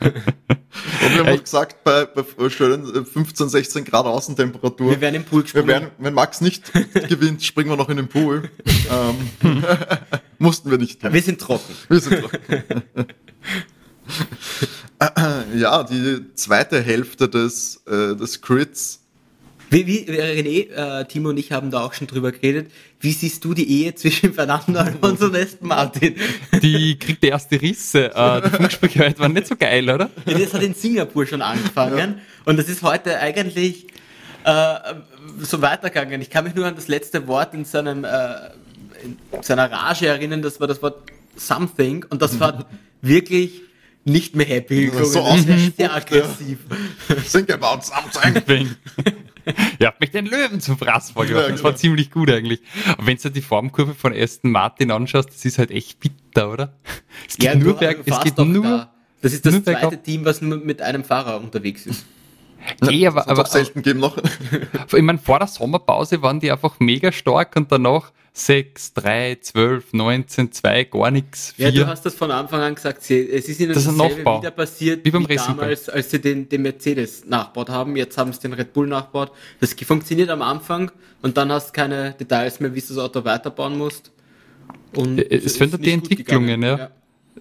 Und 0.01 1.15
wir 1.15 1.25
haben 1.25 1.39
auch 1.39 1.43
gesagt, 1.43 1.83
bei, 1.85 2.05
bei 2.05 2.51
schönen 2.51 3.07
15, 3.07 3.49
16 3.49 3.85
Grad 3.85 4.07
Außentemperatur. 4.07 4.91
Wir 4.91 5.01
werden 5.01 5.17
im 5.17 5.25
Pool 5.25 5.43
gesprungen. 5.43 5.67
Wir 5.67 5.75
werden, 5.75 5.91
wenn 5.99 6.15
Max 6.15 6.41
nicht 6.41 6.73
gewinnt, 7.09 7.43
springen 7.43 7.71
wir 7.71 7.77
noch 7.77 7.89
in 7.89 7.97
den 7.97 8.09
Pool. 8.09 8.51
ähm, 8.91 9.63
mussten 10.39 10.71
wir 10.71 10.79
nicht. 10.79 11.03
Wir 11.03 11.23
sind 11.23 11.41
trocken. 11.41 11.75
Wir 11.89 12.01
sind 12.01 12.21
trocken. 12.21 12.65
ja, 15.57 15.85
die 15.85 16.35
zweite 16.35 16.83
Hälfte 16.83 17.29
des, 17.29 17.83
äh, 17.87 18.15
des 18.15 18.41
Grids 18.43 19.06
wie, 19.71 19.87
wie 19.87 20.05
René, 20.09 20.71
äh, 20.71 21.05
Timo 21.07 21.31
und 21.31 21.39
ich 21.39 21.53
haben 21.53 21.71
da 21.71 21.85
auch 21.85 21.93
schon 21.93 22.07
drüber 22.07 22.33
geredet. 22.33 22.71
Wie 23.01 23.13
siehst 23.13 23.45
du 23.45 23.53
die 23.53 23.69
Ehe 23.69 23.95
zwischen 23.95 24.33
Fernando 24.33 24.79
Alonso 25.03 25.27
und 25.27 25.37
Aston 25.37 25.69
Martin? 25.69 26.15
Die 26.63 26.99
kriegt 26.99 27.23
die 27.23 27.29
erste 27.29 27.61
Risse. 27.61 28.15
Äh, 28.15 28.43
die 28.43 28.51
Funksprüche 28.51 29.15
waren 29.19 29.33
nicht 29.33 29.49
so 29.49 29.57
geil, 29.57 29.89
oder? 29.91 30.11
Ja, 30.25 30.39
das 30.39 30.55
hat 30.55 30.63
in 30.63 30.75
Singapur 30.75 31.27
schon 31.27 31.43
angefangen. 31.43 31.99
Ja. 32.17 32.23
Und 32.45 32.59
das 32.59 32.69
ist 32.69 32.83
heute 32.83 33.19
eigentlich 33.19 33.89
äh, 34.45 34.75
so 35.41 35.61
weitergegangen. 35.61 36.21
Ich 36.21 36.31
kann 36.31 36.45
mich 36.45 36.55
nur 36.55 36.67
an 36.67 36.77
das 36.77 36.89
letzte 36.89 37.27
Wort 37.27 37.53
in 37.53 37.65
seinem 37.65 38.05
äh, 38.05 38.35
in 39.03 39.17
seiner 39.43 39.71
Rage 39.71 40.07
erinnern. 40.07 40.43
Das 40.43 40.61
war 40.61 40.67
das 40.67 40.83
Wort 40.83 41.11
something. 41.37 42.05
Und 42.09 42.23
das 42.23 42.39
war 42.41 42.67
wirklich 43.03 43.63
nicht 44.05 44.37
mehr 44.37 44.47
happy. 44.47 44.91
So 44.95 45.27
sehr 45.77 45.95
aggressiv. 45.95 46.59
Think 47.31 47.51
about 47.51 47.83
something. 47.83 48.77
Ihr 49.79 49.87
habt 49.87 50.01
mich 50.01 50.11
den 50.11 50.27
Löwen 50.27 50.61
zum 50.61 50.77
Fraß 50.79 51.13
vorgebracht. 51.13 51.51
Das 51.51 51.63
war 51.63 51.71
genau. 51.73 51.79
ziemlich 51.79 52.11
gut 52.11 52.31
eigentlich. 52.31 52.61
Aber 52.93 53.07
wenn 53.07 53.17
du 53.17 53.31
die 53.31 53.41
Formkurve 53.41 53.95
von 53.95 54.13
Aston 54.13 54.51
Martin 54.51 54.91
anschaust, 54.91 55.29
das 55.31 55.45
ist 55.45 55.59
halt 55.59 55.71
echt 55.71 56.01
bitter, 56.01 56.53
oder? 56.53 56.75
Es 57.29 57.37
geht 57.37 57.45
ja, 57.45 57.55
nur 57.55 57.75
berg, 57.75 57.99
es 58.05 58.21
geht 58.21 58.39
nur, 58.39 58.63
da. 58.63 58.95
Das 59.23 59.33
ist 59.33 59.47
das 59.47 59.55
zweite 59.55 59.81
bergab. 59.81 60.05
Team, 60.05 60.25
was 60.25 60.43
nur 60.43 60.59
mit 60.59 60.83
einem 60.83 61.05
Fahrer 61.05 61.41
unterwegs 61.41 61.87
ist. 61.87 62.05
Nee, 62.81 63.07
aber, 63.07 63.29
aber, 63.29 63.47
selten 63.47 63.83
geben 63.83 64.01
noch. 64.01 64.19
ich 64.19 65.03
meine, 65.03 65.19
vor 65.19 65.39
der 65.39 65.49
Sommerpause 65.49 66.23
waren 66.23 66.41
die 66.41 66.51
einfach 66.51 66.81
mega 66.81 67.13
stark 67.13 67.55
und 67.57 67.71
danach 67.71 68.13
6, 68.39 68.93
3, 68.93 69.39
12, 69.41 69.95
19, 69.95 70.53
2, 70.53 70.85
gar 70.85 71.11
nichts. 71.11 71.55
Ja, 71.57 71.71
du 71.71 71.87
hast 71.87 72.05
das 72.05 72.15
von 72.15 72.31
Anfang 72.31 72.61
an 72.61 72.75
gesagt. 72.75 72.99
Es 72.99 73.49
ist 73.49 73.59
ihnen 73.59 73.73
das 73.73 73.87
dasselbe 73.87 74.19
wieder 74.19 74.51
passiert 74.51 75.03
wie, 75.07 75.11
beim 75.11 75.27
wie 75.27 75.37
damals, 75.37 75.89
als 75.89 76.11
sie 76.11 76.21
den, 76.21 76.47
den 76.47 76.61
Mercedes 76.61 77.25
nachbaut 77.25 77.71
haben. 77.71 77.97
Jetzt 77.97 78.19
haben 78.19 78.35
sie 78.35 78.41
den 78.41 78.53
Red 78.53 78.75
Bull 78.75 78.89
nachbaut. 78.89 79.33
Das 79.59 79.73
funktioniert 79.73 80.29
am 80.29 80.43
Anfang 80.43 80.91
und 81.23 81.39
dann 81.39 81.51
hast 81.51 81.69
du 81.69 81.73
keine 81.73 82.13
Details 82.13 82.61
mehr, 82.61 82.75
wie 82.75 82.81
du 82.83 82.89
das 82.89 82.99
Auto 82.99 83.25
weiterbauen 83.25 83.79
musst. 83.79 84.13
Und 84.95 85.19
es 85.19 85.57
verändert 85.57 85.87
die 85.87 85.93
Entwicklungen, 85.93 86.63
ja. 86.63 86.77
ja. 86.77 86.91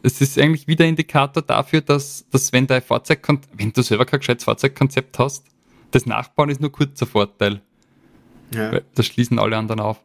Es 0.02 0.22
ist 0.22 0.40
eigentlich 0.40 0.66
wieder 0.66 0.86
Indikator 0.86 1.44
dafür, 1.44 1.82
dass, 1.82 2.26
dass 2.32 2.54
wenn 2.54 2.68
dein 2.68 2.82
Fahrzeug, 2.82 3.20
wenn 3.58 3.74
du 3.74 3.82
selber 3.82 4.06
kein 4.06 4.22
gescheites 4.22 4.46
Fahrzeugkonzept 4.46 5.20
hast, 5.20 5.44
das 5.92 6.06
Nachbauen 6.06 6.50
ist 6.50 6.62
nur 6.62 6.72
kurzer 6.72 7.06
Vorteil. 7.06 7.60
Ja. 8.54 8.80
Das 8.94 9.06
schließen 9.08 9.40
alle 9.40 9.58
anderen 9.58 9.82
auf. 9.82 10.00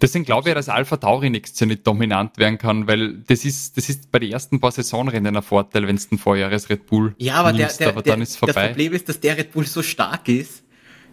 Deswegen 0.00 0.24
glaube 0.24 0.48
ich, 0.48 0.54
dass 0.54 0.68
Alpha 0.68 0.96
Tauri 0.96 1.30
nächstes 1.30 1.60
Jahr 1.60 1.68
nicht 1.68 1.86
dominant 1.86 2.38
werden 2.38 2.58
kann, 2.58 2.86
weil 2.86 3.18
das 3.26 3.44
ist, 3.44 3.76
das 3.76 3.88
ist 3.88 4.10
bei 4.10 4.18
den 4.18 4.32
ersten 4.32 4.60
paar 4.60 4.72
Saisonrennen 4.72 5.36
ein 5.36 5.42
Vorteil, 5.42 5.86
wenn 5.86 5.96
es 5.96 6.10
ein 6.10 6.18
Vorjahres 6.18 6.68
Red 6.68 6.86
Bull 6.86 7.14
Ja, 7.18 7.36
aber, 7.36 7.52
nimmst, 7.52 7.80
der, 7.80 7.86
der, 7.86 7.94
aber 7.94 8.02
dann 8.02 8.18
der, 8.18 8.22
ist 8.24 8.36
vorbei. 8.36 8.52
Das 8.54 8.66
Problem 8.68 8.92
ist, 8.92 9.08
dass 9.08 9.20
der 9.20 9.36
Red 9.36 9.52
Bull 9.52 9.66
so 9.66 9.82
stark 9.82 10.28
ist, 10.28 10.62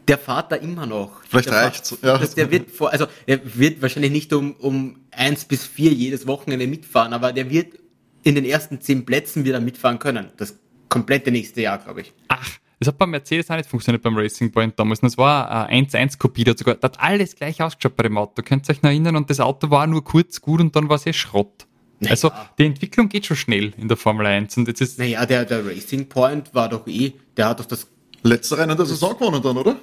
der 0.07 0.17
fährt 0.17 0.51
da 0.51 0.55
immer 0.55 0.85
noch. 0.85 1.21
Vielleicht 1.27 1.51
reicht 1.51 1.97
ja. 2.01 2.17
Der 2.17 2.51
wird 2.51 2.71
vor, 2.71 2.91
also 2.91 3.05
er 3.25 3.39
wird 3.55 3.81
wahrscheinlich 3.81 4.11
nicht 4.11 4.33
um, 4.33 4.53
um 4.53 4.97
eins 5.11 5.45
bis 5.45 5.65
vier 5.65 5.91
jedes 5.91 6.27
Wochenende 6.27 6.67
mitfahren, 6.67 7.13
aber 7.13 7.33
der 7.33 7.49
wird 7.49 7.79
in 8.23 8.35
den 8.35 8.45
ersten 8.45 8.81
zehn 8.81 9.05
Plätzen 9.05 9.45
wieder 9.45 9.59
mitfahren 9.59 9.99
können. 9.99 10.29
Das 10.37 10.57
komplette 10.89 11.31
nächste 11.31 11.61
Jahr, 11.61 11.77
glaube 11.77 12.01
ich. 12.01 12.13
Ach, 12.27 12.49
das 12.81 12.87
hat 12.87 12.97
beim 12.97 13.11
Mercedes 13.11 13.51
auch 13.51 13.57
nicht 13.57 13.69
funktioniert 13.69 14.01
beim 14.01 14.17
Racing 14.17 14.51
Point 14.51 14.79
damals. 14.79 15.01
das 15.01 15.15
war 15.15 15.67
eine 15.67 15.85
1-1-Kopie, 15.85 16.45
da 16.45 16.57
sogar, 16.57 16.73
das 16.73 16.93
hat 16.93 16.99
alles 16.99 17.35
gleich 17.35 17.61
ausgeschaut 17.61 17.95
bei 17.95 18.01
dem 18.01 18.17
Auto. 18.17 18.41
Könnt 18.41 18.67
ihr 18.67 18.71
euch 18.71 18.81
noch 18.81 18.89
erinnern? 18.89 19.15
Und 19.17 19.29
das 19.29 19.39
Auto 19.39 19.69
war 19.69 19.85
nur 19.85 20.03
kurz 20.03 20.41
gut 20.41 20.59
und 20.61 20.75
dann 20.75 20.89
war 20.89 20.95
es 20.95 21.05
eh 21.05 21.13
Schrott. 21.13 21.67
Naja. 21.99 22.09
Also 22.09 22.31
die 22.57 22.65
Entwicklung 22.65 23.07
geht 23.07 23.27
schon 23.27 23.37
schnell 23.37 23.73
in 23.77 23.87
der 23.87 23.97
Formel 23.97 24.25
1. 24.25 24.57
Und 24.57 24.67
jetzt 24.67 24.81
ist 24.81 24.97
naja, 24.97 25.23
der, 25.27 25.45
der 25.45 25.63
Racing 25.63 26.09
Point 26.09 26.55
war 26.55 26.69
doch 26.69 26.87
eh, 26.87 27.13
der 27.37 27.49
hat 27.49 27.59
doch 27.59 27.65
das. 27.65 27.87
Letzte 28.23 28.57
Rennen 28.57 28.75
der 28.75 28.85
Saison 28.87 29.13
gewonnen 29.13 29.43
dann, 29.43 29.57
oder? 29.57 29.75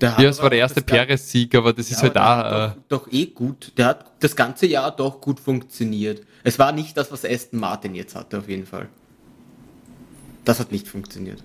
Der 0.00 0.16
ja, 0.18 0.30
es 0.30 0.40
war 0.40 0.48
der 0.48 0.60
erste 0.60 0.80
Perez-Sieg, 0.80 1.54
aber 1.54 1.74
das 1.74 1.90
ja, 1.90 1.96
ist 1.96 2.02
halt 2.02 2.16
da. 2.16 2.68
Äh, 2.68 2.72
doch, 2.88 3.04
doch 3.04 3.12
eh 3.12 3.26
gut. 3.26 3.72
Der 3.76 3.86
hat 3.86 4.12
das 4.20 4.34
ganze 4.34 4.66
Jahr 4.66 4.96
doch 4.96 5.20
gut 5.20 5.40
funktioniert. 5.40 6.22
Es 6.42 6.58
war 6.58 6.72
nicht 6.72 6.96
das, 6.96 7.12
was 7.12 7.26
Aston 7.26 7.60
Martin 7.60 7.94
jetzt 7.94 8.14
hatte, 8.14 8.38
auf 8.38 8.48
jeden 8.48 8.64
Fall. 8.64 8.88
Das 10.46 10.58
hat 10.58 10.72
nicht 10.72 10.88
funktioniert. 10.88 11.42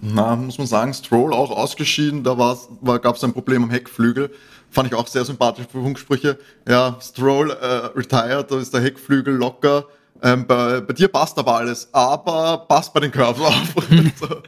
Na, 0.00 0.36
muss 0.36 0.58
man 0.58 0.66
sagen, 0.66 0.94
Stroll 0.94 1.32
auch 1.32 1.50
ausgeschieden, 1.50 2.24
da 2.24 2.38
war, 2.38 2.58
gab 2.98 3.16
es 3.16 3.24
ein 3.24 3.32
Problem 3.32 3.64
am 3.64 3.70
Heckflügel. 3.70 4.30
Fand 4.70 4.88
ich 4.88 4.94
auch 4.94 5.06
sehr 5.06 5.24
sympathische 5.24 5.68
Funksprüche. 5.68 6.38
Ja, 6.68 6.98
Stroll 7.00 7.50
äh, 7.50 7.86
retired, 7.96 8.50
da 8.50 8.58
ist 8.58 8.74
der 8.74 8.80
Heckflügel 8.80 9.34
locker. 9.34 9.86
Ähm, 10.22 10.46
bei, 10.46 10.80
bei 10.80 10.94
dir 10.94 11.08
passt 11.08 11.38
aber 11.38 11.56
alles, 11.56 11.88
aber 11.92 12.64
passt 12.68 12.92
bei 12.94 13.00
den 13.00 13.10
Curves 13.10 13.40
auf. 13.40 13.74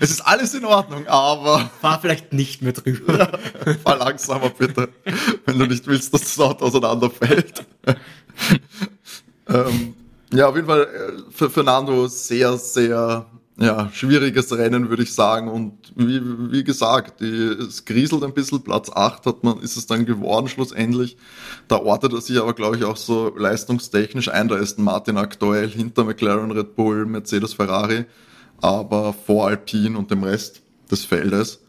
es 0.00 0.10
ist 0.10 0.20
alles 0.20 0.54
in 0.54 0.64
Ordnung, 0.64 1.06
aber. 1.06 1.70
Fahr 1.80 2.00
vielleicht 2.00 2.32
nicht 2.32 2.62
mehr 2.62 2.72
drüber. 2.72 3.18
Ja, 3.18 3.74
fahr 3.84 3.96
langsamer 3.96 4.50
bitte, 4.50 4.88
wenn 5.44 5.58
du 5.58 5.66
nicht 5.66 5.86
willst, 5.86 6.12
dass 6.12 6.22
das 6.22 6.40
Auto 6.40 6.66
auseinanderfällt. 6.66 7.64
ähm, 9.48 9.94
ja, 10.32 10.48
auf 10.48 10.56
jeden 10.56 10.66
Fall 10.66 10.82
äh, 10.82 11.30
für 11.30 11.48
Fernando 11.48 12.08
sehr, 12.08 12.56
sehr 12.58 13.26
ja, 13.58 13.90
schwieriges 13.90 14.52
Rennen, 14.52 14.90
würde 14.90 15.02
ich 15.02 15.14
sagen. 15.14 15.48
Und 15.48 15.92
wie, 15.94 16.20
wie 16.52 16.62
gesagt, 16.62 17.20
die, 17.20 17.26
es 17.26 17.86
grieselt 17.86 18.22
ein 18.22 18.34
bisschen. 18.34 18.62
Platz 18.62 18.90
8 18.94 19.24
hat 19.24 19.44
man, 19.44 19.60
ist 19.60 19.78
es 19.78 19.86
dann 19.86 20.04
geworden 20.04 20.48
schlussendlich. 20.48 21.16
Da 21.66 21.76
ortet 21.78 22.12
er 22.12 22.20
sich 22.20 22.38
aber, 22.38 22.52
glaube 22.52 22.76
ich, 22.76 22.84
auch 22.84 22.98
so 22.98 23.34
leistungstechnisch 23.34 24.28
ein. 24.28 24.48
Da 24.48 24.56
ist 24.56 24.78
Martin 24.78 25.16
aktuell 25.16 25.70
hinter 25.70 26.04
McLaren, 26.04 26.50
Red 26.50 26.76
Bull, 26.76 27.06
Mercedes, 27.06 27.54
Ferrari, 27.54 28.04
aber 28.60 29.14
vor 29.14 29.48
Alpine 29.48 29.96
und 29.96 30.10
dem 30.10 30.22
Rest 30.22 30.60
des 30.90 31.06
Feldes. 31.06 31.60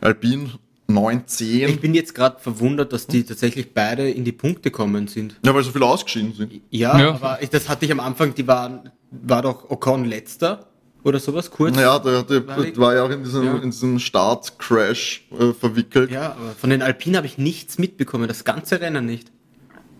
Alpine 0.00 0.50
9, 0.88 1.22
10. 1.24 1.68
Ich 1.68 1.80
bin 1.80 1.94
jetzt 1.94 2.16
gerade 2.16 2.40
verwundert, 2.40 2.92
dass 2.92 3.06
die 3.06 3.22
tatsächlich 3.22 3.72
beide 3.72 4.10
in 4.10 4.24
die 4.24 4.32
Punkte 4.32 4.72
kommen 4.72 5.06
sind. 5.06 5.36
Ja, 5.46 5.54
weil 5.54 5.62
so 5.62 5.70
viele 5.70 5.86
ausgeschieden 5.86 6.34
sind. 6.34 6.60
Ja, 6.70 6.98
ja. 6.98 7.14
aber 7.14 7.40
ich, 7.40 7.48
das 7.48 7.68
hatte 7.68 7.84
ich 7.84 7.92
am 7.92 8.00
Anfang, 8.00 8.34
die 8.34 8.48
waren, 8.48 8.90
war 9.12 9.42
doch 9.42 9.70
Ocon 9.70 10.04
letzter 10.04 10.71
oder 11.04 11.18
sowas 11.18 11.50
kurz. 11.50 11.76
Ja, 11.76 11.98
der, 11.98 12.22
der, 12.22 12.46
war 12.76 12.94
ja 12.94 13.02
auch 13.04 13.10
in 13.10 13.24
diesem, 13.24 13.44
ja. 13.44 13.56
in 13.56 13.70
diesem 13.70 13.98
Start-Crash 13.98 15.26
äh, 15.38 15.52
verwickelt. 15.52 16.10
Ja, 16.10 16.32
aber 16.32 16.52
von 16.58 16.70
den 16.70 16.82
Alpinen 16.82 17.16
habe 17.16 17.26
ich 17.26 17.38
nichts 17.38 17.78
mitbekommen, 17.78 18.28
das 18.28 18.44
ganze 18.44 18.80
Rennen 18.80 19.06
nicht. 19.06 19.30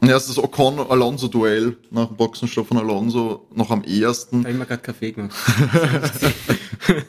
Ja, 0.04 0.16
es 0.16 0.28
ist 0.28 0.36
das 0.36 0.44
Ocon-Alonso-Duell 0.44 1.76
nach 1.90 2.08
dem 2.08 2.16
Boxenstopp 2.16 2.66
von 2.66 2.78
Alonso 2.78 3.46
noch 3.54 3.70
am 3.70 3.84
ehesten. 3.84 4.42
Da 4.42 4.48
habe 4.48 4.52
ich 4.52 4.58
mir 4.58 4.66
gerade 4.66 4.82
Kaffee 4.82 5.12
gemacht. 5.12 5.36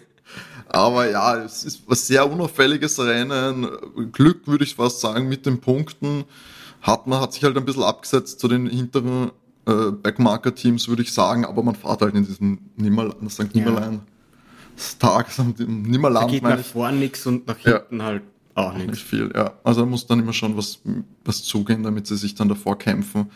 aber 0.69 1.09
ja, 1.09 1.37
es 1.37 1.63
ist 1.63 1.89
ein 1.89 1.95
sehr 1.95 2.31
unauffälliges 2.31 2.99
Rennen. 2.99 3.67
Glück 4.11 4.47
würde 4.47 4.63
ich 4.63 4.75
fast 4.75 4.99
sagen 4.99 5.27
mit 5.27 5.47
den 5.47 5.59
Punkten. 5.59 6.25
Hat 6.83 7.07
man, 7.07 7.19
hat 7.19 7.33
sich 7.33 7.43
halt 7.43 7.57
ein 7.57 7.65
bisschen 7.65 7.81
abgesetzt 7.81 8.39
zu 8.39 8.47
den 8.47 8.67
hinteren 8.67 9.31
äh, 9.65 9.91
Backmarker-Teams, 9.91 10.87
würde 10.87 11.01
ich 11.01 11.13
sagen, 11.13 11.45
aber 11.45 11.63
man 11.63 11.75
fährt 11.75 12.01
halt 12.01 12.15
in 12.15 12.25
diesem 12.25 12.59
Nimmerland, 12.75 13.31
St. 13.31 13.53
Nimmerlein. 13.55 13.93
Ja. 13.93 13.99
Tag, 14.99 15.27
Nimmerland. 15.57 16.27
Da 16.27 16.31
geht 16.31 16.43
nach 16.43 16.59
vorne 16.59 16.97
nichts 16.97 17.25
und 17.25 17.47
nach 17.47 17.57
hinten 17.57 17.99
ja. 17.99 18.05
halt 18.05 18.23
auch 18.55 18.73
nichts. 18.73 18.91
Nicht 18.91 19.05
viel, 19.05 19.31
ja. 19.33 19.53
Also 19.63 19.81
da 19.81 19.85
muss 19.85 20.05
dann 20.07 20.19
immer 20.19 20.33
schon 20.33 20.57
was, 20.57 20.79
was 21.23 21.43
zugehen, 21.43 21.83
damit 21.83 22.07
sie 22.07 22.17
sich 22.17 22.35
dann 22.35 22.49
davor 22.49 22.77
kämpfen. 22.77 23.31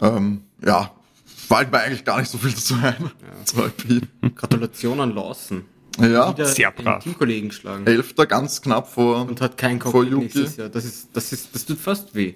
Ähm, 0.00 0.42
ja, 0.64 0.90
fällt 1.24 1.70
mir 1.70 1.80
eigentlich 1.80 2.04
gar 2.04 2.18
nicht 2.18 2.30
so 2.30 2.38
viel 2.38 2.52
dazu 2.52 2.74
ein. 2.74 3.10
Ja. 3.56 4.30
Gratulation 4.34 5.00
an 5.00 5.14
Lawson. 5.14 5.64
Ja, 5.98 6.30
Wieder 6.30 6.46
sehr 6.46 6.70
brav. 6.72 7.02
Teamkollegen 7.02 7.48
geschlagen. 7.48 7.86
Elfter, 7.86 8.26
ganz 8.26 8.60
knapp 8.60 8.88
vor. 8.88 9.26
Und 9.26 9.40
hat 9.40 9.56
kein 9.56 9.78
Cockpit 9.78 10.12
nächstes 10.12 10.56
Jahr. 10.56 10.68
Das 10.68 10.84
ist, 10.84 11.08
das 11.14 11.32
ist, 11.32 11.54
das 11.54 11.64
tut 11.64 11.78
fast 11.78 12.14
weh. 12.14 12.34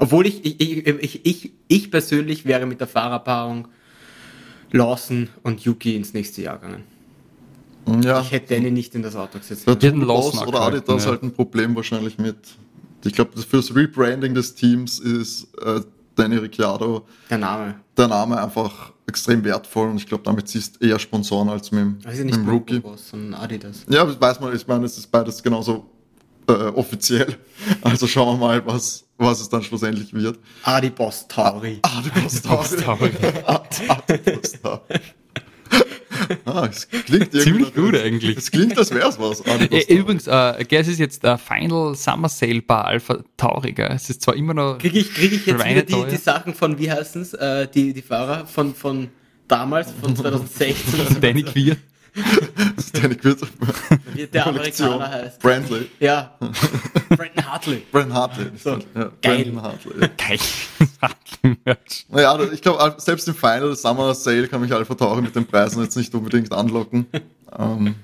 Obwohl 0.00 0.26
ich, 0.26 0.44
ich, 0.44 0.86
ich, 0.86 1.26
ich, 1.26 1.52
ich 1.68 1.90
persönlich 1.90 2.46
wäre 2.46 2.64
mit 2.64 2.80
der 2.80 2.88
Fahrerpaarung 2.88 3.68
Lawson 4.72 5.28
und 5.42 5.60
Yuki 5.60 5.94
ins 5.94 6.14
nächste 6.14 6.42
Jahr 6.42 6.58
gegangen. 6.58 6.84
Ja. 8.02 8.20
Ich 8.20 8.32
hätte 8.32 8.54
Danny 8.54 8.70
nicht 8.70 8.94
in 8.94 9.02
das 9.02 9.14
Auto 9.14 9.38
gesetzt. 9.38 9.66
Da 9.66 9.74
tut 9.74 9.96
Lawson 9.96 10.48
oder 10.48 10.62
Adidas 10.62 11.04
ja. 11.04 11.10
halt 11.10 11.22
ein 11.22 11.32
Problem 11.32 11.76
wahrscheinlich 11.76 12.18
mit. 12.18 12.36
Ich 13.04 13.12
glaube, 13.12 13.38
fürs 13.42 13.74
Rebranding 13.74 14.34
des 14.34 14.54
Teams 14.54 14.98
ist 15.00 15.48
äh, 15.62 15.80
Danny 16.14 16.36
Ricciardo 16.36 17.06
der 17.28 17.38
Name. 17.38 17.74
Der 17.96 18.08
Name 18.08 18.42
einfach 18.42 18.92
extrem 19.06 19.44
wertvoll 19.44 19.90
und 19.90 19.96
ich 19.96 20.06
glaube, 20.06 20.22
damit 20.24 20.48
ziehst 20.48 20.80
eher 20.82 20.98
Sponsoren 20.98 21.50
als 21.50 21.72
mit, 21.72 22.06
also 22.06 22.24
mit 22.24 22.34
dem 22.34 22.48
Rookie. 22.48 22.82
sondern 22.96 23.40
Adidas. 23.40 23.84
Ja, 23.88 24.20
weiß 24.20 24.40
man, 24.40 24.54
ich 24.54 24.66
meine, 24.66 24.86
es 24.86 24.96
ist 24.96 25.08
beides 25.08 25.42
genauso 25.42 25.90
äh, 26.48 26.52
offiziell. 26.52 27.36
Also 27.82 28.06
schauen 28.06 28.38
wir 28.38 28.46
mal, 28.46 28.66
was, 28.66 29.04
was 29.18 29.40
es 29.40 29.48
dann 29.48 29.62
schlussendlich 29.62 30.12
wird. 30.12 30.38
Adibos 30.62 31.26
Tauri. 31.28 31.80
Adibos 31.82 32.42
Tauri. 32.42 33.10
Adibos 33.88 34.52
Tauri. 34.62 35.00
Ah, 36.44 36.68
es 36.70 36.88
klingt 36.88 37.32
ziemlich 37.32 37.74
gut 37.74 37.94
eigentlich. 37.96 38.36
Es 38.36 38.50
klingt, 38.50 38.76
als 38.76 38.90
wäre 38.92 39.08
es 39.08 39.18
was. 39.18 39.40
Äh, 39.40 39.94
übrigens, 39.94 40.26
äh, 40.26 40.64
es 40.68 40.88
ist 40.88 40.98
jetzt 40.98 41.22
der 41.24 41.38
Final 41.38 41.94
Summer 41.94 42.28
Sale 42.28 42.62
bei 42.62 42.80
Alpha 42.80 43.22
Tauri. 43.36 43.72
Gell? 43.72 43.90
Es 43.94 44.10
ist 44.10 44.22
zwar 44.22 44.36
immer 44.36 44.54
noch. 44.54 44.78
Kriege 44.78 44.98
ich, 44.98 45.14
krieg 45.14 45.32
ich 45.32 45.46
jetzt 45.46 45.64
wieder 45.64 45.82
die, 45.82 46.10
die, 46.10 46.16
Sachen 46.16 46.54
von, 46.54 46.78
wie 46.78 46.90
heißen 46.90 47.22
es, 47.22 47.34
äh, 47.34 47.68
die, 47.68 47.92
die 47.92 48.02
Fahrer 48.02 48.46
von, 48.46 48.74
von 48.74 49.08
damals, 49.48 49.92
von 50.00 50.14
2016? 50.16 51.20
Danny 51.20 51.42
Queer. 51.42 51.76
Danny 52.92 53.14
Queer. 53.14 53.36
Wie 54.14 54.26
der 54.26 54.46
Amerikaner 54.48 55.08
heißt. 55.10 55.40
Brandley. 55.40 55.86
Ja. 56.00 56.36
Brandon 57.08 57.46
Hartley. 57.50 57.82
Brandon 57.92 58.14
Hartley. 58.14 58.50
So. 58.62 58.78
Ja, 58.94 59.10
Geil. 59.22 59.44
Brandon 59.44 59.62
Hartley. 59.62 60.00
Ja. 60.00 60.08
Geil. 60.16 61.76
naja, 62.08 62.38
ich 62.52 62.62
glaube, 62.62 62.94
selbst 62.98 63.28
im 63.28 63.34
Final 63.34 63.76
Summer 63.76 64.14
Sale 64.14 64.48
kann 64.48 64.60
mich 64.60 64.72
Alpha 64.72 64.94
Tauri 64.94 65.22
mit 65.22 65.34
den 65.36 65.46
Preisen 65.46 65.82
jetzt 65.82 65.96
nicht 65.96 66.14
unbedingt 66.14 66.52
anlocken. 66.52 67.06
ähm, 67.58 67.94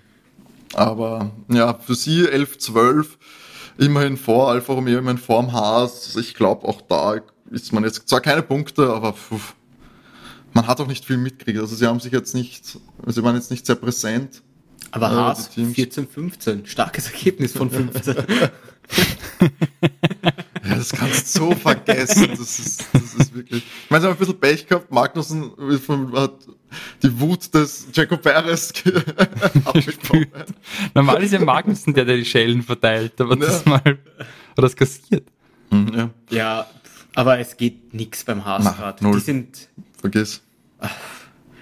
aber 0.75 1.31
ja, 1.49 1.75
für 1.75 1.95
sie 1.95 2.29
11, 2.29 2.59
12, 2.59 3.19
immerhin 3.79 4.17
vor 4.17 4.51
Alfa 4.51 4.73
Romeo, 4.73 4.99
immerhin 4.99 5.19
vor 5.19 5.43
dem 5.43 5.53
Haas. 5.53 6.17
Ich 6.17 6.35
glaube, 6.35 6.67
auch 6.67 6.81
da 6.83 7.17
ist 7.51 7.73
man 7.73 7.85
jetzt 7.85 8.09
zwar 8.09 8.21
keine 8.21 8.43
Punkte, 8.43 8.93
aber 8.93 9.13
pff, 9.13 9.55
man 10.57 10.67
hat 10.67 10.81
auch 10.81 10.87
nicht 10.87 11.05
viel 11.05 11.19
mitgekriegt. 11.19 11.61
Also 11.61 11.77
sie 11.77 11.87
haben 11.87 12.01
sich 12.01 12.13
jetzt 12.13 12.35
nicht, 12.35 12.65
sie 12.65 13.23
waren 13.23 13.37
jetzt 13.37 13.51
nicht 13.51 13.67
sehr 13.67 13.77
präsent. 13.77 14.43
Aber 14.91 15.09
äh, 15.09 15.15
Haas 15.15 15.49
14, 15.49 16.09
15, 16.09 16.67
starkes 16.67 17.11
Ergebnis 17.11 17.53
von 17.53 17.71
15. 17.71 18.17
ja, 20.65 20.75
das 20.75 20.93
kannst 20.93 21.37
du 21.37 21.41
so 21.41 21.51
vergessen. 21.53 22.29
Das 22.31 22.59
ist, 22.59 22.87
das 22.93 23.15
ist 23.15 23.35
wirklich. 23.35 23.63
Ich 23.65 23.91
meine, 23.91 24.01
sie 24.01 24.09
haben 24.09 24.15
ein 24.15 24.19
bisschen 24.19 24.41
Pech 24.41 24.67
gehabt. 24.67 24.91
Magnussen 24.91 25.53
hat 26.15 26.35
die 27.03 27.21
Wut 27.21 27.53
des 27.55 27.89
Jacob 27.93 28.23
Perez 28.23 28.73
abbekommen. 29.65 30.29
Normal 30.95 31.23
ist 31.23 31.33
ja 31.33 31.41
Magnussen 31.41 31.93
der, 31.93 32.07
der 32.07 32.17
die 32.17 32.25
Schellen 32.25 32.63
verteilt, 32.63 33.21
aber 33.21 33.37
ja. 33.37 33.47
das 33.47 33.65
mal 33.67 33.83
hat 33.85 33.99
das 34.57 34.75
kassiert. 34.75 35.29
Mhm, 35.71 35.93
ja. 35.95 36.11
ja, 36.31 36.67
aber 37.15 37.39
es 37.41 37.59
geht 37.59 37.93
nichts 37.93 38.25
beim 38.25 38.45
Haas 38.45 38.65
gerade. 38.65 39.05
Die 39.05 39.21
sind. 39.21 39.69
Vergiss. 40.01 40.46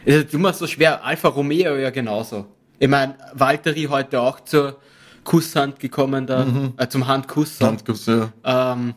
Es 0.05 0.25
ist 0.25 0.35
immer 0.35 0.53
so 0.53 0.67
schwer. 0.67 1.05
Alfa 1.05 1.29
Romeo 1.29 1.77
ja 1.77 1.91
genauso. 1.91 2.47
Ich 2.79 2.89
meine, 2.89 3.17
Valtteri 3.33 3.85
heute 3.85 4.21
auch 4.21 4.41
zur 4.41 4.79
Kusshand 5.25 5.81
gekommen, 5.81 6.27
da, 6.27 6.45
mhm. 6.45 6.75
äh, 6.77 6.87
zum 6.89 7.07
Handkuss. 7.07 7.61
Handkuss, 7.61 8.07
ja. 8.07 8.33
Ähm, 8.45 8.95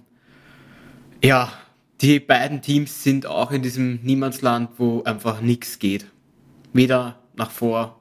ja, 1.24 1.52
die 2.02 2.20
beiden 2.20 2.62
Teams 2.62 3.04
sind 3.04 3.26
auch 3.26 3.52
in 3.52 3.62
diesem 3.62 4.02
Niemandsland, 4.04 4.72
wo 4.78 5.04
einfach 5.04 5.42
nichts 5.42 5.80
geht. 5.80 6.06
Weder 6.74 7.16
nach 7.36 7.52
vor, 7.52 8.00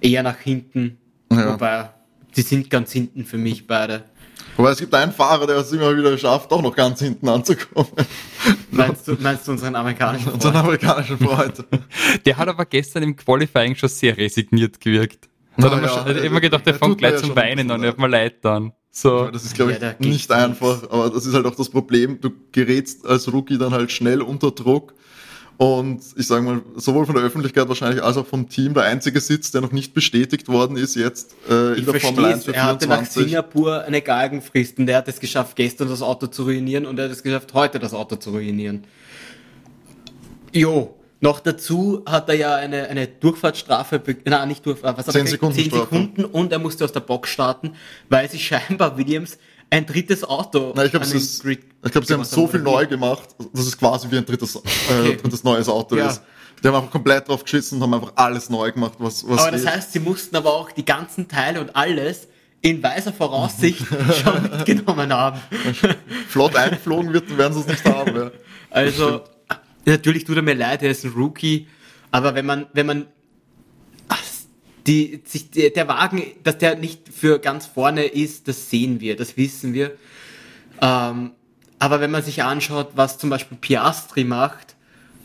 eher 0.00 0.22
nach 0.22 0.38
hinten. 0.38 0.98
Ja. 1.30 1.52
Wobei, 1.52 1.90
die 2.36 2.42
sind 2.42 2.70
ganz 2.70 2.92
hinten 2.92 3.24
für 3.24 3.38
mich 3.38 3.66
beide. 3.66 4.04
Wobei 4.56 4.70
es 4.70 4.78
gibt 4.78 4.92
einen 4.94 5.12
Fahrer, 5.12 5.46
der 5.46 5.56
es 5.58 5.70
immer 5.72 5.96
wieder 5.96 6.18
schafft, 6.18 6.50
doch 6.50 6.60
noch 6.60 6.74
ganz 6.74 7.00
hinten 7.00 7.28
anzukommen. 7.28 7.90
Meinst 8.70 9.06
du, 9.06 9.16
meinst 9.20 9.46
du 9.46 9.52
unseren 9.52 9.76
amerikanischen 9.76 10.24
Freund? 10.24 10.34
Unseren 10.34 10.56
amerikanischen 10.56 11.18
Freund. 11.18 11.64
der 12.26 12.36
hat 12.36 12.48
aber 12.48 12.64
gestern 12.64 13.04
im 13.04 13.16
Qualifying 13.16 13.76
schon 13.76 13.88
sehr 13.88 14.16
resigniert 14.16 14.80
gewirkt. 14.80 15.28
Da 15.56 15.70
hat 15.70 15.82
ja, 15.82 16.12
ja, 16.12 16.22
immer 16.24 16.40
gedacht, 16.40 16.66
der 16.66 16.74
fängt 16.74 16.98
gleich 16.98 17.18
zum 17.18 17.34
Weinen 17.34 17.70
an, 17.70 17.82
er 17.82 17.90
hat 17.90 17.98
mir 17.98 18.08
leid 18.08 18.44
dann. 18.44 18.72
So. 18.90 19.24
Ja, 19.24 19.30
das 19.30 19.44
ist, 19.44 19.54
glaube 19.54 19.72
ich, 19.72 19.80
ja, 19.80 19.94
nicht 19.98 20.30
einfach, 20.32 20.82
aber 20.90 21.10
das 21.10 21.26
ist 21.26 21.34
halt 21.34 21.46
auch 21.46 21.54
das 21.54 21.68
Problem. 21.68 22.20
Du 22.20 22.30
gerätst 22.52 23.06
als 23.06 23.32
Rookie 23.32 23.58
dann 23.58 23.72
halt 23.72 23.92
schnell 23.92 24.22
unter 24.22 24.50
Druck. 24.50 24.94
Und 25.58 26.00
ich 26.14 26.28
sage 26.28 26.42
mal, 26.42 26.62
sowohl 26.76 27.04
von 27.04 27.16
der 27.16 27.24
Öffentlichkeit 27.24 27.68
wahrscheinlich 27.68 28.00
als 28.00 28.16
auch 28.16 28.26
vom 28.26 28.48
Team 28.48 28.74
der 28.74 28.84
einzige 28.84 29.18
Sitz, 29.18 29.50
der 29.50 29.60
noch 29.60 29.72
nicht 29.72 29.92
bestätigt 29.92 30.46
worden 30.46 30.76
ist 30.76 30.94
jetzt 30.94 31.34
äh, 31.50 31.72
in 31.72 31.78
ich 31.80 31.84
der 31.84 32.00
Formel 32.00 32.26
1 32.26 32.44
für 32.44 32.54
Er 32.54 32.64
hatte 32.64 32.86
nach 32.86 33.04
Singapur 33.04 33.82
eine 33.82 34.00
Galgenfrist 34.00 34.78
und 34.78 34.86
der 34.86 34.98
hat 34.98 35.08
es 35.08 35.18
geschafft, 35.18 35.56
gestern 35.56 35.88
das 35.88 36.00
Auto 36.00 36.28
zu 36.28 36.44
ruinieren 36.44 36.86
und 36.86 36.96
er 37.00 37.06
hat 37.06 37.10
es 37.10 37.24
geschafft, 37.24 37.54
heute 37.54 37.80
das 37.80 37.92
Auto 37.92 38.14
zu 38.14 38.30
ruinieren. 38.30 38.84
Jo, 40.52 40.94
noch 41.18 41.40
dazu 41.40 42.04
hat 42.06 42.28
er 42.28 42.36
ja 42.36 42.54
eine, 42.54 42.86
eine 42.88 43.08
Durchfahrtsstrafe, 43.08 44.00
nein, 44.26 44.46
nicht 44.46 44.64
Durchfahrt, 44.64 44.96
was 44.96 45.06
10 45.06 45.26
Sekunden, 45.26 45.56
10 45.56 45.70
Sekunden 45.72 46.24
und 46.24 46.52
er 46.52 46.60
musste 46.60 46.84
aus 46.84 46.92
der 46.92 47.00
Box 47.00 47.30
starten, 47.30 47.72
weil 48.08 48.30
sich 48.30 48.46
scheinbar 48.46 48.96
Williams 48.96 49.38
ein 49.70 49.86
drittes 49.86 50.24
Auto. 50.24 50.72
Nein, 50.74 50.86
ich 50.86 50.92
glaube, 50.92 51.06
glaub, 51.90 52.04
sie 52.04 52.14
haben 52.14 52.24
so 52.24 52.46
viel 52.46 52.60
neu 52.60 52.86
gemacht, 52.86 53.28
dass 53.52 53.66
es 53.66 53.76
quasi 53.76 54.10
wie 54.10 54.16
ein 54.16 54.24
drittes, 54.26 54.56
äh, 54.56 54.58
okay. 54.58 55.16
drittes 55.16 55.44
neues 55.44 55.68
Auto 55.68 55.96
ja. 55.96 56.08
ist. 56.08 56.22
Die 56.62 56.66
haben 56.66 56.74
einfach 56.74 56.90
komplett 56.90 57.28
drauf 57.28 57.44
geschissen 57.44 57.76
und 57.76 57.82
haben 57.82 57.94
einfach 57.94 58.12
alles 58.16 58.50
neu 58.50 58.72
gemacht, 58.72 58.94
was, 58.98 59.28
was 59.28 59.40
Aber 59.40 59.52
das 59.52 59.62
geht. 59.62 59.70
heißt, 59.70 59.92
sie 59.92 60.00
mussten 60.00 60.34
aber 60.36 60.52
auch 60.52 60.72
die 60.72 60.84
ganzen 60.84 61.28
Teile 61.28 61.60
und 61.60 61.76
alles 61.76 62.28
in 62.60 62.82
weiser 62.82 63.12
Voraussicht 63.12 63.84
schon 64.22 64.42
mitgenommen 64.42 65.12
haben. 65.12 65.40
Flott 66.28 66.56
eingeflogen 66.56 67.12
wird, 67.12 67.36
werden 67.36 67.54
sie 67.54 67.60
es 67.60 67.66
nicht 67.68 67.84
haben. 67.84 68.16
Ja. 68.16 68.30
Also, 68.70 69.22
natürlich 69.84 70.24
tut 70.24 70.36
er 70.36 70.42
mir 70.42 70.54
leid, 70.54 70.82
er 70.82 70.90
ist 70.90 71.04
ein 71.04 71.12
Rookie, 71.12 71.68
aber 72.10 72.34
wenn 72.34 72.46
man, 72.46 72.66
wenn 72.72 72.86
man 72.86 73.06
die, 74.88 75.20
sich, 75.24 75.50
der 75.50 75.86
Wagen, 75.86 76.22
dass 76.42 76.58
der 76.58 76.76
nicht 76.76 77.08
für 77.12 77.38
ganz 77.38 77.66
vorne 77.66 78.04
ist, 78.06 78.48
das 78.48 78.70
sehen 78.70 79.00
wir, 79.00 79.16
das 79.16 79.36
wissen 79.36 79.74
wir. 79.74 79.92
Ähm, 80.80 81.32
aber 81.78 82.00
wenn 82.00 82.10
man 82.10 82.22
sich 82.22 82.42
anschaut, 82.42 82.92
was 82.94 83.18
zum 83.18 83.30
Beispiel 83.30 83.58
Piastri 83.58 84.24
macht, 84.24 84.74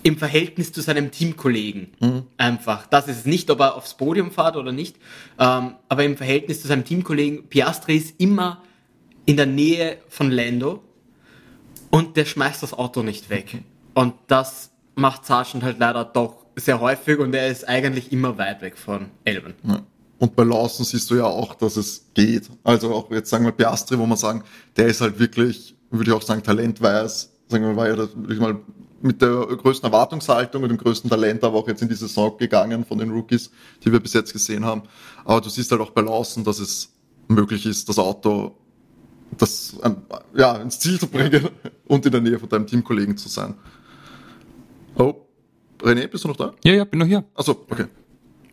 im 0.03 0.17
Verhältnis 0.17 0.73
zu 0.73 0.81
seinem 0.81 1.11
Teamkollegen, 1.11 1.93
mhm. 2.01 2.23
einfach, 2.37 2.87
das 2.87 3.07
ist 3.07 3.19
es 3.19 3.25
nicht, 3.25 3.49
ob 3.49 3.61
er 3.61 3.75
aufs 3.75 3.93
Podium 3.93 4.31
fährt 4.31 4.57
oder 4.57 4.73
nicht, 4.73 4.97
ähm, 5.39 5.75
aber 5.87 6.03
im 6.03 6.17
Verhältnis 6.17 6.61
zu 6.61 6.67
seinem 6.67 6.83
Teamkollegen, 6.83 7.47
Piastri 7.47 7.95
ist 7.95 8.19
immer 8.19 8.61
in 9.25 9.37
der 9.37 9.45
Nähe 9.45 9.99
von 10.09 10.29
Lando 10.29 10.83
und 11.89 12.17
der 12.17 12.25
schmeißt 12.25 12.61
das 12.61 12.73
Auto 12.73 13.01
nicht 13.01 13.29
weg. 13.29 13.63
Und 13.93 14.13
das 14.27 14.71
macht 14.95 15.25
Sargent 15.25 15.63
halt 15.63 15.79
leider 15.79 16.03
doch 16.03 16.42
sehr 16.55 16.79
häufig 16.79 17.19
und 17.19 17.33
er 17.33 17.49
ist 17.49 17.67
eigentlich 17.67 18.11
immer 18.11 18.37
weit 18.37 18.61
weg 18.61 18.77
von 18.77 19.07
Elben. 19.23 19.53
Ja. 19.63 19.81
Und 20.19 20.35
bei 20.35 20.43
Lawson 20.43 20.85
siehst 20.85 21.09
du 21.11 21.15
ja 21.15 21.25
auch, 21.25 21.55
dass 21.55 21.75
es 21.75 22.05
geht. 22.13 22.49
Also 22.63 22.93
auch 22.93 23.11
jetzt 23.11 23.29
sagen 23.29 23.45
wir 23.45 23.51
Piastri, 23.51 23.97
wo 23.97 24.05
man 24.05 24.17
sagen, 24.17 24.43
der 24.77 24.87
ist 24.87 25.01
halt 25.01 25.19
wirklich, 25.19 25.75
würde 25.89 26.11
ich 26.11 26.15
auch 26.15 26.21
sagen, 26.21 26.43
talentweise, 26.43 27.27
sagen 27.49 27.65
wir, 27.65 27.75
war 27.75 27.87
ja, 27.87 27.95
das, 27.95 28.15
würde 28.15 28.33
ich 28.33 28.39
mal, 28.39 28.57
mit 29.01 29.21
der 29.21 29.45
größten 29.45 29.87
Erwartungshaltung 29.91 30.63
und 30.63 30.69
dem 30.69 30.77
größten 30.77 31.09
Talent 31.09 31.43
aber 31.43 31.57
auch 31.57 31.67
jetzt 31.67 31.81
in 31.81 31.89
die 31.89 31.95
Saison 31.95 32.37
gegangen 32.37 32.85
von 32.85 32.97
den 32.97 33.11
Rookies, 33.11 33.51
die 33.83 33.91
wir 33.91 33.99
bis 33.99 34.13
jetzt 34.13 34.31
gesehen 34.31 34.63
haben. 34.63 34.83
Aber 35.25 35.41
du 35.41 35.49
siehst 35.49 35.69
halt 35.71 35.81
auch 35.81 35.91
bei 35.91 36.01
Lawson, 36.01 36.45
dass 36.45 36.59
es 36.59 36.93
möglich 37.27 37.65
ist, 37.65 37.89
das 37.89 37.99
Auto 37.99 38.55
das, 39.37 39.75
ja, 40.35 40.55
ins 40.57 40.79
Ziel 40.79 40.99
zu 40.99 41.07
bringen 41.07 41.49
und 41.87 42.05
in 42.05 42.11
der 42.11 42.21
Nähe 42.21 42.39
von 42.39 42.47
deinem 42.47 42.67
Teamkollegen 42.67 43.17
zu 43.17 43.27
sein. 43.27 43.55
Oh, 44.95 45.15
René, 45.83 46.07
bist 46.07 46.23
du 46.23 46.29
noch 46.29 46.37
da? 46.37 46.53
Ja, 46.63 46.73
ja, 46.73 46.83
bin 46.85 46.99
noch 46.99 47.07
hier. 47.07 47.23
Achso, 47.35 47.65
okay. 47.69 47.85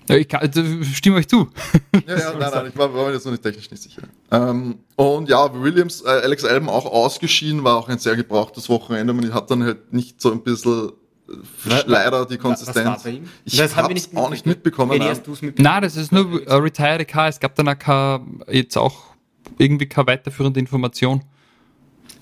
Ja, 0.08 0.16
ich 0.16 0.28
kann, 0.28 0.40
also, 0.40 0.62
stimme 0.82 1.16
euch 1.16 1.28
zu. 1.28 1.48
Ja, 2.06 2.18
ja, 2.18 2.32
nein, 2.32 2.50
nein, 2.52 2.66
ich 2.68 2.76
war, 2.76 2.92
war 2.92 3.06
mir 3.06 3.12
jetzt 3.12 3.24
noch 3.24 3.32
nicht 3.32 3.42
technisch 3.42 3.70
nicht 3.70 3.82
sicher. 3.82 4.02
Ähm, 4.30 4.78
und 4.96 5.28
ja, 5.28 5.52
Williams, 5.54 6.02
äh, 6.02 6.08
Alex 6.08 6.44
Alben 6.44 6.68
auch 6.68 6.86
ausgeschieden, 6.86 7.62
war 7.62 7.76
auch 7.76 7.88
ein 7.88 7.98
sehr 7.98 8.16
gebrauchtes 8.16 8.68
Wochenende. 8.68 9.12
Man 9.12 9.32
hat 9.32 9.50
dann 9.50 9.62
halt 9.62 9.92
nicht 9.92 10.20
so 10.20 10.32
ein 10.32 10.42
bisschen 10.42 10.92
äh, 11.28 11.82
leider 11.86 12.26
die 12.26 12.38
Konsistenz. 12.38 13.04
Ich 13.44 13.56
das 13.56 13.76
habe 13.76 13.92
ich 13.92 14.16
auch 14.16 14.30
nicht 14.30 14.46
mitbekommen. 14.46 14.98
Nein, 14.98 15.08
mitbekommen? 15.08 15.54
nein, 15.58 15.82
das 15.82 15.96
ist 15.96 16.10
nur 16.10 16.44
äh, 16.46 16.54
Retired 16.54 17.06
Car. 17.06 17.28
Es 17.28 17.38
gab 17.38 17.54
dann 17.54 17.68
auch 17.68 17.78
kein, 17.78 18.42
jetzt 18.48 18.76
auch 18.76 19.14
irgendwie 19.58 19.86
keine 19.86 20.08
weiterführende 20.08 20.58
Information. 20.58 21.22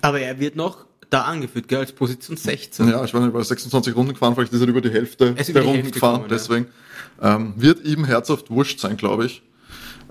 Aber 0.01 0.19
er 0.19 0.39
wird 0.39 0.55
noch 0.55 0.85
da 1.09 1.23
angeführt, 1.23 1.67
gell, 1.67 1.79
als 1.79 1.91
Position 1.91 2.37
16. 2.37 2.87
Ja, 2.89 3.03
ich 3.03 3.13
war 3.13 3.25
über 3.25 3.43
26 3.43 3.95
Runden 3.95 4.13
gefahren, 4.13 4.35
vielleicht 4.35 4.53
ist 4.53 4.61
er 4.61 4.67
über 4.67 4.81
die 4.81 4.91
Hälfte 4.91 5.33
der 5.33 5.43
die 5.43 5.57
Runden 5.57 5.91
gefahren, 5.91 6.23
gekommen, 6.23 6.29
deswegen. 6.29 6.67
Ja. 7.21 7.35
Ähm, 7.35 7.53
wird 7.57 7.83
ihm 7.85 8.05
herzhaft 8.05 8.49
wurscht 8.49 8.79
sein, 8.79 8.97
glaube 8.97 9.25
ich. 9.25 9.41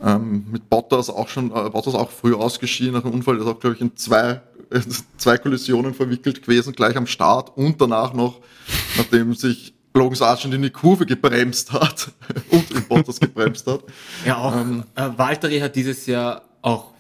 Ähm, 0.03 0.47
mit 0.51 0.69
Bottas 0.69 1.11
auch 1.11 1.29
schon, 1.29 1.51
äh, 1.51 1.71
Bottas 1.71 1.95
auch 1.95 2.11
früh 2.11 2.35
ausgeschieden 2.35 2.95
nach 2.95 3.03
dem 3.03 3.13
Unfall, 3.13 3.39
ist 3.39 3.47
auch, 3.47 3.59
glaube 3.59 3.77
ich, 3.77 3.83
in 3.83 3.97
zwei, 3.97 4.41
äh, 4.71 4.81
zwei 5.17 5.39
Kollisionen 5.39 5.95
verwickelt 5.95 6.43
gewesen, 6.43 6.73
gleich 6.73 6.97
am 6.97 7.07
Start 7.07 7.57
und 7.57 7.81
danach 7.81 8.13
noch, 8.13 8.41
nachdem 8.97 9.35
sich 9.35 9.75
Logan 9.95 10.15
Sargent 10.15 10.55
in 10.55 10.63
die 10.63 10.71
Kurve 10.71 11.07
gebremst 11.07 11.73
hat 11.73 12.13
und 12.51 12.71
in 12.71 12.87
Bottas 12.87 13.19
gebremst 13.19 13.67
hat. 13.67 13.83
Ja, 14.25 14.39
auch 14.39 14.55
ähm, 14.55 14.85
äh, 14.95 15.09
Valtteri 15.17 15.61
hat 15.61 15.75
dieses 15.75 16.07
Jahr 16.07 16.43
auch 16.63 16.93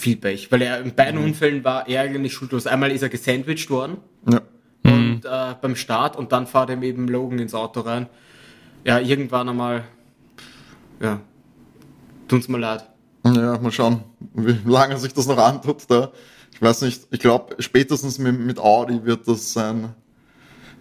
viel 0.00 0.16
Pech, 0.16 0.50
weil 0.50 0.62
er 0.62 0.80
in 0.80 0.94
beiden 0.94 1.20
mhm. 1.20 1.26
Unfällen 1.28 1.64
war 1.64 1.86
er 1.88 2.02
eigentlich 2.02 2.32
schuldlos. 2.32 2.66
Einmal 2.66 2.90
ist 2.90 3.02
er 3.02 3.08
gesandwiched 3.08 3.70
worden 3.70 3.98
ja. 4.28 4.40
und 4.84 5.20
mhm. 5.20 5.20
äh, 5.24 5.54
beim 5.60 5.76
Start 5.76 6.16
und 6.16 6.32
dann 6.32 6.46
fahrt 6.46 6.70
ihm 6.70 6.82
eben 6.82 7.06
Logan 7.06 7.38
ins 7.38 7.54
Auto 7.54 7.80
rein. 7.80 8.08
Ja, 8.84 8.98
irgendwann 8.98 9.48
einmal, 9.48 9.84
ja, 11.00 11.20
tun's 12.28 12.48
mir 12.48 12.58
leid. 12.58 12.88
Ja, 13.24 13.58
mal 13.58 13.70
schauen, 13.70 14.02
wie 14.32 14.58
lange 14.64 14.96
sich 14.96 15.12
das 15.12 15.26
noch 15.26 15.36
antut 15.36 15.82
da. 15.88 16.10
Ich 16.52 16.62
weiß 16.62 16.82
nicht, 16.82 17.06
ich 17.10 17.20
glaube, 17.20 17.56
spätestens 17.62 18.18
mit, 18.18 18.38
mit 18.38 18.58
Audi 18.58 19.04
wird 19.04 19.28
das 19.28 19.52
sein, 19.52 19.94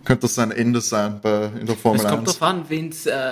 könnte 0.05 0.21
das 0.23 0.35
sein 0.35 0.51
Ende 0.51 0.81
sein 0.81 1.19
bei, 1.21 1.49
in 1.59 1.65
der 1.65 1.75
Formel 1.75 1.99
1. 1.99 2.05
Es 2.05 2.11
kommt 2.11 2.27
darauf 2.27 2.41
an, 2.41 2.65
wenn's, 2.69 3.05
äh, 3.05 3.31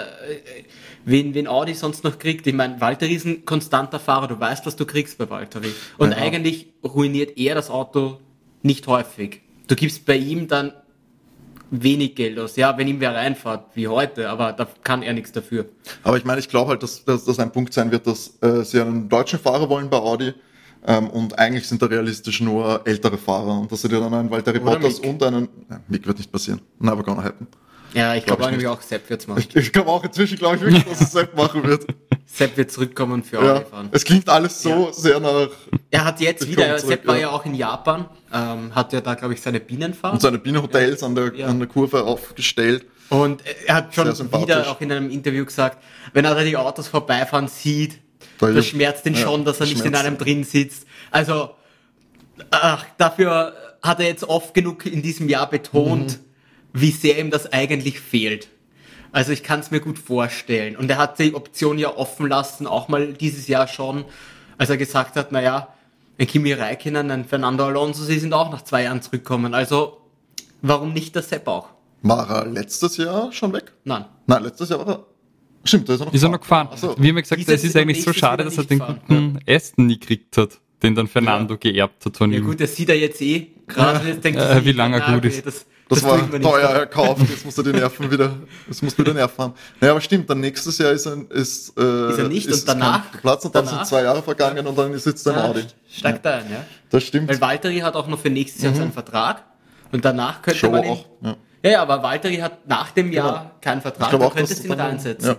wen, 1.06 1.34
wen 1.34 1.48
Audi 1.48 1.74
sonst 1.74 2.04
noch 2.04 2.20
kriegt. 2.20 2.46
Ich 2.48 2.54
meine, 2.54 2.80
Walter 2.82 3.08
ist 3.08 3.26
ein 3.26 3.46
konstanter 3.46 4.00
Fahrer, 4.00 4.28
du 4.28 4.40
weißt, 4.40 4.66
was 4.66 4.76
du 4.76 4.86
kriegst 4.86 5.18
bei 5.18 5.30
Walter. 5.30 5.62
Und 5.98 6.12
ja. 6.12 6.18
eigentlich 6.18 6.68
ruiniert 6.84 7.38
er 7.38 7.56
das 7.56 7.70
Auto 7.70 8.20
nicht 8.64 8.88
häufig. 8.88 9.42
Du 9.68 9.76
gibst 9.76 10.06
bei 10.06 10.18
ihm 10.18 10.48
dann 10.48 10.74
wenig 11.70 12.16
Geld 12.16 12.40
aus. 12.40 12.56
Ja, 12.56 12.78
wenn 12.78 12.88
ihm 12.88 13.00
wer 13.00 13.14
reinfährt, 13.14 13.66
wie 13.76 13.88
heute, 13.88 14.30
aber 14.30 14.54
da 14.54 14.68
kann 14.84 15.04
er 15.04 15.14
nichts 15.14 15.32
dafür. 15.32 15.66
Aber 16.04 16.18
ich 16.18 16.26
meine, 16.26 16.40
ich 16.40 16.50
glaube 16.50 16.72
halt, 16.72 16.84
dass, 16.84 17.04
dass 17.04 17.26
das 17.26 17.40
ein 17.40 17.52
Punkt 17.52 17.74
sein 17.74 17.92
wird, 17.92 18.08
dass 18.08 18.38
äh, 18.42 18.64
sie 18.64 18.82
einen 18.82 19.10
deutschen 19.10 19.40
Fahrer 19.40 19.70
wollen 19.70 19.90
bei 19.90 19.98
Audi. 19.98 20.34
Ähm, 20.88 21.10
und 21.10 21.38
eigentlich 21.38 21.68
sind 21.68 21.82
da 21.82 21.88
realistisch 21.88 22.40
nur 22.40 22.82
ältere 22.86 23.18
Fahrer 23.18 23.60
und 23.60 23.70
dass 23.70 23.82
sie 23.82 23.90
dir 23.90 24.00
dann 24.00 24.14
einen 24.14 24.32
Walter 24.32 24.54
Bottas 24.54 25.00
und 25.00 25.22
einen, 25.22 25.50
ja, 25.70 25.82
Mick 25.90 26.08
wird 26.08 26.18
nicht 26.18 26.32
passieren, 26.32 26.62
never 26.80 27.04
gonna 27.04 27.22
happen. 27.22 27.46
Ja, 27.94 28.16
ich 28.16 28.26
glaube 28.26 28.42
glaub 28.42 28.52
eigentlich 28.54 28.68
auch, 28.68 28.82
Sepp 28.82 29.10
wird's 29.10 29.28
machen. 29.28 29.44
Ich, 29.50 29.56
ich 29.56 29.74
glaube 29.74 29.90
auch 29.90 30.04
inzwischen, 30.04 30.38
glaube 30.38 30.56
ich 30.56 30.62
wirklich, 30.62 30.86
dass 30.86 31.02
es 31.02 31.12
Sepp 31.12 31.36
machen 31.36 31.64
wird. 31.64 31.88
Sepp 32.26 32.56
wird 32.56 32.72
zurückkommen 32.72 33.24
für 33.24 33.44
ja, 33.44 33.62
fahren. 33.62 33.90
Es 33.92 34.06
klingt 34.06 34.30
alles 34.30 34.62
so 34.62 34.70
ja. 34.70 34.94
sehr 34.94 35.20
nach. 35.20 35.50
Er 35.92 36.06
hat 36.06 36.22
jetzt 36.22 36.48
wieder, 36.48 36.78
zurück, 36.78 36.92
Sepp 36.92 37.08
war 37.08 37.18
ja 37.18 37.32
auch 37.32 37.46
in 37.46 37.56
Japan, 37.56 38.06
ähm, 38.34 38.74
hat 38.74 38.94
ja 38.94 39.02
da, 39.02 39.16
glaube 39.16 39.34
ich, 39.34 39.42
seine 39.42 39.60
Bienenfahrt. 39.60 40.14
Und 40.14 40.22
seine 40.22 40.38
Bienenhotels 40.38 41.02
ja. 41.02 41.08
an, 41.08 41.16
der, 41.16 41.48
an 41.48 41.60
der 41.60 41.68
Kurve 41.68 42.04
aufgestellt. 42.04 42.86
Und 43.10 43.42
er 43.66 43.76
hat 43.76 43.96
schon 43.96 44.08
wieder 44.08 44.70
auch 44.70 44.80
in 44.82 44.92
einem 44.92 45.10
Interview 45.10 45.46
gesagt, 45.46 45.82
wenn 46.14 46.26
er 46.26 46.36
da 46.36 46.44
die 46.44 46.58
Autos 46.58 46.88
vorbeifahren 46.88 47.48
sieht, 47.48 48.00
da 48.40 48.52
das 48.52 48.66
schmerzt 48.66 49.06
ihn 49.06 49.16
schon, 49.16 49.46
dass 49.46 49.60
er 49.60 49.68
nicht 49.68 49.86
in 49.86 49.96
einem 49.96 50.18
drin 50.18 50.44
sitzt. 50.44 50.86
Also, 51.12 51.52
ach, 52.52 52.86
dafür 52.98 53.54
hat 53.82 54.00
er 54.00 54.08
jetzt 54.08 54.24
oft 54.24 54.54
genug 54.54 54.86
in 54.86 55.02
diesem 55.02 55.30
Jahr 55.30 55.50
betont, 55.50 56.20
mhm 56.20 56.28
wie 56.82 56.92
sehr 56.92 57.20
ihm 57.20 57.32
das 57.32 57.52
eigentlich 57.52 58.00
fehlt. 58.00 58.50
Also 59.12 59.32
ich 59.32 59.44
kann 59.44 59.60
es 59.60 59.72
mir 59.72 59.80
gut 59.80 59.98
vorstellen. 59.98 60.76
Und 60.76 60.90
er 60.90 60.98
hat 60.98 61.18
die 61.20 61.34
Option 61.34 61.80
ja 61.80 61.96
offen 61.96 62.28
lassen, 62.28 62.68
auch 62.68 62.88
mal 62.88 63.14
dieses 63.14 63.48
Jahr 63.48 63.68
schon, 63.68 64.06
als 64.58 64.70
er 64.70 64.78
gesagt 64.78 65.16
hat, 65.16 65.32
naja, 65.32 65.74
ein 66.20 66.28
Kimi 66.28 66.54
Räikkönen, 66.54 67.10
ein 67.12 67.26
Fernando 67.26 67.66
Alonso, 67.66 68.04
sie 68.04 68.20
sind 68.20 68.34
auch 68.34 68.52
nach 68.52 68.64
zwei 68.64 68.84
Jahren 68.84 69.02
zurückgekommen. 69.02 69.54
Also 69.54 70.02
warum 70.62 70.94
nicht 70.94 71.16
der 71.16 71.24
Sepp 71.24 71.48
auch? 71.48 71.70
War 72.02 72.30
er 72.30 72.46
letztes 72.46 72.98
Jahr 72.98 73.32
schon 73.32 73.54
weg? 73.54 73.74
Nein. 73.84 74.06
Nein, 74.28 74.44
letztes 74.44 74.70
Jahr 74.70 74.86
war 74.86 74.88
er. 74.88 75.06
Stimmt, 75.68 75.90
da 75.90 75.94
ist 75.94 76.02
er 76.02 76.06
noch 76.06 76.14
ist 76.14 76.22
gefahren. 76.22 76.32
Er 76.32 76.32
noch 76.32 76.42
gefahren. 76.42 76.70
So. 76.78 76.96
Wie 76.98 77.10
haben 77.10 77.16
wir 77.16 77.22
gesagt, 77.22 77.48
es 77.48 77.64
ist 77.64 77.76
eigentlich 77.76 78.04
so 78.04 78.14
schade, 78.14 78.44
dass 78.44 78.58
er 78.58 78.64
den 78.64 78.80
fahren. 78.80 79.00
guten 79.08 79.40
ja. 79.46 79.56
Aston 79.56 79.88
nie 79.88 80.00
gekriegt 80.00 80.38
hat, 80.38 80.60
den 80.82 80.96
dann 80.96 81.08
Fernando 81.08 81.56
ja. 81.56 81.60
geerbt 81.60 82.06
hat 82.06 82.18
von 82.18 82.32
ja, 82.32 82.38
ihm. 82.38 82.44
Ja 82.44 82.50
gut, 82.50 82.60
das 82.60 82.76
sieht 82.76 82.90
er 82.90 82.98
jetzt 82.98 83.22
eh. 83.22 83.48
Gerade 83.68 84.08
ja. 84.08 84.16
denkt 84.16 84.40
äh, 84.40 84.66
wie 84.66 84.72
lange 84.72 85.00
er 85.00 85.14
gut 85.14 85.26
ist. 85.26 85.46
Das, 85.46 85.66
das, 85.90 86.02
das 86.02 86.04
war 86.04 86.42
teuer 86.42 86.70
erkauft, 86.70 87.22
jetzt 87.30 87.46
musst 87.46 87.58
du 87.58 87.64
die 87.64 87.72
Nerven 87.72 88.12
wieder, 88.12 88.36
jetzt 88.68 88.84
musst 88.84 88.98
du 88.98 89.04
wieder 89.04 89.14
Nerven 89.14 89.38
haben. 89.38 89.54
Naja, 89.80 89.92
aber 89.92 90.02
stimmt, 90.02 90.30
dann 90.30 90.42
nächstes 90.42 90.78
Jahr 90.78 90.92
ist, 90.92 91.08
ein, 91.08 91.28
ist, 91.30 91.78
äh, 91.78 92.10
ist 92.12 92.20
er 92.20 92.28
nicht 92.28 92.48
ist 92.48 92.62
und 92.62 92.68
danach? 92.68 93.12
Platz 93.22 93.46
und 93.46 93.56
danach, 93.56 93.70
dann 93.70 93.80
sind 93.80 93.88
zwei 93.88 94.04
Jahre 94.04 94.22
vergangen 94.22 94.66
und 94.68 94.78
dann 94.78 94.98
sitzt 94.98 95.26
er 95.28 95.34
im 95.34 95.40
Audi. 95.40 95.64
Steigt 95.90 96.26
ja. 96.26 96.38
ein, 96.38 96.52
ja. 96.52 96.66
Das 96.90 97.04
stimmt. 97.04 97.30
Weil 97.30 97.40
Valtteri 97.40 97.80
hat 97.80 97.96
auch 97.96 98.08
noch 98.08 98.20
für 98.20 98.30
nächstes 98.30 98.62
Jahr 98.64 98.74
mhm. 98.74 98.78
seinen 98.78 98.92
Vertrag 98.92 99.44
und 99.92 100.04
danach 100.04 100.42
könnte 100.42 100.60
Show 100.60 100.72
man 100.72 100.84
ihn, 100.84 100.92
auch, 100.92 101.06
ja. 101.22 101.36
ja. 101.64 101.82
aber 101.82 102.04
Valtteri 102.04 102.38
hat 102.38 102.68
nach 102.68 102.92
dem 102.92 103.12
Jahr 103.12 103.32
genau. 103.32 103.52
keinen 103.62 103.82
Vertrag, 103.82 104.12
da 104.12 104.30
könntest 104.30 104.64
du 104.64 104.68
ihn 104.68 104.74
reinsetzen. 104.74 105.30
Ja. 105.30 105.38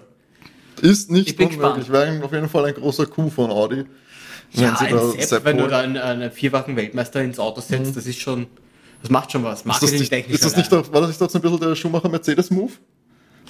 Ist 0.79 1.11
nicht 1.11 1.39
unmöglich, 1.41 1.91
wäre 1.91 2.25
auf 2.25 2.33
jeden 2.33 2.49
Fall 2.49 2.67
ein 2.67 2.75
großer 2.75 3.07
Coup 3.07 3.33
von 3.33 3.51
Audi. 3.51 3.85
Ja, 4.53 4.75
ein 4.75 4.99
Sepp, 4.99 5.23
Sepp 5.23 5.45
wenn 5.45 5.59
du 5.59 5.67
da 5.67 5.81
einen, 5.81 5.97
einen 5.97 6.31
vierfachen 6.31 6.77
Weltmeister 6.77 7.23
ins 7.23 7.39
Auto 7.39 7.61
setzt, 7.61 7.91
mhm. 7.91 7.95
das 7.95 8.07
ist 8.07 8.19
schon, 8.19 8.47
das 9.03 9.11
macht 9.11 9.31
schon 9.33 9.45
was. 9.45 9.65
Marketing-technisch. 9.65 10.35
Ist 10.35 10.45
das 10.45 10.57
nicht, 10.57 10.71
war 10.73 10.83
das 10.83 11.09
nicht 11.09 11.19
so 11.19 11.27
ein 11.27 11.43
bisschen 11.43 11.61
der 11.61 11.75
Schumacher-Mercedes-Move? 11.75 12.73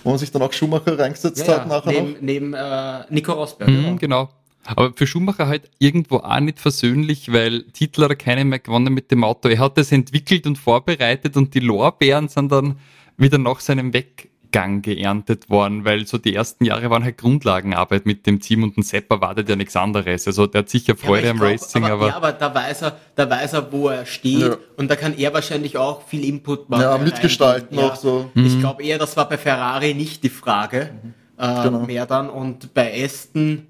Wo 0.05 0.11
man 0.11 0.19
sich 0.19 0.31
dann 0.31 0.43
auch 0.43 0.53
Schumacher 0.53 0.99
reingesetzt 0.99 1.47
ja, 1.47 1.57
hat 1.57 1.69
nachher 1.69 1.93
neben, 1.93 2.13
noch? 2.13 2.21
Neben 2.21 2.55
äh, 2.55 3.05
Nico 3.11 3.33
Rosberg. 3.33 3.69
Mhm, 3.69 3.99
genau. 3.99 4.29
Aber 4.65 4.93
für 4.95 5.07
Schumacher 5.07 5.49
halt 5.49 5.71
irgendwo 5.79 6.19
auch 6.19 6.41
nicht 6.41 6.61
versöhnlich, 6.61 7.33
weil 7.33 7.65
Titel 7.73 8.03
hat 8.03 8.11
er 8.11 8.17
keine 8.17 8.45
mehr 8.45 8.59
gewonnen 8.59 8.93
mit 8.93 9.11
dem 9.11 9.25
Auto. 9.25 9.49
Er 9.49 9.59
hat 9.59 9.79
das 9.79 9.93
entwickelt 9.93 10.47
und 10.47 10.57
vorbereitet 10.57 11.37
und 11.37 11.55
die 11.55 11.61
Lorbeeren 11.61 12.29
sind 12.29 12.53
dann 12.53 12.79
wieder 13.17 13.39
nach 13.39 13.61
seinem 13.61 13.93
Weg 13.93 14.28
Gang 14.51 14.83
geerntet 14.83 15.51
worden, 15.51 15.85
weil 15.85 16.07
so 16.07 16.19
die 16.19 16.35
ersten 16.35 16.65
Jahre 16.65 16.91
waren 16.91 17.05
halt 17.05 17.19
Grundlagenarbeit 17.19 18.07
mit 18.07 18.27
dem 18.27 18.41
Team 18.41 18.63
und 18.63 18.77
ein 18.79 18.83
Sepp 18.83 19.11
erwartet 19.11 19.49
ja 19.49 19.57
nichts 19.57 19.77
anderes. 19.77 20.27
Also 20.27 20.47
der 20.47 20.61
hat 20.61 20.69
sicher 20.69 20.97
Freude 20.97 21.27
ja, 21.27 21.31
am 21.33 21.39
glaub, 21.39 21.51
Racing, 21.51 21.85
aber, 21.85 21.95
aber, 21.95 22.09
Ja, 22.09 22.17
aber 22.17 22.33
da 22.33 22.55
weiß 22.55 22.83
er, 22.83 22.97
da 23.15 23.29
weiß 23.29 23.53
er, 23.55 23.73
wo 23.73 23.89
er 23.89 24.07
steht 24.07 24.41
ja. 24.41 24.57
und 24.77 24.91
da 24.91 24.97
kann 24.97 25.17
er 25.17 25.35
wahrscheinlich 25.35 25.77
auch 25.77 26.03
viel 26.03 26.25
Input 26.25 26.71
machen. 26.71 26.83
Ja, 26.83 26.99
mitgestalten 26.99 27.79
ja. 27.79 27.87
auch 27.89 27.97
so. 27.97 28.31
Ich 28.35 28.55
mhm. 28.55 28.61
glaube 28.61 28.83
eher, 28.83 28.99
das 28.99 29.17
war 29.17 29.29
bei 29.29 29.39
Ferrari 29.39 29.95
nicht 29.95 30.23
die 30.23 30.31
Frage. 30.31 30.91
Mhm. 31.03 31.15
Äh, 31.39 31.63
genau. 31.63 31.81
Mehr 31.81 32.07
dann 32.07 32.31
und 32.31 32.75
bei 32.75 33.05
Aston 33.05 33.67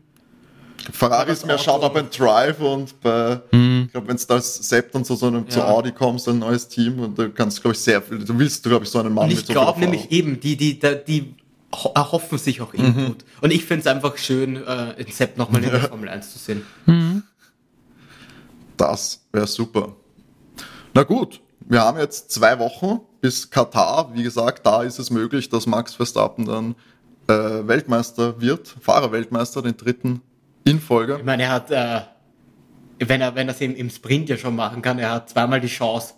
Ferrari 0.93 1.33
ist 1.33 1.47
mehr 1.47 1.59
schaut 1.59 1.85
ein 1.97 2.09
Drive 2.11 2.61
und 2.61 3.01
bei, 3.01 3.41
mhm. 3.53 3.85
ich 3.87 3.93
glaube, 3.93 4.09
wenn 4.09 4.16
es 4.16 4.26
da 4.26 4.41
Sept 4.41 4.95
und 4.95 5.07
so, 5.07 5.14
so 5.16 5.26
einem, 5.26 5.45
ja. 5.45 5.51
zu 5.51 5.64
Audi 5.66 5.93
kommst, 5.93 6.29
ein 6.29 6.39
neues 6.39 6.68
Team 6.68 7.01
und 7.01 7.18
du 7.18 7.31
kannst, 7.31 7.62
glaube 7.62 7.74
ich, 7.74 7.81
sehr 7.81 8.01
viel, 8.01 8.24
du 8.24 8.39
willst, 8.39 8.62
glaube 8.62 8.85
ich, 8.85 8.91
so 8.91 8.99
einen 8.99 9.12
Mann 9.12 9.24
und 9.24 9.31
ich 9.31 9.39
mit 9.39 9.47
so 9.47 9.53
glaube 9.53 9.81
nämlich 9.81 10.11
eben, 10.11 10.41
die, 10.41 10.57
die, 10.57 10.79
die, 10.79 10.97
die 11.07 11.35
erhoffen 11.95 12.39
sich 12.39 12.61
auch 12.61 12.72
Input. 12.72 12.97
Mhm. 12.97 13.16
Und 13.41 13.53
ich 13.53 13.64
finde 13.64 13.81
es 13.81 13.87
einfach 13.87 14.16
schön, 14.16 14.57
äh, 14.57 14.93
in 15.01 15.12
Sepp 15.12 15.37
nochmal 15.37 15.62
in 15.62 15.70
der 15.70 15.83
ja. 15.83 15.89
Formel 15.89 16.09
1 16.09 16.33
zu 16.33 16.39
sehen. 16.39 16.62
Mhm. 16.87 17.22
Das 18.76 19.26
wäre 19.33 19.47
super. 19.47 19.97
Na 20.95 21.03
gut, 21.03 21.41
wir 21.61 21.83
haben 21.83 21.99
jetzt 21.99 22.31
zwei 22.31 22.59
Wochen 22.59 23.01
bis 23.20 23.51
Katar. 23.51 24.11
Wie 24.14 24.22
gesagt, 24.22 24.64
da 24.64 24.83
ist 24.83 24.99
es 24.99 25.11
möglich, 25.11 25.49
dass 25.49 25.66
Max 25.66 25.95
Verstappen 25.95 26.47
dann 26.47 26.74
äh, 27.26 27.66
Weltmeister 27.66 28.41
wird, 28.41 28.74
Fahrerweltmeister, 28.81 29.61
den 29.61 29.76
dritten 29.76 30.22
in 30.71 30.81
Folge. 30.81 31.16
Ich 31.19 31.25
meine, 31.25 31.45
er 31.45 31.51
hat, 31.51 31.71
äh, 31.71 32.01
wenn 32.99 33.21
er, 33.21 33.35
wenn 33.35 33.49
er 33.49 33.55
es 33.55 33.61
im, 33.61 33.75
im 33.77 33.91
Sprint 33.91 34.29
ja 34.29 34.37
schon 34.37 34.57
machen 34.57 34.83
kann, 34.83 34.99
er 34.99 35.11
hat 35.11 35.31
zweimal 35.31 35.61
die 35.61 35.69
Chance. 35.69 36.14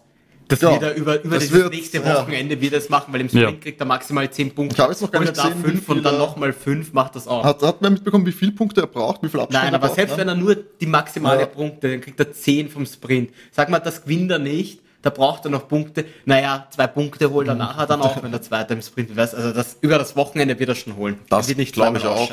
Das 0.50 0.60
ja, 0.62 0.72
wird 0.72 0.82
er 0.82 0.94
über, 0.94 1.22
über 1.22 1.36
das, 1.36 1.44
das 1.44 1.52
wird, 1.52 1.72
nächste 1.72 2.04
Wochenende 2.04 2.56
ja. 2.56 2.60
wird 2.60 2.72
es 2.72 2.88
machen, 2.88 3.12
weil 3.12 3.20
im 3.20 3.28
Sprint 3.28 3.44
ja. 3.44 3.52
kriegt 3.52 3.80
er 3.80 3.86
maximal 3.86 4.28
10 4.28 4.52
Punkte. 4.52 4.74
Ich 4.74 4.80
habe 4.80 4.92
jetzt 4.92 5.00
noch 5.00 5.10
gar 5.10 5.20
nicht 5.20 5.34
gesehen, 5.34 5.62
da 5.62 5.68
5 5.68 5.88
und 5.88 6.02
dann 6.02 6.18
nochmal 6.18 6.52
5 6.52 6.92
macht 6.92 7.14
das 7.14 7.28
auch. 7.28 7.44
Hat, 7.44 7.62
hat 7.62 7.80
man 7.80 7.92
mitbekommen, 7.92 8.26
wie 8.26 8.32
viele 8.32 8.50
Punkte 8.50 8.80
er 8.80 8.88
braucht, 8.88 9.22
wie 9.22 9.28
viel 9.28 9.38
Abstand 9.38 9.64
Nein, 9.64 9.74
aber 9.76 9.86
braucht, 9.86 9.96
selbst 9.96 10.12
ne? 10.12 10.18
wenn 10.18 10.28
er 10.28 10.34
nur 10.34 10.56
die 10.56 10.86
maximale 10.86 11.40
ja. 11.40 11.46
Punkte, 11.46 11.88
dann 11.88 12.00
kriegt 12.00 12.18
er 12.18 12.32
10 12.32 12.68
vom 12.68 12.84
Sprint. 12.84 13.30
Sag 13.52 13.68
mal, 13.68 13.78
das 13.78 14.02
gewinnt 14.02 14.32
er 14.32 14.40
nicht, 14.40 14.80
da 15.02 15.10
braucht 15.10 15.44
er 15.44 15.52
noch 15.52 15.68
Punkte. 15.68 16.04
Naja, 16.24 16.66
zwei 16.70 16.88
Punkte 16.88 17.30
holt 17.30 17.46
er 17.46 17.54
mhm. 17.54 17.60
nachher 17.60 17.86
dann 17.86 18.02
auch, 18.02 18.20
wenn 18.20 18.32
der 18.32 18.42
Zweite 18.42 18.74
im 18.74 18.82
Sprint 18.82 19.10
ist. 19.10 19.18
Also 19.18 19.52
das, 19.52 19.78
über 19.80 19.98
das 19.98 20.16
Wochenende 20.16 20.58
wird 20.58 20.68
er 20.68 20.74
schon 20.74 20.96
holen. 20.96 21.18
Das 21.28 21.48
wird 21.48 21.58
nicht 21.58 21.74
glaube 21.74 21.98
ich 21.98 22.06
auch. 22.06 22.28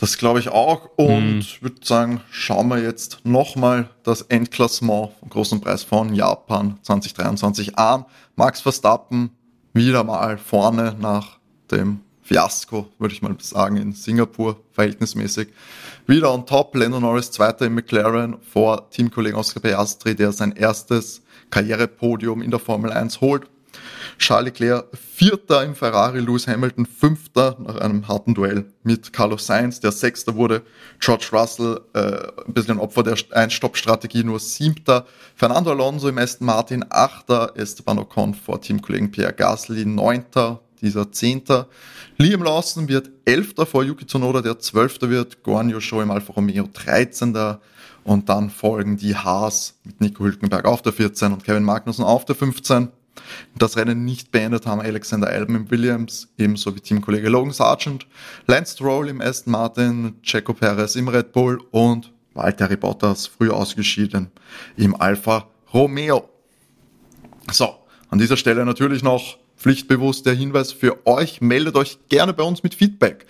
Das 0.00 0.16
glaube 0.16 0.38
ich 0.38 0.48
auch. 0.48 0.88
Und 0.96 1.36
mhm. 1.36 1.44
würde 1.60 1.76
sagen, 1.82 2.20
schauen 2.30 2.68
wir 2.68 2.78
jetzt 2.78 3.18
nochmal 3.24 3.90
das 4.02 4.22
Endklassement 4.22 5.10
vom 5.20 5.28
Großen 5.28 5.60
Preis 5.60 5.82
von 5.82 6.14
Japan 6.14 6.78
2023 6.82 7.78
an. 7.78 8.06
Max 8.34 8.62
Verstappen 8.62 9.30
wieder 9.74 10.02
mal 10.02 10.38
vorne 10.38 10.96
nach 10.98 11.38
dem 11.70 12.00
Fiasko, 12.22 12.88
würde 12.98 13.12
ich 13.12 13.22
mal 13.22 13.36
sagen, 13.40 13.76
in 13.76 13.92
Singapur 13.92 14.60
verhältnismäßig. 14.72 15.48
Wieder 16.06 16.32
on 16.32 16.46
top, 16.46 16.74
Lando 16.76 16.98
Norris 16.98 17.30
Zweiter 17.30 17.66
im 17.66 17.74
McLaren 17.74 18.36
vor 18.40 18.88
Teamkollegen 18.88 19.38
Oscar 19.38 19.60
Piastri, 19.60 20.14
der 20.14 20.32
sein 20.32 20.52
erstes 20.52 21.22
Karrierepodium 21.50 22.40
in 22.40 22.50
der 22.50 22.60
Formel 22.60 22.92
1 22.92 23.20
holt. 23.20 23.50
Charles 24.18 24.46
Leclerc 24.46 24.86
Vierter 24.94 25.64
im 25.64 25.74
Ferrari, 25.74 26.20
Lewis 26.20 26.46
Hamilton 26.46 26.86
Fünfter 26.86 27.56
nach 27.60 27.76
einem 27.76 28.08
harten 28.08 28.34
Duell 28.34 28.66
mit 28.82 29.12
Carlos 29.12 29.46
Sainz, 29.46 29.80
der 29.80 29.92
Sechster 29.92 30.34
wurde, 30.34 30.62
George 30.98 31.28
Russell 31.32 31.80
äh, 31.94 32.00
ein 32.46 32.52
bisschen 32.52 32.78
ein 32.78 32.80
Opfer 32.80 33.02
der 33.02 33.16
Ein-Stopp-Strategie, 33.32 34.24
nur 34.24 34.40
Siebter, 34.40 35.06
Fernando 35.34 35.70
Alonso 35.70 36.08
im 36.08 36.18
Aston 36.18 36.46
Martin 36.46 36.84
Achter, 36.88 37.52
Esteban 37.54 37.98
Ocon 37.98 38.34
vor 38.34 38.60
Teamkollegen 38.60 39.10
Pierre 39.10 39.32
Gasly 39.32 39.84
Neunter, 39.84 40.60
dieser 40.80 41.12
Zehnter, 41.12 41.68
Liam 42.16 42.42
Lawson 42.42 42.88
wird 42.88 43.10
Elfter 43.24 43.66
vor 43.66 43.84
Yuki 43.84 44.06
Tsunoda, 44.06 44.40
der 44.40 44.58
Zwölfter 44.58 45.10
wird, 45.10 45.42
Guan 45.42 45.68
Yu 45.68 45.78
im 46.00 46.10
Alfa 46.10 46.32
Romeo 46.32 46.68
Dreizehnter, 46.72 47.60
und 48.04 48.28
dann 48.28 48.50
folgen 48.50 48.96
die 48.96 49.14
Haas 49.14 49.78
mit 49.84 50.00
Nico 50.00 50.24
Hülkenberg 50.24 50.64
auf 50.64 50.82
der 50.82 50.92
14 50.92 51.32
und 51.32 51.44
Kevin 51.44 51.64
Magnussen 51.64 52.04
auf 52.04 52.24
der 52.24 52.34
15 52.34 52.88
das 53.56 53.76
Rennen 53.76 54.04
nicht 54.04 54.32
beendet 54.32 54.66
haben 54.66 54.80
Alexander 54.80 55.28
Albon 55.28 55.56
im 55.56 55.70
Williams, 55.70 56.28
ebenso 56.38 56.74
wie 56.74 56.80
Teamkollege 56.80 57.28
Logan 57.28 57.52
Sargent, 57.52 58.06
Lance 58.46 58.74
Stroll 58.74 59.08
im 59.08 59.20
Aston 59.20 59.52
Martin, 59.52 60.14
Checo 60.22 60.54
Perez 60.54 60.96
im 60.96 61.08
Red 61.08 61.32
Bull 61.32 61.60
und 61.70 62.12
Valtteri 62.34 62.76
Bottas 62.76 63.26
früh 63.26 63.50
ausgeschieden 63.50 64.30
im 64.76 65.00
Alfa 65.00 65.48
Romeo. 65.72 66.28
So, 67.52 67.74
an 68.08 68.18
dieser 68.18 68.36
Stelle 68.36 68.64
natürlich 68.64 69.02
noch 69.02 69.38
pflichtbewusst 69.56 70.26
der 70.26 70.34
Hinweis 70.34 70.72
für 70.72 71.06
euch, 71.06 71.40
meldet 71.40 71.76
euch 71.76 71.98
gerne 72.08 72.32
bei 72.32 72.42
uns 72.42 72.62
mit 72.62 72.74
Feedback. 72.74 73.26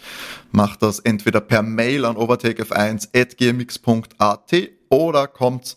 Macht 0.53 0.83
das 0.83 1.01
entweder 1.01 1.41
per 1.41 1.63
Mail 1.63 2.05
an 2.05 2.17
overtakef1.gmx.at 2.17 4.71
oder 4.89 5.27
kommt 5.27 5.77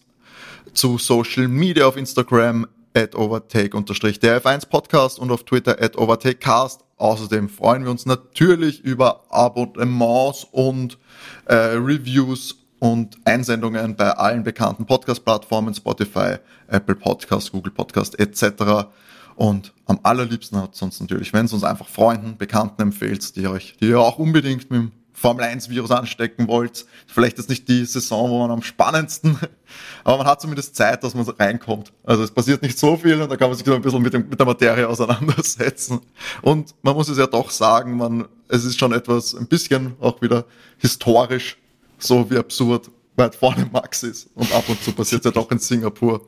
zu 0.73 0.97
Social 0.97 1.47
Media 1.47 1.87
auf 1.87 1.97
Instagram 1.97 2.67
at 2.93 3.15
overtake 3.15 3.71
der 3.71 4.41
F1 4.41 4.67
Podcast 4.67 5.19
und 5.19 5.31
auf 5.31 5.43
Twitter 5.43 5.81
at 5.81 5.97
overtakecast. 5.97 6.81
Außerdem 6.97 7.49
freuen 7.49 7.83
wir 7.83 7.91
uns 7.91 8.05
natürlich 8.05 8.81
über 8.81 9.23
Abonnements 9.29 10.47
und 10.51 10.97
äh, 11.45 11.55
Reviews 11.55 12.55
und 12.79 13.17
Einsendungen 13.25 13.95
bei 13.95 14.11
allen 14.11 14.43
bekannten 14.43 14.85
Podcast-Plattformen, 14.85 15.73
Spotify, 15.73 16.35
Apple 16.67 16.95
Podcast, 16.95 17.51
Google 17.51 17.71
Podcast 17.71 18.19
etc. 18.19 18.89
Und 19.35 19.73
am 19.85 19.99
allerliebsten 20.03 20.61
hat 20.61 20.75
es 20.75 20.81
uns 20.81 20.99
natürlich, 20.99 21.33
wenn 21.33 21.45
es 21.45 21.53
uns 21.53 21.63
einfach 21.63 21.87
Freunden, 21.87 22.37
Bekannten 22.37 22.81
empfehlt, 22.81 23.35
die 23.35 23.47
euch, 23.47 23.77
die 23.79 23.87
ihr 23.87 23.99
auch 23.99 24.19
unbedingt 24.19 24.69
mit 24.69 24.79
dem 24.81 24.91
Formel 25.13 25.45
1 25.45 25.69
Virus 25.69 25.91
anstecken 25.91 26.47
wollt. 26.47 26.85
Vielleicht 27.07 27.37
ist 27.37 27.49
nicht 27.49 27.69
die 27.69 27.85
Saison, 27.85 28.29
wo 28.29 28.39
man 28.39 28.51
am 28.51 28.63
spannendsten, 28.63 29.37
aber 30.03 30.17
man 30.17 30.27
hat 30.27 30.41
zumindest 30.41 30.75
Zeit, 30.75 31.03
dass 31.03 31.13
man 31.13 31.23
reinkommt. 31.27 31.93
Also 32.03 32.23
es 32.23 32.31
passiert 32.31 32.61
nicht 32.61 32.77
so 32.77 32.97
viel 32.97 33.21
und 33.21 33.29
da 33.29 33.37
kann 33.37 33.49
man 33.49 33.57
sich 33.57 33.65
so 33.65 33.73
ein 33.73 33.81
bisschen 33.81 34.01
mit, 34.01 34.13
dem, 34.13 34.27
mit 34.27 34.39
der 34.39 34.45
Materie 34.45 34.87
auseinandersetzen. 34.87 36.01
Und 36.41 36.73
man 36.81 36.95
muss 36.95 37.09
es 37.09 37.17
ja 37.17 37.27
doch 37.27 37.51
sagen, 37.51 37.95
man, 37.95 38.25
es 38.47 38.65
ist 38.65 38.79
schon 38.79 38.91
etwas, 38.91 39.35
ein 39.35 39.47
bisschen 39.47 39.95
auch 39.99 40.21
wieder 40.21 40.45
historisch, 40.79 41.57
so 41.99 42.29
wie 42.29 42.37
absurd 42.37 42.89
weit 43.15 43.35
vorne 43.35 43.69
Max 43.71 44.03
ist. 44.03 44.29
Und 44.33 44.51
ab 44.53 44.63
und 44.67 44.81
zu 44.83 44.91
passiert 44.91 45.21
es 45.21 45.25
ja 45.25 45.31
doch 45.31 45.49
in 45.51 45.59
Singapur, 45.59 46.27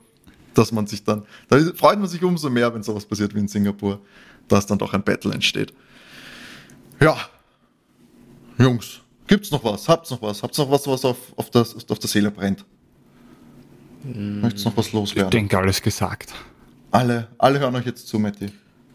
dass 0.54 0.72
man 0.72 0.88
sich 0.88 1.04
dann, 1.04 1.26
da 1.50 1.58
freut 1.76 2.00
man 2.00 2.08
sich 2.08 2.24
umso 2.24 2.50
mehr, 2.50 2.74
wenn 2.74 2.84
sowas 2.84 3.06
passiert 3.06 3.34
wie 3.34 3.40
in 3.40 3.48
Singapur, 3.48 4.00
dass 4.48 4.68
dann 4.68 4.78
doch 4.78 4.94
ein 4.94 5.04
Battle 5.04 5.34
entsteht. 5.34 5.74
Ja, 7.00 7.18
Jungs, 8.58 9.02
gibt's 9.28 9.52
noch 9.52 9.64
was? 9.64 9.88
Habt's 9.90 10.12
noch 10.12 10.22
was? 10.22 10.42
Habt's 10.42 10.58
noch 10.58 10.72
was, 10.72 10.88
was 10.88 11.06
auf, 11.06 11.18
auf, 11.36 11.50
das, 11.50 11.76
auf 11.90 12.00
der 12.00 12.10
Seele 12.10 12.32
brennt? 12.32 12.66
Mm, 14.04 14.42
Möchtest 14.42 14.66
noch 14.66 14.78
was 14.78 14.94
loswerden? 14.94 15.28
Ich 15.28 15.32
denke, 15.32 15.58
alles 15.58 15.82
gesagt. 15.82 16.34
Alle, 16.92 17.28
alle 17.38 17.60
hören 17.60 17.76
euch 17.76 17.86
jetzt 17.86 18.08
zu, 18.08 18.20
Matti. 18.20 18.52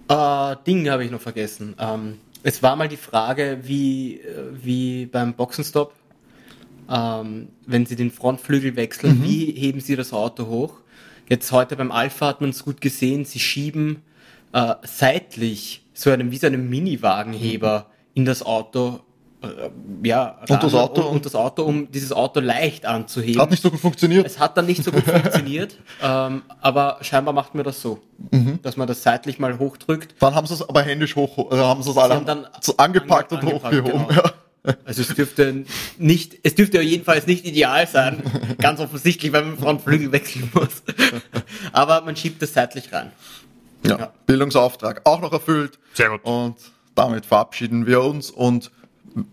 Äh, 0.08 0.56
Ding 0.66 0.88
habe 0.88 1.04
ich 1.04 1.10
noch 1.10 1.20
vergessen. 1.20 1.74
Ähm, 1.78 2.18
es 2.42 2.62
war 2.62 2.74
mal 2.76 2.88
die 2.88 2.96
Frage, 2.96 3.60
wie, 3.62 4.20
wie 4.62 5.06
beim 5.06 5.34
Boxenstopp, 5.34 5.92
ähm, 6.88 7.48
wenn 7.66 7.84
Sie 7.84 7.96
den 7.96 8.10
Frontflügel 8.10 8.76
wechseln, 8.76 9.18
mhm. 9.18 9.24
wie 9.24 9.44
heben 9.52 9.80
Sie 9.80 9.94
das 9.94 10.12
Auto 10.12 10.46
hoch? 10.46 10.80
Jetzt 11.28 11.52
heute 11.52 11.76
beim 11.76 11.92
Alpha 11.92 12.26
hat 12.26 12.40
man 12.40 12.50
es 12.50 12.64
gut 12.64 12.80
gesehen, 12.80 13.24
Sie 13.24 13.38
schieben 13.38 14.02
äh, 14.52 14.74
seitlich 14.82 15.84
so 15.92 16.10
einem, 16.10 16.30
wie 16.30 16.38
so 16.38 16.46
einem 16.46 16.68
Mini-Wagenheber 16.68 17.86
mhm. 17.88 18.10
in 18.14 18.24
das 18.24 18.42
Auto 18.42 18.96
äh, 18.96 19.09
ja, 20.02 20.38
und 20.48 20.62
das, 20.62 20.74
Auto, 20.74 21.00
und, 21.02 21.16
und, 21.16 21.26
das 21.26 21.34
Auto, 21.34 21.62
um 21.62 21.90
dieses 21.90 22.12
Auto 22.12 22.40
leicht 22.40 22.84
anzuheben. 22.84 23.40
Hat 23.40 23.50
nicht 23.50 23.62
so 23.62 23.70
gut 23.70 23.80
funktioniert. 23.80 24.26
Es 24.26 24.38
hat 24.38 24.56
dann 24.56 24.66
nicht 24.66 24.84
so 24.84 24.92
gut 24.92 25.04
funktioniert, 25.04 25.78
ähm, 26.02 26.42
aber 26.60 26.98
scheinbar 27.00 27.32
macht 27.32 27.54
mir 27.54 27.62
das 27.62 27.80
so, 27.80 28.00
mhm. 28.30 28.58
dass 28.62 28.76
man 28.76 28.86
das 28.86 29.02
seitlich 29.02 29.38
mal 29.38 29.58
hochdrückt. 29.58 30.14
Dann 30.20 30.34
haben 30.34 30.46
sie 30.46 30.54
es 30.54 30.68
aber 30.68 30.82
händisch 30.82 31.16
hoch, 31.16 31.50
äh, 31.52 31.56
haben 31.56 31.82
sie 31.82 31.90
es 31.90 31.96
alle 31.96 32.20
dann 32.20 32.46
angepackt 32.76 33.32
ange, 33.32 33.46
und 33.46 33.54
hochgehoben. 33.54 34.08
Genau. 34.08 34.10
Ja. 34.10 34.32
Also 34.84 35.00
es 35.00 35.14
dürfte 35.14 35.64
nicht, 35.96 36.38
es 36.42 36.54
dürfte 36.54 36.82
jedenfalls 36.82 37.26
nicht 37.26 37.46
ideal 37.46 37.86
sein, 37.86 38.22
ganz 38.58 38.78
offensichtlich, 38.80 39.32
weil 39.32 39.44
man 39.44 39.56
Frontflügel 39.56 40.12
wechseln 40.12 40.50
muss. 40.52 40.82
aber 41.72 42.02
man 42.02 42.14
schiebt 42.14 42.42
es 42.42 42.52
seitlich 42.52 42.92
rein. 42.92 43.12
Ja, 43.86 43.98
ja, 43.98 44.12
Bildungsauftrag 44.26 45.00
auch 45.04 45.22
noch 45.22 45.32
erfüllt. 45.32 45.78
Sehr 45.94 46.10
gut. 46.10 46.24
Und 46.24 46.56
damit 46.94 47.24
verabschieden 47.24 47.86
wir 47.86 48.02
uns 48.02 48.30
und 48.30 48.70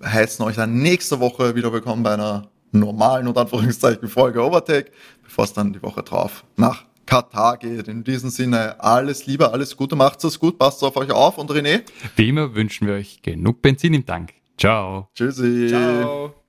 heißen 0.03 0.43
euch 0.45 0.55
dann 0.55 0.79
nächste 0.79 1.19
Woche 1.19 1.55
wieder 1.55 1.71
willkommen 1.71 2.03
bei 2.03 2.13
einer 2.13 2.49
normalen 2.71 3.27
und 3.27 3.37
Anführungszeichen 3.37 4.07
Folge 4.07 4.43
Overtake, 4.43 4.91
bevor 5.23 5.45
es 5.45 5.53
dann 5.53 5.73
die 5.73 5.81
Woche 5.81 6.03
drauf 6.03 6.43
nach 6.55 6.85
Katar 7.05 7.57
geht. 7.57 7.87
In 7.87 8.03
diesem 8.03 8.29
Sinne 8.29 8.79
alles 8.79 9.25
Liebe, 9.25 9.51
alles 9.51 9.75
Gute, 9.77 9.95
macht's 9.95 10.23
es 10.23 10.39
gut, 10.39 10.59
passt 10.59 10.83
auf 10.83 10.97
euch 10.97 11.11
auf 11.11 11.37
und 11.37 11.49
René. 11.49 11.83
Wie 12.15 12.29
immer 12.29 12.53
wünschen 12.53 12.87
wir 12.87 12.95
euch 12.95 13.21
genug 13.21 13.61
Benzin 13.61 13.93
im 13.93 14.05
Tank. 14.05 14.33
Ciao. 14.57 15.09
Tschüssi. 15.15 15.67
Ciao. 15.69 16.46